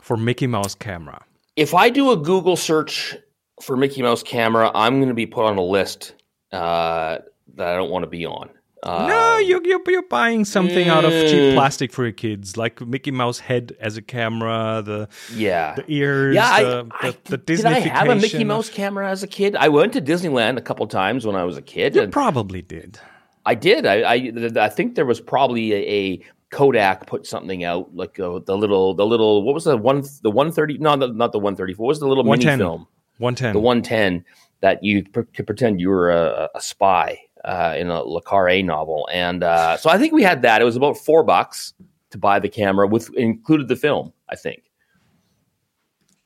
for 0.01 0.17
Mickey 0.17 0.47
Mouse 0.47 0.76
camera, 0.76 1.24
if 1.55 1.74
i 1.74 1.89
do 1.89 2.11
a 2.11 2.17
google 2.17 2.55
search 2.55 3.15
for 3.61 3.78
mickey 3.78 4.01
mouse 4.01 4.24
camera 4.24 4.71
i'm 4.74 4.97
going 4.97 5.09
to 5.09 5.13
be 5.13 5.26
put 5.26 5.45
on 5.45 5.57
a 5.57 5.61
list 5.61 6.15
uh, 6.51 7.17
that 7.55 7.67
i 7.67 7.76
don't 7.76 7.91
want 7.91 8.03
to 8.03 8.09
be 8.09 8.26
on 8.26 8.49
uh, 8.84 9.07
no, 9.07 9.38
you 9.39 9.61
you're, 9.63 9.81
you're 9.88 10.01
buying 10.09 10.45
something 10.45 10.88
out 10.89 11.05
of 11.05 11.11
cheap 11.11 11.39
Mm. 11.43 11.53
plastic 11.55 11.91
for 11.91 12.03
your 12.03 12.11
kids, 12.11 12.57
like 12.57 12.81
Mickey 12.81 13.11
Mouse 13.11 13.39
head 13.39 13.75
as 13.79 13.97
a 13.97 14.01
camera, 14.01 14.81
the 14.86 15.07
yeah 15.34 15.75
the 15.75 15.86
ears, 15.88 16.36
Yeah, 16.36 16.61
the, 16.61 16.88
I, 17.01 17.11
the, 17.11 17.17
the 17.31 17.38
did 17.38 17.65
I 17.65 17.79
have 17.79 18.09
a 18.09 18.15
Mickey 18.15 18.43
Mouse 18.43 18.69
camera 18.69 19.09
as 19.09 19.23
a 19.23 19.27
kid? 19.27 19.55
I 19.55 19.69
went 19.69 19.93
to 19.93 20.01
Disneyland 20.01 20.57
a 20.57 20.61
couple 20.61 20.86
times 20.88 21.25
when 21.25 21.36
I 21.36 21.43
was 21.43 21.57
a 21.57 21.61
kid. 21.61 21.95
You 21.95 22.07
probably 22.07 22.61
did. 22.61 22.99
I 23.45 23.55
did. 23.55 23.86
I, 23.86 24.01
I 24.03 24.31
I 24.57 24.69
think 24.69 24.95
there 24.95 25.05
was 25.05 25.19
probably 25.19 25.73
a, 25.73 25.77
a 25.89 26.23
Kodak 26.49 27.07
put 27.07 27.25
something 27.25 27.63
out 27.63 27.95
like 27.95 28.19
uh, 28.19 28.39
the 28.45 28.55
little 28.55 28.93
the 28.93 29.05
little 29.05 29.43
what 29.43 29.53
was 29.53 29.63
the 29.63 29.75
one 29.75 30.03
the 30.21 30.29
one 30.31 30.51
thirty 30.51 30.77
no 30.77 30.95
the, 30.95 31.07
not 31.07 31.31
the 31.31 31.39
one 31.39 31.55
thirty 31.55 31.73
four 31.73 31.86
what 31.86 31.89
was 31.89 31.99
the 31.99 32.07
little 32.07 32.23
mini 32.23 32.45
film 32.45 32.88
One 33.17 33.34
ten. 33.36 33.53
the 33.53 33.59
one 33.59 33.81
ten 33.81 34.23
that 34.61 34.84
you 34.84 35.03
pr- 35.11 35.21
could 35.34 35.45
pretend 35.47 35.81
you 35.81 35.89
were 35.89 36.11
a, 36.11 36.47
a 36.55 36.61
spy 36.61 37.17
uh, 37.43 37.75
in 37.77 37.89
a 37.89 38.01
Le 38.03 38.21
Carre 38.21 38.61
novel 38.63 39.07
and 39.11 39.43
uh, 39.43 39.77
so 39.77 39.89
I 39.89 39.97
think 39.97 40.13
we 40.13 40.23
had 40.23 40.41
that. 40.43 40.61
It 40.61 40.65
was 40.65 40.75
about 40.75 40.97
four 40.97 41.23
bucks 41.23 41.73
to 42.11 42.17
buy 42.17 42.39
the 42.39 42.49
camera 42.49 42.87
with 42.87 43.13
included 43.15 43.67
the 43.67 43.75
film. 43.75 44.13
I 44.29 44.35
think. 44.35 44.63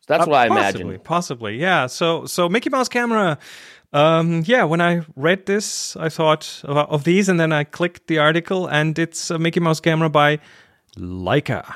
So 0.02 0.06
that's 0.14 0.26
Uh, 0.28 0.30
what 0.30 0.38
I 0.40 0.48
possibly, 0.48 0.82
imagine. 0.82 1.00
Possibly, 1.04 1.58
yeah. 1.58 1.88
So, 1.88 2.26
so 2.26 2.48
Mickey 2.48 2.70
Mouse 2.70 2.88
camera. 2.90 3.38
Um, 3.94 4.44
yeah, 4.46 4.64
when 4.66 4.82
I 4.82 5.02
read 5.16 5.46
this, 5.46 5.96
I 5.98 6.10
thought 6.10 6.62
of, 6.66 6.78
of 6.78 7.04
these, 7.06 7.30
and 7.30 7.40
then 7.40 7.52
I 7.54 7.64
clicked 7.64 8.08
the 8.08 8.18
article, 8.20 8.68
and 8.68 8.98
it's 9.00 9.30
a 9.30 9.40
Mickey 9.40 9.60
Mouse 9.62 9.80
camera 9.80 10.10
by 10.10 10.40
Leica. 10.98 11.76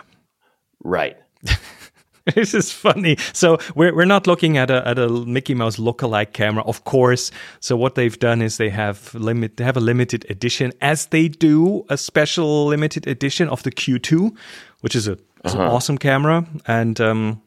Right. 0.84 1.18
this 2.36 2.54
is 2.54 2.72
funny. 2.72 3.18
So 3.34 3.58
we're 3.76 3.96
we're 3.96 4.06
not 4.06 4.28
looking 4.28 4.58
at 4.58 4.70
a 4.70 4.88
at 4.88 5.00
a 5.00 5.10
Mickey 5.10 5.56
Mouse 5.56 5.78
lookalike 5.78 6.34
camera, 6.34 6.64
of 6.64 6.84
course. 6.84 7.32
So 7.60 7.76
what 7.76 7.96
they've 7.96 8.18
done 8.18 8.42
is 8.42 8.58
they 8.58 8.70
have 8.70 9.14
limit 9.16 9.58
they 9.58 9.64
have 9.64 9.78
a 9.78 9.82
limited 9.82 10.30
edition, 10.30 10.72
as 10.82 11.08
they 11.08 11.28
do 11.28 11.86
a 11.90 11.98
special 11.98 12.68
limited 12.68 13.08
edition 13.08 13.50
of 13.50 13.64
the 13.64 13.72
Q2, 13.72 14.36
which 14.82 14.96
is 14.96 15.08
a 15.08 15.18
is 15.44 15.56
an 15.56 15.62
awesome 15.62 15.98
camera, 15.98 16.46
and 16.68 17.02
um, 17.02 17.42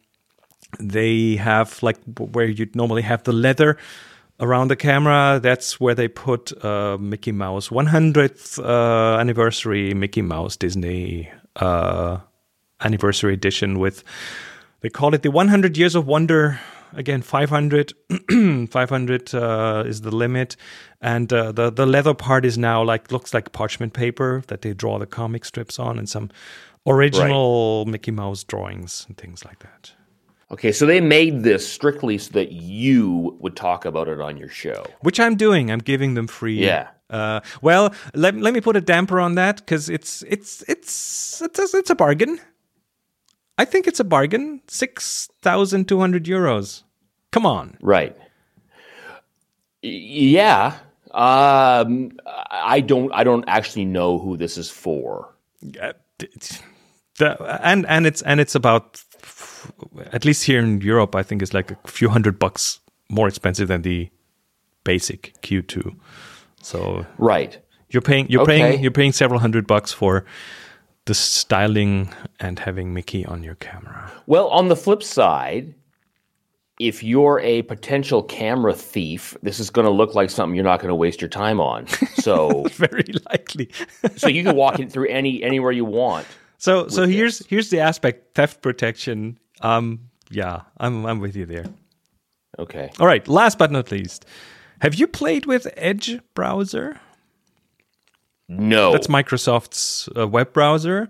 they 0.81 1.37
have 1.37 1.81
like 1.83 1.99
where 2.19 2.47
you'd 2.47 2.75
normally 2.75 3.03
have 3.03 3.23
the 3.23 3.33
leather 3.33 3.77
around 4.41 4.69
the 4.69 4.77
camera. 4.77 5.39
That's 5.41 5.81
where 5.81 5.95
they 5.95 6.09
put 6.09 6.53
uh, 6.65 6.99
Mickey 6.99 7.33
Mouse 7.33 7.69
100th 7.69 8.59
uh, 8.59 9.19
anniversary 9.21 9.95
Mickey 9.95 10.23
Mouse 10.23 10.57
Disney 10.57 11.31
uh, 11.57 12.19
anniversary 12.81 13.35
edition 13.35 13.79
with 13.79 14.03
they 14.85 14.91
call 14.91 15.15
it 15.15 15.23
the 15.23 15.31
100 15.31 15.79
years 15.79 15.95
of 15.95 16.07
wonder. 16.07 16.61
Again 16.93 17.23
500 17.23 17.93
500 18.71 19.35
uh, 19.35 19.83
is 19.87 20.03
the 20.03 20.15
limit. 20.15 20.57
And 21.01 21.33
uh, 21.33 21.53
the 21.53 21.71
the 21.71 21.87
leather 21.87 22.13
part 22.15 22.45
is 22.45 22.57
now 22.59 22.85
like 22.85 23.11
looks 23.11 23.33
like 23.33 23.51
parchment 23.53 23.95
paper 23.95 24.43
that 24.49 24.61
they 24.61 24.75
draw 24.75 24.99
the 24.99 25.07
comic 25.07 25.45
strips 25.47 25.79
on 25.79 25.99
and 25.99 26.09
some 26.09 26.31
original 26.87 27.85
mickey 27.87 28.11
mouse 28.11 28.45
drawings 28.45 29.07
and 29.09 29.17
things 29.17 29.45
like 29.45 29.59
that. 29.61 29.93
Okay, 30.51 30.71
so 30.71 30.85
they 30.87 31.01
made 31.01 31.43
this 31.43 31.67
strictly 31.67 32.19
so 32.19 32.31
that 32.33 32.53
you 32.53 33.37
would 33.41 33.57
talk 33.57 33.87
about 33.87 34.07
it 34.09 34.21
on 34.21 34.37
your 34.37 34.51
show. 34.51 34.85
which 35.01 35.19
i'm 35.19 35.35
doing. 35.37 35.71
I'm 35.71 35.81
giving 35.81 36.15
them 36.15 36.27
free 36.27 36.63
Yeah. 36.63 36.89
uh, 37.11 37.41
well 37.63 37.95
let, 38.15 38.35
let 38.37 38.53
me 38.55 38.61
put 38.61 38.77
a 38.77 38.81
damper 38.83 39.19
on 39.19 39.35
that 39.35 39.57
because 39.57 39.89
it's 39.89 40.23
it's 40.29 40.63
it's 40.69 41.41
it's 41.43 41.75
a, 41.75 41.79
it's 41.79 41.91
a 41.91 41.95
bargain 41.95 42.39
i 43.59 43.65
think 43.65 43.87
it's 43.87 44.01
a 44.01 44.05
bargain 44.05 44.61
6200 44.69 46.25
euros 46.25 46.83
come 47.31 47.47
on 47.47 47.77
Right. 47.83 48.17
Yeah. 49.83 50.79
Um, 51.11 52.13
I 52.51 52.81
don't. 52.81 53.13
I 53.13 53.23
don't 53.23 53.45
actually 53.47 53.85
know 53.85 54.19
who 54.19 54.37
this 54.37 54.57
is 54.57 54.71
for. 54.71 55.35
Uh, 55.81 55.93
the, 57.19 57.59
and 57.63 57.85
and 57.87 58.07
it's 58.07 58.23
and 58.23 58.41
it's 58.41 58.55
about 58.55 59.03
at 60.13 60.25
least 60.25 60.45
here 60.45 60.59
in 60.59 60.81
Europe, 60.81 61.15
I 61.15 61.23
think 61.23 61.43
it's 61.43 61.53
like 61.55 61.71
a 61.71 61.77
few 61.89 62.09
hundred 62.09 62.39
bucks 62.39 62.81
more 63.11 63.29
expensive 63.29 63.69
than 63.69 63.83
the 63.83 64.09
basic 64.85 65.35
Q2. 65.43 65.95
So 66.63 67.05
Right. 67.19 67.59
you're 67.91 68.03
paying 68.03 68.27
you're 68.31 68.43
Okay. 68.43 68.59
paying 68.59 68.83
you're 68.83 68.91
paying 68.91 69.13
several 69.13 69.39
hundred 69.41 69.67
bucks 69.67 69.93
for 69.93 70.25
the 71.07 71.15
styling 71.15 72.13
and 72.41 72.59
having 72.59 72.95
Mickey 72.95 73.25
on 73.27 73.43
your 73.43 73.57
camera. 73.57 74.11
Well, 74.27 74.49
on 74.49 74.69
the 74.69 74.77
flip 74.77 75.03
side, 75.03 75.75
if 76.81 77.03
you're 77.03 77.41
a 77.41 77.63
potential 77.63 78.23
camera 78.23 78.75
thief, 78.75 79.37
this 79.43 79.61
is 79.61 79.71
going 79.71 79.85
to 79.85 79.93
look 79.93 80.15
like 80.15 80.31
something 80.31 80.55
you're 80.55 80.65
not 80.65 80.81
going 80.81 80.89
to 80.89 80.95
waste 80.95 81.21
your 81.21 81.29
time 81.29 81.61
on. 81.61 81.87
So, 82.17 82.65
Very 82.73 83.05
likely. 83.31 83.71
so 84.17 84.29
you 84.29 84.43
can 84.43 84.57
walk 84.57 84.81
it 84.81 84.91
through 84.91 85.09
any 85.09 85.43
anywhere 85.43 85.73
you 85.73 85.85
want. 85.85 86.27
so 86.59 86.89
so 86.89 87.07
here's 87.07 87.45
here's 87.47 87.71
the 87.71 87.81
aspect 87.81 88.35
theft 88.35 88.63
protection. 88.63 89.39
Um 89.61 90.01
yeah, 90.31 90.63
I'm 90.79 91.05
I'm 91.07 91.21
with 91.21 91.37
you 91.37 91.47
there. 91.47 91.67
Okay. 92.59 92.91
All 92.99 93.07
right, 93.07 93.27
last 93.29 93.59
but 93.59 93.71
not 93.71 93.91
least. 93.91 94.27
Have 94.81 94.95
you 94.95 95.07
played 95.07 95.47
with 95.47 95.67
Edge 95.77 96.21
browser? 96.35 97.01
No. 98.49 98.93
That's 98.93 99.07
Microsoft's 99.07 100.09
uh, 100.17 100.29
web 100.29 100.53
browser, 100.53 101.09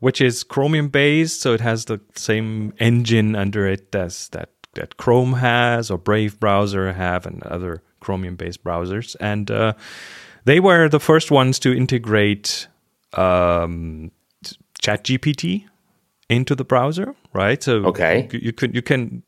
which 0.00 0.20
is 0.20 0.44
Chromium 0.44 0.88
based, 0.88 1.40
so 1.40 1.54
it 1.54 1.60
has 1.60 1.86
the 1.86 2.00
same 2.14 2.74
engine 2.78 3.34
under 3.34 3.66
it 3.66 3.94
as 3.94 4.28
that 4.28 4.50
that 4.74 4.96
Chrome 4.96 5.34
has 5.34 5.90
or 5.90 5.96
Brave 5.98 6.38
browser 6.40 6.92
have 6.92 7.26
and 7.26 7.42
other 7.44 7.82
Chromium 8.00 8.36
based 8.36 8.64
browsers. 8.64 9.16
And 9.20 9.50
uh, 9.50 9.74
they 10.44 10.60
were 10.60 10.88
the 10.88 10.98
first 11.00 11.30
ones 11.30 11.58
to 11.60 11.72
integrate 11.72 12.66
um, 13.12 14.10
ChatGPT 14.82 15.64
into 16.28 16.54
the 16.54 16.64
browser, 16.64 17.14
right? 17.32 17.62
So 17.62 17.84
Okay. 17.86 18.28
you, 18.32 18.40
you 18.42 18.52
can 18.52 18.74
you 18.74 18.82
can 18.82 19.22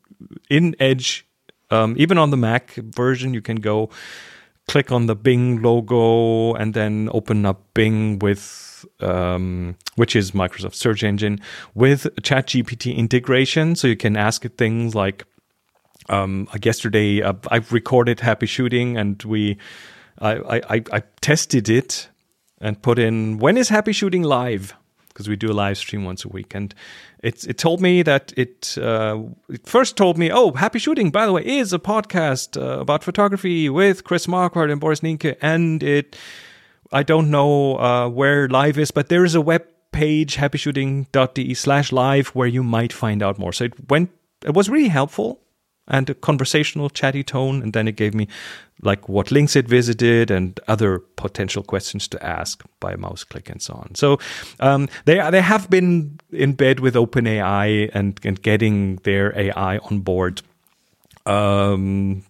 in 0.49 0.75
Edge, 0.79 1.25
um, 1.69 1.95
even 1.97 2.17
on 2.17 2.29
the 2.31 2.37
Mac 2.37 2.73
version, 2.75 3.33
you 3.33 3.41
can 3.41 3.57
go 3.57 3.89
click 4.67 4.91
on 4.91 5.05
the 5.05 5.15
Bing 5.15 5.61
logo 5.61 6.53
and 6.53 6.73
then 6.73 7.09
open 7.13 7.45
up 7.45 7.61
Bing 7.73 8.19
with 8.19 8.85
um, 8.99 9.75
which 9.95 10.15
is 10.15 10.31
Microsoft 10.31 10.75
search 10.75 11.03
engine 11.03 11.39
with 11.73 12.03
ChatGPT 12.21 12.95
integration, 12.95 13.75
so 13.75 13.87
you 13.87 13.95
can 13.95 14.15
ask 14.15 14.45
it 14.45 14.57
things 14.57 14.93
like 14.93 15.25
um, 16.09 16.47
yesterday 16.61 17.21
uh, 17.21 17.33
I 17.49 17.57
recorded 17.71 18.19
happy 18.19 18.45
shooting 18.45 18.97
and 18.97 19.21
we 19.23 19.57
I, 20.19 20.61
I, 20.69 20.83
I 20.91 21.03
tested 21.21 21.69
it 21.69 22.09
and 22.59 22.81
put 22.81 22.97
in 22.97 23.37
when 23.37 23.57
is 23.57 23.69
happy 23.69 23.91
shooting 23.91 24.23
live 24.23 24.73
because 25.17 25.27
we 25.27 25.35
do 25.35 25.51
a 25.51 25.53
live 25.53 25.79
stream 25.79 26.05
once 26.05 26.23
a 26.23 26.27
week. 26.27 26.53
And 26.53 26.75
it, 27.23 27.43
it 27.45 27.57
told 27.57 27.81
me 27.81 28.03
that 28.03 28.31
it, 28.37 28.77
uh, 28.77 29.23
it 29.49 29.65
first 29.65 29.97
told 29.97 30.15
me 30.15 30.31
oh 30.31 30.51
happy 30.51 30.77
shooting 30.77 31.09
by 31.09 31.25
the 31.25 31.33
way 31.33 31.43
is 31.43 31.73
a 31.73 31.79
podcast 31.79 32.55
uh, 32.55 32.79
about 32.79 33.03
photography 33.03 33.67
with 33.67 34.03
chris 34.03 34.27
marquardt 34.27 34.71
and 34.71 34.79
boris 34.79 34.99
Nienke. 34.99 35.35
And 35.41 35.81
it 35.81 36.15
I 36.91 37.01
don't 37.01 37.31
know 37.31 37.79
uh, 37.79 38.09
where 38.09 38.47
live 38.47 38.77
is, 38.77 38.91
but 38.91 39.09
there 39.09 39.25
is 39.25 39.33
a 39.33 39.41
web 39.41 39.65
page, 39.91 40.37
happyshooting.de 40.37 41.53
slash 41.55 41.91
live, 41.91 42.27
where 42.29 42.47
you 42.47 42.63
might 42.63 42.93
find 42.93 43.23
out 43.23 43.39
more. 43.39 43.51
So 43.51 43.65
it 43.65 43.89
went, 43.89 44.11
it 44.45 44.53
was 44.53 44.69
really 44.69 44.87
helpful 44.87 45.41
and 45.87 46.09
a 46.09 46.13
conversational, 46.13 46.89
chatty 46.89 47.23
tone. 47.23 47.61
And 47.61 47.73
then 47.73 47.87
it 47.87 47.95
gave 47.95 48.13
me 48.13 48.27
like 48.81 49.09
what 49.09 49.31
links 49.31 49.55
it 49.55 49.67
visited 49.67 50.29
and 50.29 50.59
other 50.67 50.99
potential 50.99 51.63
questions 51.63 52.07
to 52.09 52.23
ask 52.23 52.63
by 52.79 52.95
mouse 52.95 53.23
click 53.23 53.49
and 53.49 53.61
so 53.61 53.73
on. 53.73 53.95
So 53.95 54.19
um, 54.59 54.87
they 55.05 55.17
they 55.31 55.41
have 55.41 55.69
been 55.69 56.19
in 56.31 56.53
bed 56.53 56.79
with 56.79 56.95
OpenAI 56.95 57.89
and, 57.93 58.19
and 58.23 58.41
getting 58.41 58.97
their 58.97 59.37
AI 59.37 59.77
on 59.79 59.99
board 59.99 60.41
um, 61.25 62.23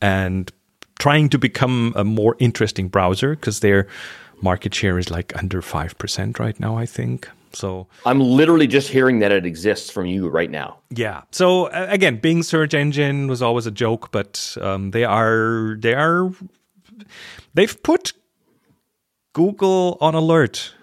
and 0.00 0.50
trying 0.98 1.28
to 1.30 1.38
become 1.38 1.92
a 1.96 2.04
more 2.04 2.36
interesting 2.38 2.88
browser 2.88 3.34
because 3.34 3.60
their 3.60 3.88
market 4.40 4.74
share 4.74 4.98
is 4.98 5.10
like 5.10 5.36
under 5.36 5.60
5% 5.60 6.38
right 6.38 6.60
now, 6.60 6.76
I 6.76 6.86
think. 6.86 7.28
So, 7.54 7.86
I'm 8.04 8.20
literally 8.20 8.66
just 8.66 8.88
hearing 8.88 9.20
that 9.20 9.32
it 9.32 9.46
exists 9.46 9.90
from 9.90 10.06
you 10.06 10.28
right 10.28 10.50
now. 10.50 10.78
yeah. 10.90 11.22
So 11.30 11.68
again, 11.68 12.18
Bing 12.18 12.42
search 12.42 12.74
engine 12.74 13.28
was 13.28 13.42
always 13.42 13.66
a 13.66 13.70
joke, 13.70 14.10
but 14.12 14.56
um, 14.60 14.90
they 14.90 15.04
are 15.04 15.76
they 15.78 15.94
are 15.94 16.30
they've 17.54 17.82
put 17.82 18.12
Google 19.32 19.98
on 20.00 20.14
alert. 20.14 20.74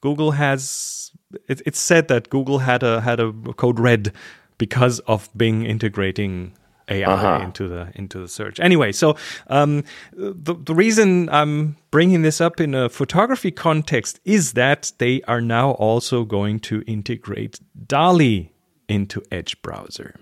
Google 0.00 0.32
has 0.32 1.12
it, 1.48 1.62
it's 1.66 1.80
said 1.80 2.08
that 2.08 2.30
Google 2.30 2.58
had 2.58 2.82
a 2.82 3.00
had 3.00 3.20
a 3.20 3.32
code 3.56 3.78
red 3.78 4.12
because 4.58 4.98
of 5.00 5.28
Bing 5.36 5.64
integrating 5.64 6.52
AI 6.90 7.12
Uh-huh. 7.12 7.44
into 7.44 7.68
the 7.68 7.90
into 7.94 8.18
the 8.18 8.28
search. 8.28 8.58
Anyway, 8.60 8.92
so 8.92 9.16
um, 9.48 9.84
the 10.12 10.54
the 10.54 10.74
reason 10.74 11.28
I'm 11.30 11.76
bringing 11.90 12.22
this 12.22 12.40
up 12.40 12.60
in 12.60 12.74
a 12.74 12.88
photography 12.88 13.50
context 13.50 14.20
is 14.24 14.52
that 14.54 14.92
they 14.98 15.22
are 15.22 15.40
now 15.40 15.70
also 15.72 16.24
going 16.24 16.60
to 16.60 16.82
integrate 16.86 17.60
DALL-E 17.86 18.50
into 18.88 19.22
Edge 19.30 19.60
browser. 19.62 20.14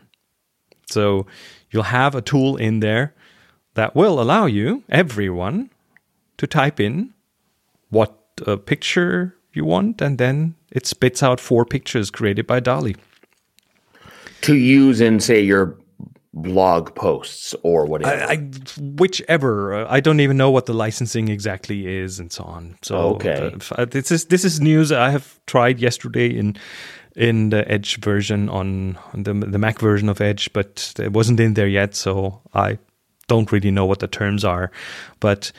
So 0.90 1.26
you'll 1.70 1.84
have 1.84 2.14
a 2.14 2.22
tool 2.22 2.56
in 2.56 2.80
there 2.80 3.14
that 3.74 3.94
will 3.94 4.20
allow 4.20 4.46
you, 4.46 4.82
everyone, 4.88 5.70
to 6.38 6.46
type 6.46 6.80
in 6.80 7.12
what 7.90 8.16
uh, 8.46 8.56
picture 8.56 9.34
you 9.52 9.64
want, 9.64 10.00
and 10.02 10.18
then 10.18 10.54
it 10.70 10.86
spits 10.86 11.22
out 11.22 11.40
four 11.40 11.64
pictures 11.64 12.10
created 12.10 12.46
by 12.46 12.60
DALL-E. 12.60 12.94
To 14.42 14.54
use 14.54 15.00
in, 15.00 15.20
say, 15.20 15.40
your 15.42 15.76
blog 16.42 16.94
posts 16.94 17.54
or 17.62 17.86
whatever. 17.86 18.22
I, 18.24 18.34
I 18.34 18.36
whichever 18.78 19.74
uh, 19.74 19.86
I 19.88 20.00
don't 20.00 20.20
even 20.20 20.36
know 20.36 20.50
what 20.50 20.66
the 20.66 20.74
licensing 20.74 21.28
exactly 21.28 21.86
is 21.86 22.18
and 22.20 22.32
so 22.32 22.44
on. 22.44 22.76
So 22.82 22.96
Okay. 23.16 23.54
uh, 23.72 23.84
this 23.84 24.10
is 24.10 24.26
this 24.26 24.44
is 24.44 24.60
news 24.60 24.92
I 24.92 25.10
have 25.10 25.38
tried 25.46 25.78
yesterday 25.80 26.28
in 26.28 26.56
in 27.16 27.50
the 27.50 27.68
Edge 27.70 27.98
version 28.00 28.48
on, 28.48 28.96
on 29.12 29.24
the 29.24 29.34
the 29.34 29.58
Mac 29.58 29.80
version 29.80 30.08
of 30.08 30.20
Edge, 30.20 30.52
but 30.52 30.94
it 30.98 31.12
wasn't 31.12 31.40
in 31.40 31.54
there 31.54 31.68
yet, 31.68 31.94
so 31.94 32.40
I 32.54 32.78
don't 33.26 33.50
really 33.52 33.70
know 33.70 33.86
what 33.86 33.98
the 33.98 34.08
terms 34.08 34.44
are. 34.44 34.70
But 35.20 35.52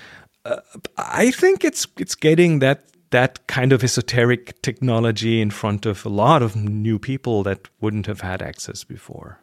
uh, 0.46 0.62
I 0.98 1.32
think 1.32 1.64
it's 1.64 1.88
it's 1.98 2.16
getting 2.16 2.60
that 2.60 2.86
that 3.12 3.48
kind 3.48 3.74
of 3.74 3.84
esoteric 3.84 4.62
technology 4.62 5.42
in 5.42 5.50
front 5.52 5.86
of 5.86 6.06
a 6.06 6.10
lot 6.10 6.42
of 6.44 6.56
new 6.56 7.00
people 7.00 7.44
that 7.44 7.68
wouldn't 7.82 8.06
have 8.06 8.22
had 8.22 8.42
access 8.42 8.84
before. 8.84 9.40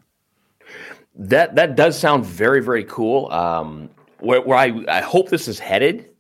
That 1.15 1.55
that 1.57 1.77
does 1.77 1.99
sound 1.99 2.25
very 2.25 2.63
very 2.63 2.85
cool. 2.85 3.31
Um, 3.33 3.91
where 4.21 4.41
where 4.43 4.59
I, 4.59 4.85
I 4.89 5.01
hope 5.01 5.31
this 5.31 5.49
is 5.49 5.59
headed. 5.59 6.11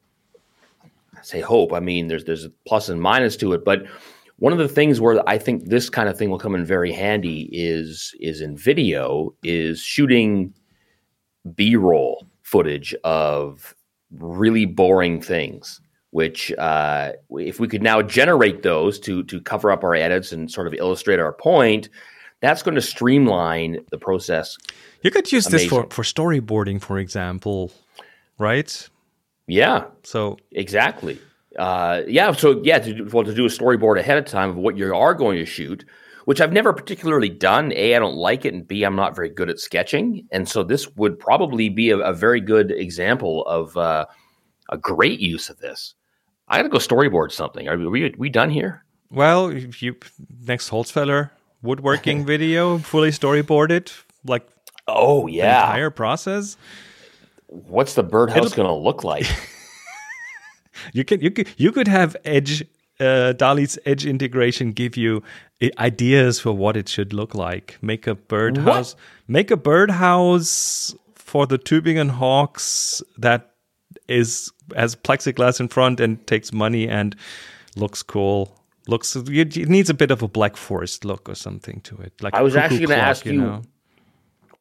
I 1.16 1.22
say 1.22 1.40
hope. 1.40 1.72
I 1.72 1.80
mean, 1.80 2.08
there's 2.08 2.24
there's 2.24 2.44
a 2.44 2.52
plus 2.66 2.88
and 2.88 3.00
minus 3.00 3.36
to 3.38 3.52
it, 3.52 3.64
but 3.64 3.84
one 4.38 4.52
of 4.52 4.58
the 4.58 4.68
things 4.68 5.00
where 5.00 5.26
I 5.28 5.38
think 5.38 5.66
this 5.66 5.88
kind 5.88 6.08
of 6.08 6.18
thing 6.18 6.30
will 6.30 6.38
come 6.38 6.54
in 6.54 6.64
very 6.64 6.92
handy 6.92 7.48
is 7.52 8.14
is 8.20 8.40
in 8.40 8.56
video 8.56 9.34
is 9.42 9.80
shooting 9.80 10.52
B-roll 11.54 12.26
footage 12.42 12.94
of 13.04 13.74
really 14.12 14.66
boring 14.66 15.20
things. 15.20 15.80
Which, 16.10 16.50
uh, 16.52 17.12
if 17.30 17.60
we 17.60 17.68
could 17.68 17.82
now 17.82 18.00
generate 18.00 18.62
those 18.62 18.98
to 19.00 19.22
to 19.24 19.40
cover 19.40 19.70
up 19.70 19.84
our 19.84 19.94
edits 19.94 20.32
and 20.32 20.50
sort 20.50 20.66
of 20.66 20.72
illustrate 20.74 21.20
our 21.20 21.32
point, 21.32 21.90
That's 22.40 22.62
going 22.62 22.74
to 22.74 22.82
streamline 22.82 23.78
the 23.90 23.98
process. 23.98 24.56
You 25.02 25.10
could 25.10 25.30
use 25.32 25.46
this 25.46 25.66
for, 25.66 25.86
for 25.90 26.02
storyboarding, 26.02 26.80
for 26.80 26.98
example, 26.98 27.72
right? 28.38 28.88
Yeah, 29.46 29.84
So 30.02 30.38
exactly. 30.52 31.20
Uh, 31.58 32.02
yeah, 32.06 32.32
so 32.32 32.60
yeah, 32.62 32.78
to 32.78 32.94
do, 32.94 33.08
well, 33.12 33.24
to 33.24 33.32
do 33.32 33.46
a 33.46 33.48
storyboard 33.48 33.98
ahead 33.98 34.18
of 34.18 34.26
time 34.26 34.50
of 34.50 34.56
what 34.56 34.76
you 34.76 34.94
are 34.94 35.14
going 35.14 35.38
to 35.38 35.46
shoot, 35.46 35.84
which 36.26 36.40
I've 36.40 36.52
never 36.52 36.72
particularly 36.72 37.30
done. 37.30 37.72
A, 37.74 37.94
I 37.94 37.98
don't 37.98 38.16
like 38.16 38.44
it, 38.44 38.52
and 38.52 38.66
B, 38.66 38.82
I'm 38.82 38.96
not 38.96 39.16
very 39.16 39.30
good 39.30 39.48
at 39.48 39.58
sketching, 39.58 40.26
and 40.32 40.46
so 40.46 40.62
this 40.62 40.88
would 40.96 41.18
probably 41.18 41.68
be 41.70 41.90
a, 41.90 41.98
a 41.98 42.12
very 42.12 42.40
good 42.40 42.72
example 42.72 43.46
of 43.46 43.74
uh, 43.76 44.04
a 44.68 44.76
great 44.76 45.20
use 45.20 45.48
of 45.48 45.58
this. 45.58 45.94
I 46.48 46.58
got 46.58 46.64
to 46.64 46.68
go 46.68 46.78
storyboard 46.78 47.32
something. 47.32 47.68
Are 47.68 47.78
we, 47.78 48.12
we 48.18 48.28
done 48.28 48.50
here? 48.50 48.84
Well, 49.10 49.48
if 49.48 49.82
you 49.82 49.96
next 50.46 50.68
Holzfäller 50.68 51.30
woodworking 51.66 52.24
video, 52.24 52.78
fully 52.78 53.10
storyboarded, 53.10 53.92
like 54.24 54.46
Oh 54.86 55.26
the 55.26 55.32
yeah. 55.34 55.60
entire 55.66 55.90
process. 55.90 56.56
What's 57.48 57.94
the 57.94 58.02
birdhouse 58.02 58.54
going 58.54 58.68
to 58.68 58.74
look 58.74 59.04
like? 59.04 59.26
You 60.92 61.04
can 61.04 61.20
you 61.20 61.30
could 61.30 61.48
you 61.56 61.72
could 61.72 61.88
have 61.88 62.16
Edge 62.24 62.62
uh, 63.00 63.32
DALL-E's 63.32 63.78
Edge 63.86 64.04
integration 64.04 64.72
give 64.72 64.96
you 64.96 65.22
ideas 65.78 66.38
for 66.38 66.52
what 66.52 66.76
it 66.76 66.88
should 66.88 67.12
look 67.12 67.34
like. 67.34 67.78
Make 67.80 68.06
a 68.06 68.14
birdhouse. 68.14 68.94
Make 69.26 69.50
a 69.50 69.56
birdhouse 69.56 70.94
for 71.14 71.46
the 71.46 71.58
Tübingen 71.58 72.10
Hawks 72.10 73.02
that 73.16 73.52
is 74.08 74.52
has 74.76 74.94
plexiglass 74.94 75.60
in 75.60 75.68
front 75.68 75.98
and 76.00 76.24
takes 76.26 76.52
money 76.52 76.88
and 76.88 77.16
looks 77.76 78.02
cool. 78.02 78.60
Looks 78.88 79.16
it 79.16 79.56
it 79.56 79.68
needs 79.68 79.90
a 79.90 79.94
bit 79.94 80.10
of 80.10 80.22
a 80.22 80.28
Black 80.28 80.56
Forest 80.56 81.04
look 81.04 81.28
or 81.28 81.34
something 81.34 81.80
to 81.82 81.96
it. 81.98 82.12
Like 82.22 82.34
i 82.34 82.42
was 82.42 82.56
actually 82.56 82.86
gonna 82.86 82.94
ask 83.02 83.26
you- 83.26 83.62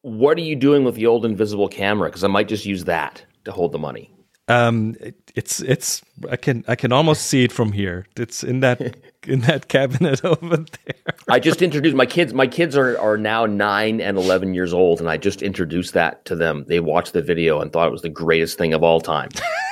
what 0.02 0.38
are 0.38 0.42
you 0.42 0.54
doing 0.54 0.84
with 0.84 0.94
the 0.94 1.06
old 1.06 1.24
invisible 1.24 1.66
camera? 1.66 2.08
Because 2.08 2.22
I 2.22 2.28
might 2.28 2.46
just 2.46 2.64
use 2.64 2.84
that 2.84 3.24
to 3.44 3.50
hold 3.50 3.72
the 3.72 3.78
money. 3.78 4.12
Um, 4.48 4.94
it, 5.00 5.16
it's 5.34 5.60
it's 5.60 6.02
I 6.30 6.36
can 6.36 6.64
I 6.68 6.76
can 6.76 6.92
almost 6.92 7.26
see 7.26 7.42
it 7.42 7.50
from 7.50 7.72
here. 7.72 8.06
It's 8.16 8.44
in 8.44 8.60
that 8.60 8.80
in 9.26 9.40
that 9.40 9.66
cabinet 9.66 10.24
over 10.24 10.58
there. 10.58 11.14
I 11.28 11.40
just 11.40 11.62
introduced 11.62 11.96
my 11.96 12.06
kids. 12.06 12.32
My 12.32 12.46
kids 12.46 12.76
are 12.76 12.96
are 13.00 13.18
now 13.18 13.46
nine 13.46 14.00
and 14.00 14.16
eleven 14.16 14.54
years 14.54 14.72
old, 14.72 15.00
and 15.00 15.10
I 15.10 15.16
just 15.16 15.42
introduced 15.42 15.94
that 15.94 16.24
to 16.26 16.36
them. 16.36 16.64
They 16.68 16.78
watched 16.78 17.12
the 17.12 17.22
video 17.22 17.60
and 17.60 17.72
thought 17.72 17.88
it 17.88 17.92
was 17.92 18.02
the 18.02 18.08
greatest 18.08 18.58
thing 18.58 18.72
of 18.72 18.84
all 18.84 19.00
time. 19.00 19.30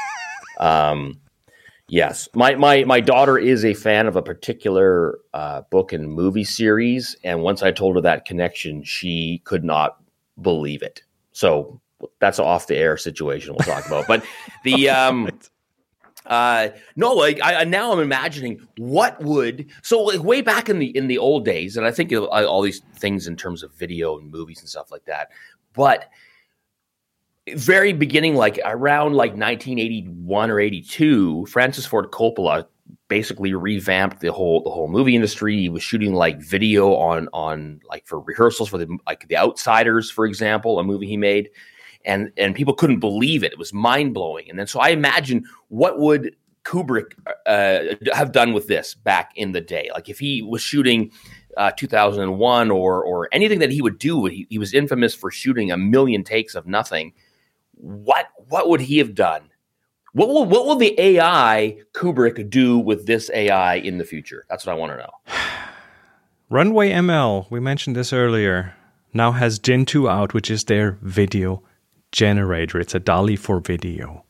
um, 0.59 1.21
yes, 1.89 2.29
my 2.35 2.55
my 2.55 2.85
my 2.85 3.01
daughter 3.01 3.39
is 3.39 3.65
a 3.65 3.75
fan 3.75 4.07
of 4.07 4.17
a 4.17 4.23
particular 4.23 5.19
uh, 5.33 5.63
book 5.71 5.93
and 5.93 6.13
movie 6.13 6.45
series, 6.45 7.17
and 7.25 7.43
once 7.43 7.63
I 7.63 7.73
told 7.73 7.97
her 7.97 8.03
that 8.03 8.25
connection, 8.25 8.83
she 8.83 9.43
could 9.45 9.65
not 9.65 9.99
believe 10.41 10.83
it. 10.83 11.03
So 11.33 11.81
that's 12.21 12.39
an 12.39 12.45
off 12.45 12.67
the 12.67 12.77
air 12.77 12.97
situation 12.97 13.55
we'll 13.55 13.75
talk 13.75 13.87
about. 13.87 14.07
But 14.07 14.25
the 14.65 14.91
um, 14.91 15.31
uh, 16.27 16.69
no, 16.97 17.13
like 17.13 17.41
I, 17.43 17.65
now 17.65 17.93
I'm 17.93 18.01
imagining 18.01 18.67
what 18.79 19.23
would 19.23 19.67
so 19.83 20.03
like 20.03 20.23
way 20.23 20.41
back 20.41 20.69
in 20.69 20.79
the 20.79 20.97
in 20.97 21.07
the 21.07 21.19
old 21.19 21.45
days, 21.45 21.77
and 21.77 21.87
I 21.87 21.91
think 21.91 22.13
of, 22.13 22.25
uh, 22.25 22.47
all 22.47 22.63
these 22.63 22.81
things 22.97 23.27
in 23.27 23.37
terms 23.37 23.63
of 23.63 23.75
video 23.75 24.19
and 24.19 24.31
movies 24.31 24.61
and 24.61 24.69
stuff 24.69 24.91
like 24.91 25.05
that. 25.05 25.31
But 25.75 26.09
very 27.49 27.93
beginning, 27.93 28.37
like 28.37 28.59
around 28.65 29.15
like 29.15 29.33
1981 29.33 30.51
or 30.51 30.61
82, 30.61 31.47
Francis 31.47 31.87
Ford 31.87 32.11
Coppola 32.11 32.67
basically 33.09 33.53
revamped 33.55 34.21
the 34.21 34.33
whole 34.33 34.63
the 34.63 34.71
whole 34.71 34.89
movie 34.89 35.15
industry. 35.15 35.59
He 35.59 35.69
was 35.69 35.83
shooting 35.83 36.15
like 36.15 36.41
video 36.41 36.95
on 36.95 37.29
on 37.33 37.81
like 37.89 38.07
for 38.07 38.21
rehearsals 38.21 38.69
for 38.69 38.79
the 38.79 38.99
like 39.07 39.29
The 39.29 39.37
Outsiders, 39.37 40.11
for 40.11 40.27
example, 40.27 40.79
a 40.79 40.85
movie 40.85 41.07
he 41.07 41.17
made 41.17 41.51
and 42.05 42.33
and 42.37 42.55
people 42.55 42.75
couldn't 42.75 43.01
believe 43.01 43.43
it. 43.45 43.53
It 43.53 43.59
was 43.59 43.73
mind 43.73 44.15
blowing. 44.15 44.49
And 44.49 44.59
then 44.59 44.67
so 44.67 44.81
I 44.81 44.89
imagine 44.89 45.45
what 45.69 45.99
would 45.99 46.35
Kubrick 46.65 47.13
uh, 47.47 47.95
have 48.15 48.33
done 48.33 48.53
with 48.53 48.69
this 48.69 48.95
back 48.95 49.33
in 49.37 49.53
the 49.53 49.61
day? 49.61 49.91
Like 49.93 50.09
if 50.09 50.19
he 50.19 50.43
was 50.43 50.63
shooting 50.63 51.11
uh, 51.57 51.73
2001 51.73 52.71
or 52.71 53.05
or 53.05 53.29
anything 53.33 53.59
that 53.59 53.71
he 53.71 53.83
would 53.83 53.99
do, 53.99 54.27
he, 54.27 54.47
he 54.51 54.59
was 54.59 54.75
infamous 54.75 55.15
for 55.15 55.31
shooting 55.31 55.71
a 55.71 55.77
million 55.77 56.25
takes 56.25 56.55
of 56.55 56.67
nothing. 56.67 57.13
What 57.77 58.29
what 58.49 58.69
would 58.69 58.81
he 58.81 58.99
have 58.99 59.15
done? 59.15 59.51
What 60.13 60.29
will 60.29 60.45
what 60.45 60.67
will 60.67 60.77
the 60.77 60.99
AI 60.99 61.79
Kubrick 61.93 62.49
do 62.49 62.79
with 62.79 63.07
this 63.07 63.31
AI 63.35 63.77
in 63.77 63.99
the 63.99 64.05
future? 64.05 64.47
That's 64.49 64.67
what 64.67 64.73
I 64.73 64.79
want 64.79 64.93
to 64.93 64.99
know. 64.99 65.13
Runway 66.51 66.91
ML, 66.91 67.51
we 67.51 67.59
mentioned 67.59 67.97
this 67.97 68.13
earlier, 68.13 68.75
now 69.13 69.33
has 69.33 69.59
Gen 69.59 69.87
2 69.87 70.09
out, 70.09 70.35
which 70.35 70.51
is 70.51 70.65
their 70.65 70.99
video 71.03 71.63
generator. 72.13 72.79
It's 72.79 72.95
a 72.95 73.01
DALL-E 73.01 73.37
for 73.37 73.61
video. 73.61 74.25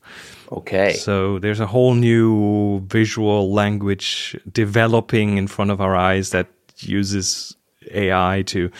Okay. 0.50 0.94
So 0.94 1.38
there's 1.38 1.60
a 1.60 1.66
whole 1.66 1.94
new 1.94 2.80
visual 2.86 3.52
language 3.52 4.38
developing 4.50 5.36
in 5.36 5.48
front 5.48 5.70
of 5.70 5.80
our 5.80 5.96
eyes 5.96 6.30
that 6.30 6.48
uses 6.78 7.56
AI 7.90 8.42
to 8.46 8.70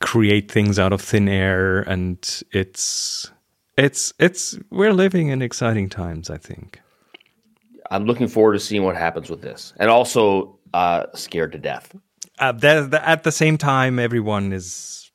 create 0.00 0.50
things 0.50 0.78
out 0.78 0.92
of 0.92 1.00
thin 1.00 1.28
air 1.28 1.80
and 1.82 2.42
it's 2.50 3.30
it's 3.76 4.12
it's 4.18 4.58
we're 4.70 4.92
living 4.92 5.28
in 5.28 5.42
exciting 5.42 5.88
times, 5.88 6.30
I 6.30 6.36
think. 6.36 6.80
I'm 7.90 8.04
looking 8.06 8.28
forward 8.28 8.54
to 8.54 8.60
seeing 8.60 8.84
what 8.84 8.96
happens 8.96 9.28
with 9.28 9.42
this, 9.42 9.72
and 9.78 9.90
also 9.90 10.58
uh, 10.72 11.06
scared 11.14 11.52
to 11.52 11.58
death. 11.58 11.94
Uh, 12.38 12.52
the, 12.52 12.88
the, 12.90 13.08
at 13.08 13.24
the 13.24 13.32
same 13.32 13.58
time, 13.58 13.98
everyone 13.98 14.52
is 14.52 15.10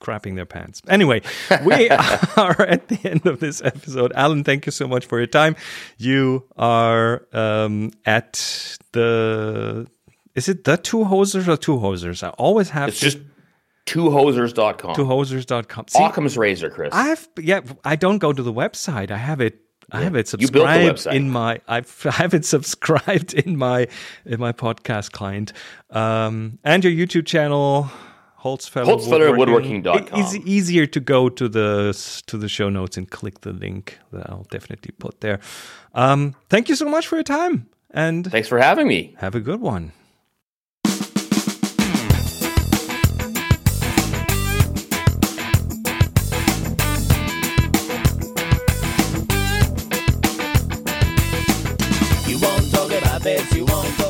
crapping 0.00 0.36
their 0.36 0.46
pants. 0.46 0.82
Anyway, 0.88 1.22
we 1.64 1.88
are 2.36 2.60
at 2.62 2.88
the 2.88 2.98
end 3.04 3.26
of 3.26 3.40
this 3.40 3.62
episode. 3.62 4.12
Allan, 4.14 4.44
thank 4.44 4.66
you 4.66 4.72
so 4.72 4.86
much 4.86 5.06
for 5.06 5.18
your 5.18 5.26
time. 5.26 5.56
You 5.96 6.44
are 6.56 7.26
um, 7.32 7.92
at 8.04 8.78
the. 8.92 9.86
Is 10.34 10.48
it 10.48 10.64
the 10.64 10.76
two 10.76 10.98
hosers 10.98 11.46
or 11.46 11.56
two 11.56 11.76
hosers? 11.76 12.22
I 12.22 12.30
always 12.30 12.70
have 12.70 12.88
It's 12.88 13.00
just 13.00 13.18
twohosers.com. 13.86 14.94
two 14.94 15.04
hosers.com. 15.04 15.88
See, 15.88 16.02
Occam's 16.02 16.38
razor, 16.38 16.70
Chris. 16.70 16.90
I've 16.92 17.28
yeah, 17.38 17.60
I 17.84 17.96
don't 17.96 18.18
go 18.18 18.32
to 18.32 18.42
the 18.42 18.52
website. 18.52 19.10
I 19.10 19.16
have 19.16 19.40
it. 19.40 19.58
I 19.90 20.02
have 20.02 20.16
it 20.16 20.32
You 20.40 20.48
built 20.48 20.66
the 20.66 20.88
subscribed 20.88 21.16
in 21.16 21.30
my. 21.30 21.60
I've, 21.68 22.06
I 22.06 22.12
have 22.12 22.32
it 22.32 22.44
subscribed 22.44 23.34
in 23.34 23.56
my 23.58 23.88
in 24.24 24.40
my 24.40 24.52
podcast 24.52 25.12
client, 25.12 25.52
um, 25.90 26.58
and 26.64 26.82
your 26.84 26.92
YouTube 26.92 27.26
channel, 27.26 27.90
Holzfäller, 28.42 28.86
HolzfällerWoodworking.com. 28.86 30.18
It 30.18 30.24
is 30.24 30.36
easier 30.38 30.86
to 30.86 31.00
go 31.00 31.28
to 31.28 31.48
the 31.48 32.22
to 32.26 32.38
the 32.38 32.48
show 32.48 32.70
notes 32.70 32.96
and 32.96 33.10
click 33.10 33.42
the 33.42 33.52
link 33.52 33.98
that 34.12 34.30
I'll 34.30 34.46
definitely 34.50 34.92
put 34.98 35.20
there. 35.20 35.40
Um, 35.94 36.34
thank 36.48 36.68
you 36.68 36.76
so 36.76 36.88
much 36.88 37.06
for 37.06 37.16
your 37.16 37.24
time, 37.24 37.68
and 37.90 38.30
Thanks 38.30 38.48
for 38.48 38.58
having 38.58 38.88
me. 38.88 39.14
have 39.18 39.34
a 39.34 39.40
good 39.40 39.60
one. 39.60 39.92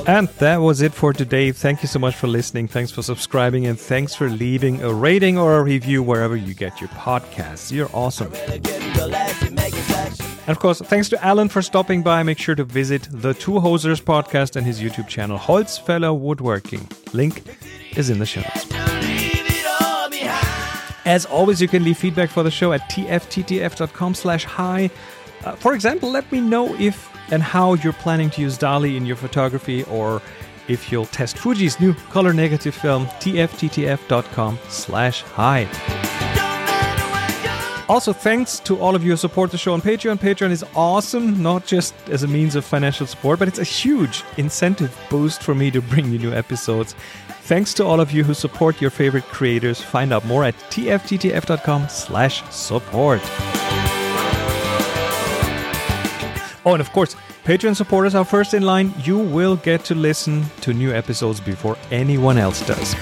And 0.07 0.29
that 0.39 0.57
was 0.57 0.83
it 0.83 0.93
for 0.93 1.13
today. 1.13 1.53
Thank 1.53 1.83
you 1.83 1.89
so 1.89 1.99
much 1.99 2.17
for 2.17 2.27
listening. 2.27 2.67
Thanks 2.67 2.91
for 2.91 3.03
subscribing 3.03 3.67
and 3.67 3.79
thanks 3.79 4.15
for 4.15 4.29
leaving 4.29 4.83
a 4.83 4.93
rating 4.93 5.39
or 5.39 5.59
a 5.59 5.63
review 5.63 6.03
wherever 6.03 6.35
you 6.37 6.55
get 6.55 6.81
your 6.81 6.89
podcasts. 6.91 7.71
You're 7.71 7.91
awesome. 7.95 8.33
And 10.43 10.49
of 10.49 10.59
course, 10.59 10.81
thanks 10.81 11.09
to 11.11 11.25
Allan 11.25 11.49
for 11.49 11.63
stopping 11.63 12.03
by. 12.03 12.25
Make 12.25 12.39
sure 12.39 12.57
to 12.57 12.65
visit 12.65 13.07
the 13.13 13.33
Two 13.33 13.53
Hosers 13.53 14.03
podcast 14.03 14.57
and 14.57 14.67
his 14.67 14.81
YouTube 14.81 15.07
channel, 15.07 15.39
Holzfäller 15.39 16.19
Woodworking. 16.19 16.89
Link 17.13 17.45
is 17.97 18.11
in 18.11 18.19
the 18.19 18.27
show 18.27 18.41
notes. 18.41 18.67
As 21.05 21.27
always, 21.27 21.61
you 21.61 21.69
can 21.69 21.85
leave 21.85 21.99
feedback 21.99 22.31
for 22.31 22.43
the 22.43 22.51
show 22.51 22.73
at 22.73 22.81
tfttf.com 22.91 24.15
slash 24.15 24.45
hi. 24.45 24.91
Uh, 25.45 25.53
for 25.57 25.75
example, 25.75 26.11
let 26.11 26.31
me 26.33 26.41
know 26.41 26.75
if 26.77 27.12
and 27.33 27.43
how 27.43 27.75
you're 27.75 27.93
planning 27.95 28.31
to 28.31 28.41
use 28.41 28.57
DALL-E 28.57 28.97
in 28.97 29.05
your 29.05 29.17
photography 29.17 29.83
or 29.85 30.23
if 30.69 30.93
you'll 30.93 31.07
test 31.07 31.37
Fuji's 31.37 31.81
new 31.81 31.95
color 32.11 32.33
negative 32.33 32.75
film, 32.75 33.07
tfttf.com 33.07 34.59
slash 34.69 35.23
hi. 35.23 35.67
Also, 37.89 38.13
thanks 38.13 38.61
to 38.61 38.79
all 38.79 38.95
of 38.95 39.03
you 39.03 39.11
who 39.11 39.17
support 39.17 39.51
the 39.51 39.59
show 39.59 39.73
on 39.73 39.81
Patreon. 39.81 40.19
Patreon 40.19 40.51
is 40.51 40.65
awesome, 40.75 41.43
not 41.43 41.67
just 41.67 41.95
as 42.09 42.23
a 42.23 42.29
means 42.29 42.55
of 42.55 42.65
financial 42.65 43.07
support, 43.07 43.39
but 43.39 43.49
it's 43.49 43.59
a 43.59 43.65
huge 43.65 44.23
incentive 44.39 44.99
boost 45.11 45.43
for 45.43 45.55
me 45.55 45.71
to 45.71 45.83
bring 45.83 46.11
you 46.11 46.19
new 46.19 46.33
episodes. 46.33 46.95
Thanks 47.43 47.75
to 47.75 47.85
all 47.85 48.01
of 48.01 48.13
you 48.13 48.25
who 48.25 48.35
support 48.35 48.81
your 48.81 48.91
favorite 48.91 49.25
creators. 49.25 49.81
Find 49.81 50.13
out 50.13 50.25
more 50.25 50.45
at 50.45 50.55
tfttf.com 50.71 51.89
slash 51.89 52.49
support. 52.51 53.21
Oh, 56.65 56.73
and 56.73 56.81
of 56.81 56.91
course, 56.93 57.17
Patreon 57.45 57.77
supporters 57.77 58.15
are 58.15 58.25
first 58.25 58.55
in 58.55 58.63
line. 58.63 58.95
You 59.05 59.19
will 59.19 59.57
get 59.57 59.85
to 59.87 59.95
listen 59.95 60.45
to 60.61 60.73
new 60.73 60.93
episodes 60.93 61.41
before 61.41 61.77
anyone 61.91 62.39
else 62.39 62.65
does. 62.67 62.95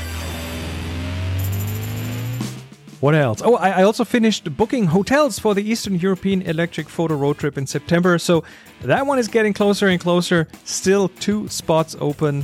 What 3.01 3.15
else? 3.15 3.43
Oh, 3.43 3.57
I, 3.57 3.71
I 3.71 3.83
also 3.83 4.05
finished 4.05 4.57
booking 4.57 4.87
hotels 4.87 5.39
for 5.39 5.55
the 5.55 5.63
Eastern 5.63 5.95
European 5.95 6.43
Electric 6.43 6.89
Photo 6.89 7.17
Road 7.17 7.39
Trip 7.39 7.57
in 7.57 7.67
September. 7.67 8.19
So 8.19 8.45
that 8.83 9.07
one 9.07 9.19
is 9.19 9.27
getting 9.27 9.55
closer 9.55 9.89
and 9.89 9.99
closer. 9.99 10.47
Still 10.65 11.09
two 11.09 11.49
spots 11.49 11.97
open. 11.99 12.43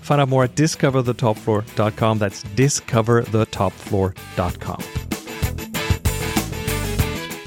Find 0.00 0.22
out 0.22 0.30
more 0.30 0.44
at 0.44 0.54
discoverthetopfloor.com. 0.54 2.18
That's 2.18 2.42
discoverthetopfloor.com. 2.44 4.82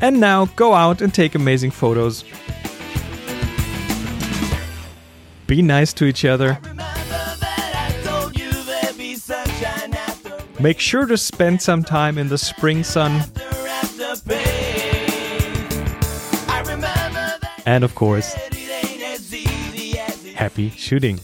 And 0.03 0.19
now 0.19 0.45
go 0.55 0.73
out 0.73 1.01
and 1.01 1.13
take 1.13 1.35
amazing 1.35 1.69
photos. 1.71 2.23
Be 5.51 5.61
nice 5.61 5.91
to 5.95 6.05
each 6.05 6.23
other. 6.23 6.57
Make 10.61 10.79
sure 10.79 11.05
to 11.05 11.17
spend 11.17 11.61
some 11.61 11.83
time 11.83 12.17
in 12.17 12.29
the 12.29 12.37
spring 12.37 12.85
sun. 12.85 13.21
And 17.65 17.83
of 17.83 17.95
course, 17.95 18.33
happy 20.35 20.69
shooting. 20.69 21.19